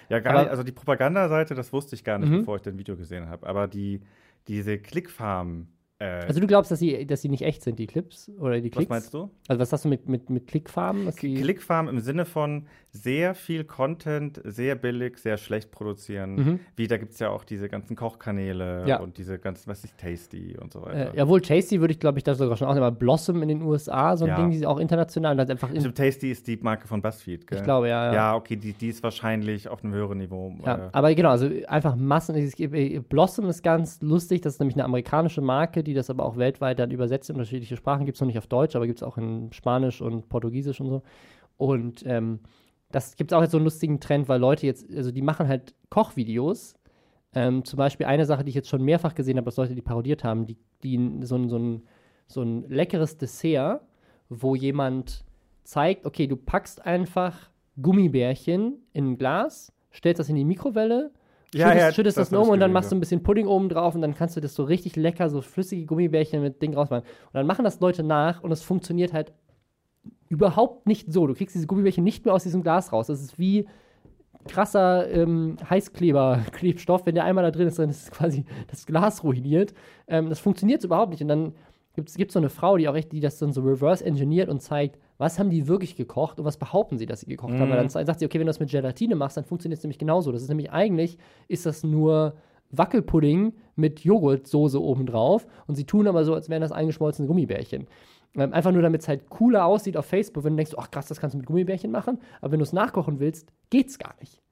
[0.09, 0.51] Ja, gar Aber, nicht.
[0.51, 2.39] Also die Propagandaseite, das wusste ich gar nicht, mhm.
[2.39, 3.47] bevor ich das Video gesehen habe.
[3.47, 4.01] Aber die,
[4.49, 5.69] diese Clickfarm
[5.99, 8.71] Äh, also du glaubst, dass sie, dass sie nicht echt sind, die Clips oder die
[8.71, 8.91] Klicks?
[8.91, 9.31] Was meinst du?
[9.49, 11.15] Also was hast du mit, mit, mit Klickfarmen?
[11.15, 12.67] Klickfarmen im Sinne von
[13.03, 16.35] sehr viel Content, sehr billig, sehr schlecht produzieren.
[16.35, 16.61] Mhm.
[16.77, 19.01] Wie, da gibt es ja auch diese ganzen Kochkanäle ja.
[19.01, 21.15] und diese ganzen, was ist Tasty und so weiter.
[21.15, 23.63] Äh, jawohl, Tasty würde ich, glaube ich, da sogar schon auch immer Blossom in den
[23.63, 24.37] USA, so ein ja.
[24.37, 25.71] Ding, die sie auch international und einfach.
[25.71, 27.59] Also Tasty ist die Marke von BuzzFeed, gell?
[27.59, 28.07] Ich glaube, ja.
[28.07, 30.55] Ja, ja okay, die, die ist wahrscheinlich auf einem höheren Niveau.
[30.65, 30.89] Ja, äh.
[30.93, 32.37] aber genau, also einfach Massen.
[33.09, 36.79] Blossom ist ganz lustig, das ist nämlich eine amerikanische Marke, die das aber auch weltweit
[36.79, 38.05] dann übersetzt in unterschiedliche Sprachen.
[38.05, 40.89] Gibt es noch nicht auf Deutsch, aber gibt es auch in Spanisch und Portugiesisch und
[40.89, 41.03] so.
[41.57, 42.41] Und ähm,
[42.91, 45.49] das gibt es auch jetzt so einen lustigen Trend, weil Leute jetzt, also die machen
[45.49, 46.75] halt Kochvideos.
[47.35, 49.83] Ähm, zum Beispiel eine Sache, die ich jetzt schon mehrfach gesehen habe, dass Leute die
[49.83, 51.83] parodiert haben, die, die so, so, ein,
[52.27, 53.83] so ein leckeres Dessert,
[54.29, 55.25] wo jemand
[55.65, 57.51] zeigt, okay, du packst einfach
[57.81, 61.13] Gummibärchen in ein Glas, stellst das in die Mikrowelle,
[61.57, 63.69] ja, schüttest, ja, schüttest das, das um und dann machst du ein bisschen Pudding oben
[63.69, 67.05] drauf und dann kannst du das so richtig lecker, so flüssige Gummibärchen mit Ding rausmachen.
[67.05, 69.33] Und dann machen das Leute nach und es funktioniert halt
[70.29, 71.27] überhaupt nicht so.
[71.27, 73.07] Du kriegst diese Gummibärchen nicht mehr aus diesem Glas raus.
[73.07, 73.67] Das ist wie
[74.47, 77.07] krasser ähm, Heißkleber-Klebstoff.
[77.07, 79.75] Wenn der einmal da drin ist, dann ist quasi das Glas ruiniert.
[80.07, 81.23] Ähm, das funktioniert überhaupt nicht.
[81.23, 81.55] Und dann
[81.95, 84.61] gibt es so eine Frau, die auch echt, die das dann so reverse engineert und
[84.61, 87.61] zeigt, was haben die wirklich gekocht und was behaupten sie, dass sie gekocht mm.
[87.61, 87.71] haben.
[87.71, 89.99] Weil dann sagt sie, okay, wenn du das mit Gelatine machst, dann funktioniert es nämlich
[89.99, 90.33] genauso.
[90.33, 91.19] Das ist nämlich eigentlich,
[91.49, 92.35] ist das nur
[92.71, 97.87] Wackelpudding mit Joghurtsoße obendrauf und sie tun aber so, als wären das eingeschmolzene Gummibärchen.
[98.35, 101.07] Ähm, einfach nur, damit es halt cooler aussieht auf Facebook, wenn du denkst, ach krass,
[101.07, 104.43] das kannst du mit Gummibärchen machen, aber wenn du es nachkochen willst, geht's gar nicht.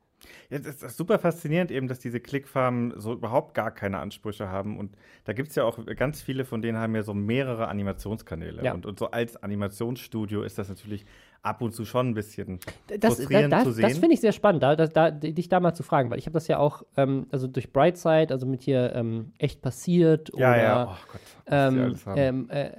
[0.50, 4.78] Ja, das ist super faszinierend eben, dass diese Klickfarmen so überhaupt gar keine Ansprüche haben.
[4.78, 8.64] Und da gibt es ja auch ganz viele von denen haben ja so mehrere Animationskanäle.
[8.64, 8.74] Ja.
[8.74, 11.04] Und, und so als Animationsstudio ist das natürlich
[11.42, 13.82] ab und zu schon ein bisschen das, frustrierend da, da, zu sehen.
[13.82, 16.34] Das finde ich sehr spannend, da, da, dich da mal zu fragen, weil ich habe
[16.34, 20.62] das ja auch, ähm, also durch Brightside, also mit hier ähm, echt passiert ja, oder
[20.62, 20.84] ja.
[20.84, 22.70] Oh Gott, ähm, ähm, äh,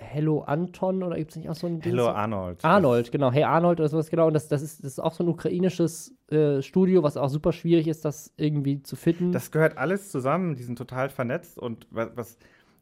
[0.00, 2.64] Hello Anton oder gibt es nicht auch so ein Hello Arnold.
[2.64, 3.30] Arnold, genau.
[3.32, 4.28] Hey Arnold oder sowas, genau.
[4.28, 7.52] Und das, das, ist, das ist auch so ein ukrainisches äh, Studio, was auch super
[7.52, 9.32] schwierig ist, das irgendwie zu finden.
[9.32, 10.54] Das gehört alles zusammen.
[10.54, 12.38] Die sind total vernetzt und was, was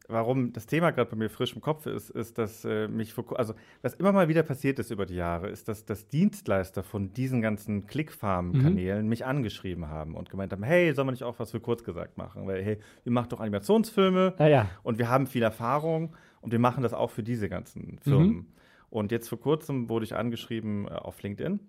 [0.09, 3.39] warum das Thema gerade bei mir frisch im Kopf ist, ist, dass äh, mich vor,
[3.39, 7.13] also was immer mal wieder passiert ist über die Jahre, ist, dass, dass Dienstleister von
[7.13, 9.09] diesen ganzen Clickfarm-Kanälen mhm.
[9.09, 12.19] mich angeschrieben haben und gemeint haben, hey, soll man nicht auch was für kurz gesagt
[12.19, 12.47] machen?
[12.47, 14.69] Weil, hey, ihr macht doch Animationsfilme ah, ja.
[14.83, 18.29] und wir haben viel Erfahrung und wir machen das auch für diese ganzen Firmen.
[18.29, 18.47] Mhm.
[18.91, 21.61] Und jetzt vor kurzem wurde ich angeschrieben äh, auf LinkedIn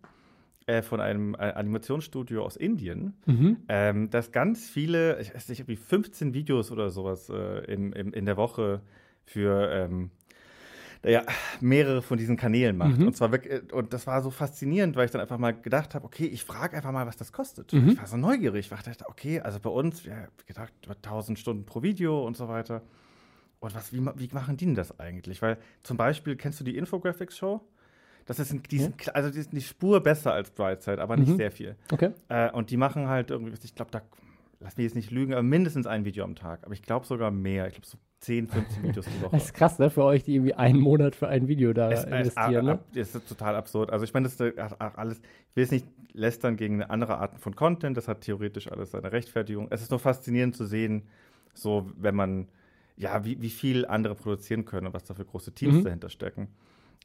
[0.68, 3.58] äh, von einem äh, Animationsstudio aus Indien, mhm.
[3.70, 8.12] ähm, das ganz viele, ich weiß nicht, wie 15 Videos oder sowas äh, in, in,
[8.12, 8.82] in, der Woche
[9.24, 10.12] für ähm,
[11.06, 11.24] ja,
[11.62, 12.98] mehrere von diesen Kanälen macht.
[12.98, 13.08] Mhm.
[13.08, 15.96] Und zwar wirklich, äh, und das war so faszinierend, weil ich dann einfach mal gedacht
[15.96, 17.72] habe, okay, ich frage einfach mal, was das kostet.
[17.72, 17.92] Mhm.
[17.92, 21.66] Ich war so neugierig, ich dachte, okay, also bei uns, ja, gedacht, über 1000 Stunden
[21.66, 22.82] pro Video und so weiter.
[23.60, 25.42] Und was, wie, wie machen die denn das eigentlich?
[25.42, 27.62] Weil zum Beispiel, kennst du die Infographics-Show?
[28.26, 31.30] Das ist, ein, die sind, also die sind die Spur besser als Brightside, aber nicht
[31.30, 31.38] mhm.
[31.38, 31.76] sehr viel.
[31.92, 32.12] Okay.
[32.28, 34.02] Äh, und die machen halt irgendwie, ich glaube, da,
[34.60, 36.64] lass mich jetzt nicht lügen, aber mindestens ein Video am Tag.
[36.64, 37.68] Aber ich glaube sogar mehr.
[37.68, 39.32] Ich glaube so 10, 15 Videos die Woche.
[39.32, 39.90] Das ist krass, ne?
[39.90, 42.80] Für euch, die irgendwie einen Monat für ein Video da es, investieren.
[42.94, 43.20] Es, ne?
[43.20, 43.92] ist total absurd.
[43.92, 47.56] Also ich meine, das ist alles, ich will es nicht lästern gegen andere Arten von
[47.56, 49.68] Content, das hat theoretisch alles seine Rechtfertigung.
[49.70, 51.04] Es ist nur faszinierend zu sehen,
[51.54, 52.48] so wenn man
[52.98, 55.84] ja, wie, wie viel andere produzieren können und was da für große Teams mhm.
[55.84, 56.48] dahinter stecken.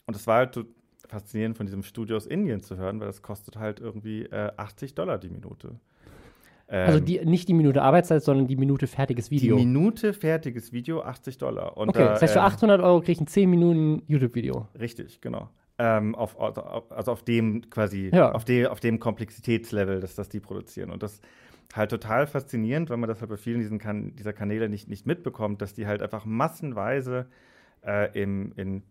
[0.06, 0.64] Und es war halt so
[1.08, 4.94] faszinierend von diesem Studio aus Indien zu hören, weil das kostet halt irgendwie äh, 80
[4.94, 5.76] Dollar die Minute.
[6.68, 9.56] Also ähm, die, nicht die Minute Arbeitszeit, sondern die Minute fertiges Video.
[9.56, 11.76] Die Minute fertiges Video, 80 Dollar.
[11.76, 14.68] Und, okay, das heißt, für 800 ähm, Euro kriege ich ein 10 Minuten YouTube-Video.
[14.78, 15.50] Richtig, genau.
[15.78, 18.32] Ähm, auf, also auf dem quasi, ja.
[18.32, 20.90] auf, de, auf dem Komplexitätslevel, dass das die produzieren.
[20.90, 21.20] Und das
[21.74, 25.62] halt total faszinierend, weil man das halt bei vielen kan dieser Kanäle nicht, nicht mitbekommt,
[25.62, 27.26] dass die halt einfach massenweise
[27.84, 28.82] äh, im, in,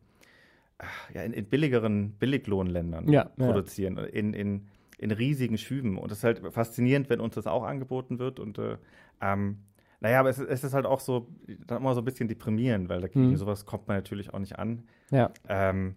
[1.13, 4.03] ja, in, in, billigeren Billiglohnländern ja, produzieren, ja.
[4.05, 4.67] In, in,
[4.97, 5.97] in riesigen Schüben.
[5.97, 8.39] Und das ist halt faszinierend, wenn uns das auch angeboten wird.
[8.39, 8.77] Und äh,
[9.21, 9.59] ähm,
[9.99, 11.27] naja, aber es, es, ist halt auch so,
[11.67, 13.35] dann immer so ein bisschen deprimierend, weil dagegen mhm.
[13.35, 14.83] sowas kommt man natürlich auch nicht an.
[15.11, 15.31] Ja.
[15.47, 15.95] Ähm,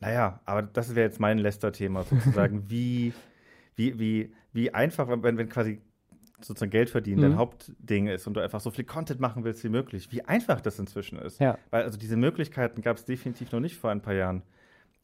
[0.00, 3.14] naja, aber das wäre jetzt mein letzter Thema sozusagen, wie,
[3.76, 5.80] wie, wie, wie einfach, wenn, wenn quasi
[6.40, 7.22] sozusagen Geld verdienen mhm.
[7.22, 10.60] dein Hauptding ist und du einfach so viel Content machen willst wie möglich, wie einfach
[10.60, 11.40] das inzwischen ist.
[11.40, 11.58] Ja.
[11.70, 14.42] Weil also diese Möglichkeiten gab es definitiv noch nicht vor ein paar Jahren.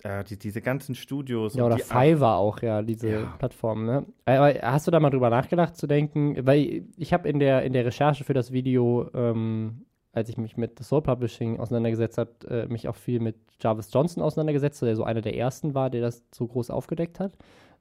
[0.03, 1.55] Äh, die, diese ganzen Studios.
[1.55, 3.35] Ja, oder Fiverr auch, ja, diese ja.
[3.39, 3.87] Plattformen.
[3.87, 4.07] Ne?
[4.25, 6.45] Aber hast du da mal drüber nachgedacht zu denken?
[6.45, 10.57] Weil ich habe in der, in der Recherche für das Video, ähm, als ich mich
[10.57, 15.05] mit Soul Publishing auseinandergesetzt habe, äh, mich auch viel mit Jarvis Johnson auseinandergesetzt, der so
[15.05, 17.37] einer der ersten war, der das so groß aufgedeckt hat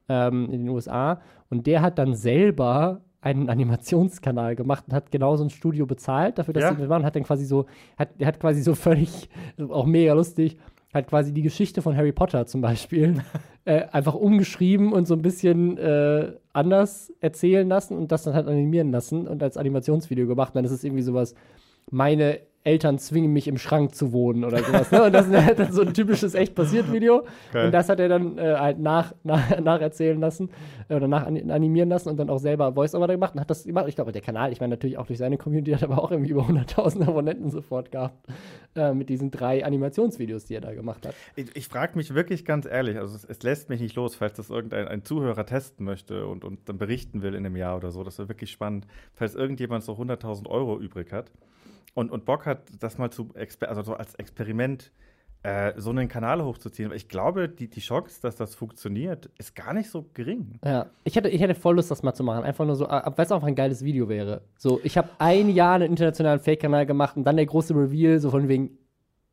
[0.07, 1.21] ähm, in den USA.
[1.49, 6.39] Und der hat dann selber einen Animationskanal gemacht und hat genau so ein Studio bezahlt
[6.39, 6.73] dafür, dass ja.
[6.73, 7.05] sie das machen.
[7.05, 7.67] Hat dann quasi so,
[7.97, 9.29] hat, er hat quasi so völlig,
[9.69, 10.57] auch mega lustig,
[10.93, 13.21] hat quasi die Geschichte von Harry Potter zum Beispiel
[13.65, 18.47] äh, einfach umgeschrieben und so ein bisschen äh, anders erzählen lassen und das dann halt
[18.47, 20.49] animieren lassen und als Animationsvideo gemacht.
[20.49, 21.35] Und dann ist es irgendwie sowas,
[21.91, 24.91] meine Eltern zwingen mich im Schrank zu wohnen oder sowas.
[24.91, 25.03] Ne?
[25.03, 27.25] Und das ist halt dann so ein typisches echt passiert Video.
[27.49, 27.65] Okay.
[27.65, 30.49] Und das hat er dann äh, halt nach, nach, nacherzählen lassen
[30.87, 33.85] äh, oder nach animieren lassen und dann auch selber Voice-Over gemacht und hat das gemacht.
[33.87, 36.31] Ich glaube, der Kanal, ich meine natürlich auch durch seine Community, hat aber auch irgendwie
[36.31, 38.27] über 100.000 Abonnenten sofort gehabt
[38.75, 41.15] äh, mit diesen drei Animationsvideos, die er da gemacht hat.
[41.35, 44.33] Ich, ich frage mich wirklich ganz ehrlich, also es, es, lässt mich nicht los, falls
[44.33, 47.91] das irgendein ein Zuhörer testen möchte und, und dann berichten will in einem Jahr oder
[47.91, 48.03] so.
[48.03, 48.85] Das wäre wirklich spannend.
[49.13, 51.31] Falls irgendjemand so 100.000 Euro übrig hat
[51.93, 53.29] und, und Bock hat, das mal zu,
[53.61, 54.91] also so als Experiment
[55.43, 56.87] äh, so einen Kanal hochzuziehen.
[56.87, 60.59] Aber ich glaube, die, die Chance, dass das funktioniert, ist gar nicht so gering.
[60.63, 62.43] Ja, ich hätte, ich hätte voll Lust, das mal zu machen.
[62.43, 64.41] Einfach nur so, weil es auch ein geiles Video wäre.
[64.57, 68.29] So, ich habe ein Jahr einen internationalen Fake-Kanal gemacht und dann der große Reveal, so
[68.29, 68.77] von wegen,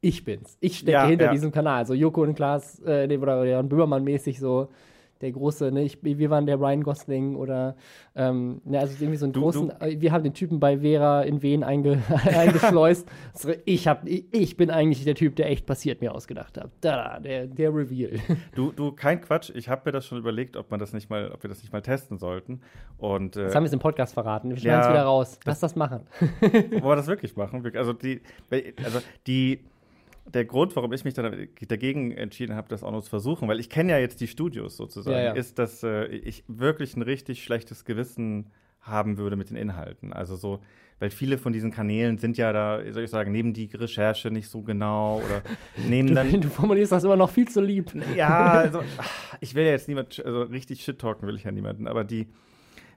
[0.00, 0.56] ich bin's.
[0.60, 1.32] Ich stecke ja, hinter ja.
[1.32, 1.84] diesem Kanal.
[1.84, 4.68] So Joko und Klaas, äh, oder Jan Böhmermann mäßig so
[5.20, 7.76] der große, ne, ich, wir waren der Ryan Gosling oder
[8.14, 9.84] ähm, ne, also irgendwie so einen du, großen, du.
[9.84, 13.08] Äh, wir haben den Typen bei Vera in Wien einge, eingeschleust.
[13.34, 16.70] also ich, hab, ich, ich, bin eigentlich der Typ, der echt passiert mir ausgedacht hat.
[16.80, 18.18] Da, der, der Reveal.
[18.54, 21.30] Du, du, kein Quatsch, ich habe mir das schon überlegt, ob man das nicht mal,
[21.32, 22.60] ob wir das nicht mal testen sollten.
[22.96, 24.50] Und, äh, das haben wir jetzt im Podcast verraten.
[24.50, 25.38] Wir schneiden es ja, wieder raus.
[25.44, 26.06] Lass das, das machen.
[26.40, 27.64] Wollen wir das wirklich machen?
[27.76, 28.20] Also die,
[28.82, 29.60] also die
[30.34, 33.60] der Grund, warum ich mich dann dagegen entschieden habe, das auch noch zu versuchen, weil
[33.60, 35.32] ich kenne ja jetzt die Studios sozusagen, ja, ja.
[35.32, 38.50] ist, dass äh, ich wirklich ein richtig schlechtes Gewissen
[38.80, 40.12] haben würde mit den Inhalten.
[40.12, 40.60] Also so,
[40.98, 44.48] weil viele von diesen Kanälen sind ja da, soll ich sagen, nehmen die Recherche nicht
[44.48, 45.42] so genau oder
[45.88, 46.30] nehmen dann.
[46.30, 47.92] Du, du formulierst das immer noch viel zu lieb.
[48.16, 48.82] Ja, also
[49.40, 52.28] ich will ja jetzt niemand, also richtig shit talken will ich ja niemanden, aber die,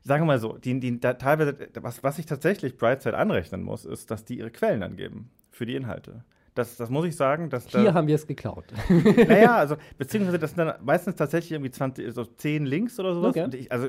[0.01, 3.85] sagen wir mal so, die, die da, teilweise, was, was ich tatsächlich Brightside anrechnen muss,
[3.85, 6.23] ist, dass die ihre Quellen angeben für die Inhalte.
[6.53, 7.49] Das, das muss ich sagen.
[7.49, 8.65] Dass Hier da, haben wir es geklaut.
[8.89, 13.35] Naja, also, beziehungsweise das sind dann meistens tatsächlich irgendwie 20, so 10 Links oder sowas.
[13.35, 13.55] Okay.
[13.55, 13.87] Ich, also,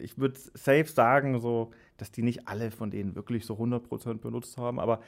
[0.00, 4.56] ich würde safe sagen, so, dass die nicht alle von denen wirklich so 100% benutzt
[4.58, 5.00] haben, aber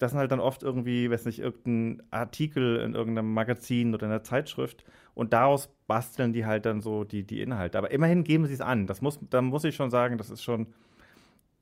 [0.00, 4.12] das sind halt dann oft irgendwie, weiß nicht, irgendein Artikel in irgendeinem Magazin oder in
[4.12, 4.82] einer Zeitschrift
[5.14, 7.76] und daraus basteln die halt dann so die, die Inhalte.
[7.76, 8.86] Aber immerhin geben sie es an.
[8.86, 10.68] Das muss, da muss ich schon sagen, das ist schon,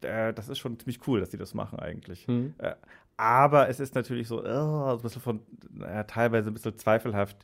[0.02, 2.28] äh, das ist schon ziemlich cool, dass die das machen eigentlich.
[2.28, 2.54] Mhm.
[2.58, 2.76] Äh,
[3.19, 5.40] aber es ist natürlich so, oh, ein bisschen von,
[5.70, 7.36] naja, teilweise ein bisschen zweifelhaft,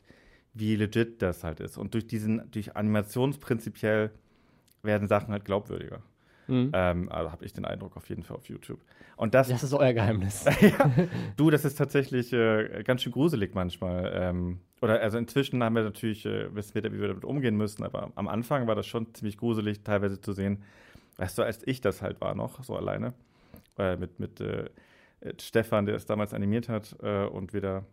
[0.53, 1.77] wie legit das halt ist.
[1.77, 4.11] Und durch diesen, durch Animationsprinzipiell
[4.83, 6.01] werden Sachen halt glaubwürdiger.
[6.47, 6.71] Mhm.
[6.73, 8.79] Ähm, also habe ich den Eindruck auf jeden Fall auf YouTube.
[9.17, 10.45] Und das, das ist euer Geheimnis.
[10.61, 10.91] ja,
[11.35, 14.11] du, das ist tatsächlich äh, ganz schön gruselig manchmal.
[14.15, 17.83] Ähm, oder also inzwischen haben wir natürlich, äh, wissen wir, wie wir damit umgehen müssen,
[17.83, 20.63] aber am Anfang war das schon ziemlich gruselig, teilweise zu sehen,
[21.17, 23.13] weißt du, als ich das halt war noch, so alleine,
[23.77, 24.69] äh, mit, mit äh,
[25.39, 27.85] Stefan, der es damals animiert hat äh, und wieder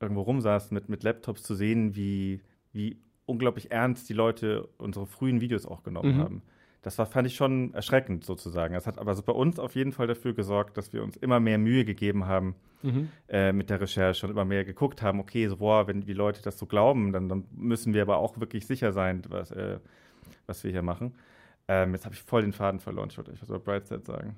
[0.00, 2.40] irgendwo rumsaß mit, mit Laptops zu sehen, wie,
[2.72, 6.20] wie unglaublich ernst die Leute unsere frühen Videos auch genommen mhm.
[6.20, 6.42] haben.
[6.82, 8.72] Das war, fand ich schon erschreckend sozusagen.
[8.72, 11.58] Das hat aber bei uns auf jeden Fall dafür gesorgt, dass wir uns immer mehr
[11.58, 13.10] Mühe gegeben haben mhm.
[13.28, 16.40] äh, mit der Recherche und immer mehr geguckt haben, okay, so, boah, wenn die Leute
[16.40, 19.78] das so glauben, dann, dann müssen wir aber auch wirklich sicher sein, was, äh,
[20.46, 21.14] was wir hier machen.
[21.68, 23.08] Ähm, jetzt habe ich voll den Faden verloren.
[23.10, 24.36] Ich wollte euch was über Brightside sagen.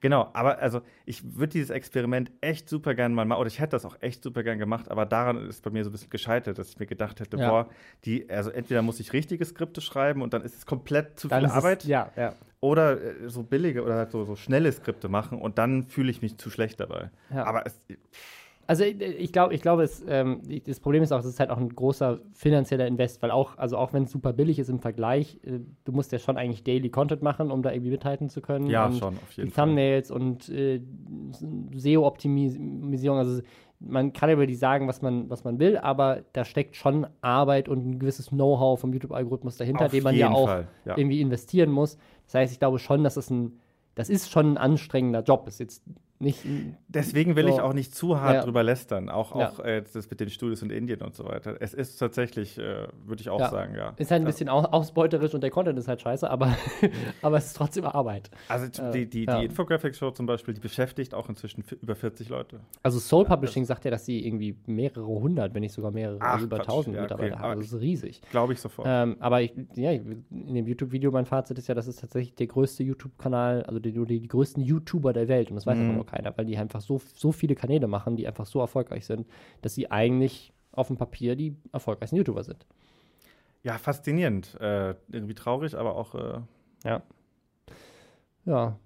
[0.00, 3.70] Genau, aber also ich würde dieses Experiment echt super gern mal machen, oder ich hätte
[3.70, 6.58] das auch echt super gern gemacht, aber daran ist bei mir so ein bisschen gescheitert,
[6.58, 7.48] dass ich mir gedacht hätte, ja.
[7.48, 7.68] boah,
[8.04, 11.46] die, also entweder muss ich richtige Skripte schreiben und dann ist es komplett zu viel
[11.46, 11.82] Arbeit.
[11.82, 12.34] Es, ja, ja.
[12.60, 16.22] Oder äh, so billige oder halt so, so schnelle Skripte machen und dann fühle ich
[16.22, 17.10] mich zu schlecht dabei.
[17.30, 17.80] Aber es.
[17.88, 18.39] Pff
[18.70, 21.70] also ich glaube, ich glaube, ähm, das Problem ist auch, es ist halt auch ein
[21.70, 25.58] großer finanzieller Invest, weil auch, also auch wenn es super billig ist im Vergleich, äh,
[25.82, 28.68] du musst ja schon eigentlich Daily Content machen, um da irgendwie mithalten zu können.
[28.68, 29.66] Ja, und schon, auf jeden die Fall.
[29.66, 30.80] Thumbnails und äh,
[31.74, 33.42] SEO-Optimisierung, also
[33.80, 37.68] man kann über die sagen, was man, was man will, aber da steckt schon Arbeit
[37.68, 40.48] und ein gewisses Know-how vom YouTube-Algorithmus dahinter, Auf den man ja auch
[40.84, 40.96] ja.
[40.96, 41.98] irgendwie investieren muss.
[42.26, 43.58] Das heißt, ich glaube schon, dass es ein,
[43.96, 45.48] das ist schon ein anstrengender Job.
[45.48, 45.82] Ist jetzt
[46.20, 46.44] nicht.
[46.88, 47.54] Deswegen will so.
[47.54, 48.42] ich auch nicht zu hart ja.
[48.42, 49.08] drüber lästern.
[49.08, 49.64] Auch, auch ja.
[49.64, 51.56] äh, das mit den Studios in Indien und so weiter.
[51.60, 53.48] Es ist tatsächlich, äh, würde ich auch ja.
[53.48, 53.94] sagen, ja.
[53.96, 56.54] Ist halt ein bisschen ausbeuterisch und der Content ist halt scheiße, aber,
[57.22, 58.30] aber es ist trotzdem Arbeit.
[58.48, 62.60] Also die, die, die Infographics-Show zum Beispiel, die beschäftigt auch inzwischen über 40 Leute.
[62.82, 66.34] Also Soul Publishing sagt ja, dass sie irgendwie mehrere hundert, wenn nicht sogar mehrere, Ach,
[66.34, 67.42] also über tausend Mitarbeiter okay.
[67.42, 67.60] haben.
[67.60, 68.20] Das ist riesig.
[68.30, 68.86] Glaube ich sofort.
[68.90, 72.46] Ähm, aber ich, ja, in dem YouTube-Video, mein Fazit ist ja, das ist tatsächlich der
[72.46, 75.50] größte YouTube-Kanal, also die, die, die größten YouTuber der Welt.
[75.50, 75.82] Und das weiß mhm.
[75.82, 79.06] einfach nur keiner, weil die einfach so so, viele Kanäle machen, die einfach so erfolgreich
[79.06, 79.26] sind,
[79.62, 82.66] dass sie eigentlich auf dem Papier die erfolgreichsten YouTuber sind.
[83.62, 84.58] Ja, faszinierend.
[84.60, 86.14] Äh, irgendwie traurig, aber auch.
[86.14, 86.40] Äh
[86.84, 87.02] ja.
[88.46, 88.78] ja.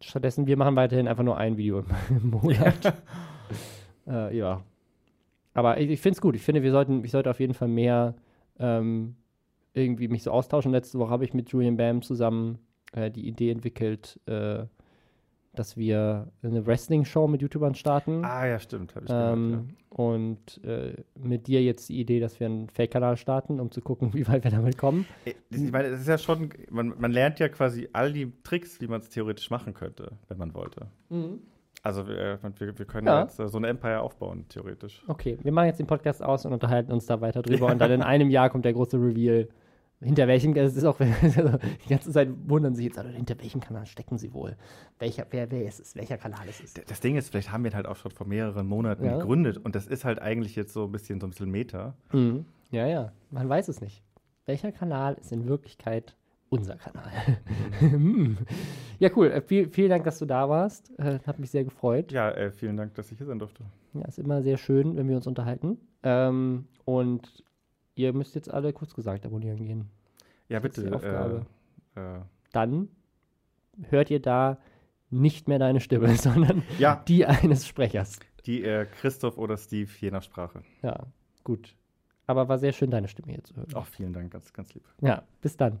[0.00, 2.94] Stattdessen, wir machen weiterhin einfach nur ein Video im Monat.
[4.06, 4.62] äh, ja.
[5.54, 6.36] Aber ich, ich finde es gut.
[6.36, 8.14] Ich finde, wir sollten, ich sollte auf jeden Fall mehr
[8.58, 9.16] ähm,
[9.72, 10.72] irgendwie mich so austauschen.
[10.72, 12.58] Letzte Woche habe ich mit Julian Bam zusammen
[12.92, 14.64] äh, die Idee entwickelt, äh,
[15.58, 18.24] dass wir eine Wrestling-Show mit YouTubern starten.
[18.24, 18.94] Ah, ja, stimmt.
[18.94, 19.74] Hab ich ähm, gehört, ja.
[19.88, 24.12] Und äh, mit dir jetzt die Idee, dass wir einen Fake-Kanal starten, um zu gucken,
[24.14, 25.06] wie weit wir damit kommen.
[25.24, 28.80] Äh, ich meine, es ist ja schon, man, man lernt ja quasi all die Tricks,
[28.80, 30.86] wie man es theoretisch machen könnte, wenn man wollte.
[31.08, 31.40] Mhm.
[31.82, 33.22] Also wir, wir, wir können ja.
[33.22, 35.04] jetzt so ein Empire aufbauen, theoretisch.
[35.06, 37.66] Okay, wir machen jetzt den Podcast aus und unterhalten uns da weiter drüber.
[37.66, 39.48] Und dann in einem Jahr kommt der große Reveal.
[40.02, 44.18] Hinter welchem, es ist auch, die ganze Zeit wundern sich jetzt, hinter welchem Kanal stecken
[44.18, 44.56] sie wohl?
[44.98, 45.96] Welcher, wer, wer ist es?
[45.96, 46.74] Welcher Kanal ist es?
[46.74, 49.16] Das Ding ist, vielleicht haben wir halt auch schon vor mehreren Monaten ja.
[49.16, 51.94] gegründet und das ist halt eigentlich jetzt so ein bisschen so ein bisschen Meta.
[52.12, 52.44] Mhm.
[52.70, 54.02] Ja, ja, man weiß es nicht.
[54.44, 56.14] Welcher Kanal ist in Wirklichkeit
[56.50, 57.10] unser Kanal?
[57.80, 58.38] Mhm.
[58.98, 59.30] ja, cool.
[59.30, 60.92] Äh, viel, vielen Dank, dass du da warst.
[60.98, 62.12] Äh, hat mich sehr gefreut.
[62.12, 63.64] Ja, äh, vielen Dank, dass ich hier sein durfte.
[63.94, 65.78] Ja, ist immer sehr schön, wenn wir uns unterhalten.
[66.02, 67.44] Ähm, und
[67.96, 69.90] ihr müsst jetzt alle kurz gesagt abonnieren gehen.
[70.48, 70.84] Ja, bitte.
[70.84, 71.46] die Aufgabe.
[71.96, 72.20] Äh, äh.
[72.52, 72.88] Dann
[73.88, 74.58] hört ihr da
[75.10, 77.02] nicht mehr deine Stimme, sondern ja.
[77.08, 78.20] die eines Sprechers.
[78.44, 80.62] Die äh, Christoph oder Steve, je nach Sprache.
[80.82, 81.06] Ja,
[81.42, 81.74] gut.
[82.28, 83.74] Aber war sehr schön, deine Stimme hier zu hören.
[83.74, 84.84] Auch vielen Dank, ganz, ganz lieb.
[85.00, 85.80] Ja, bis dann.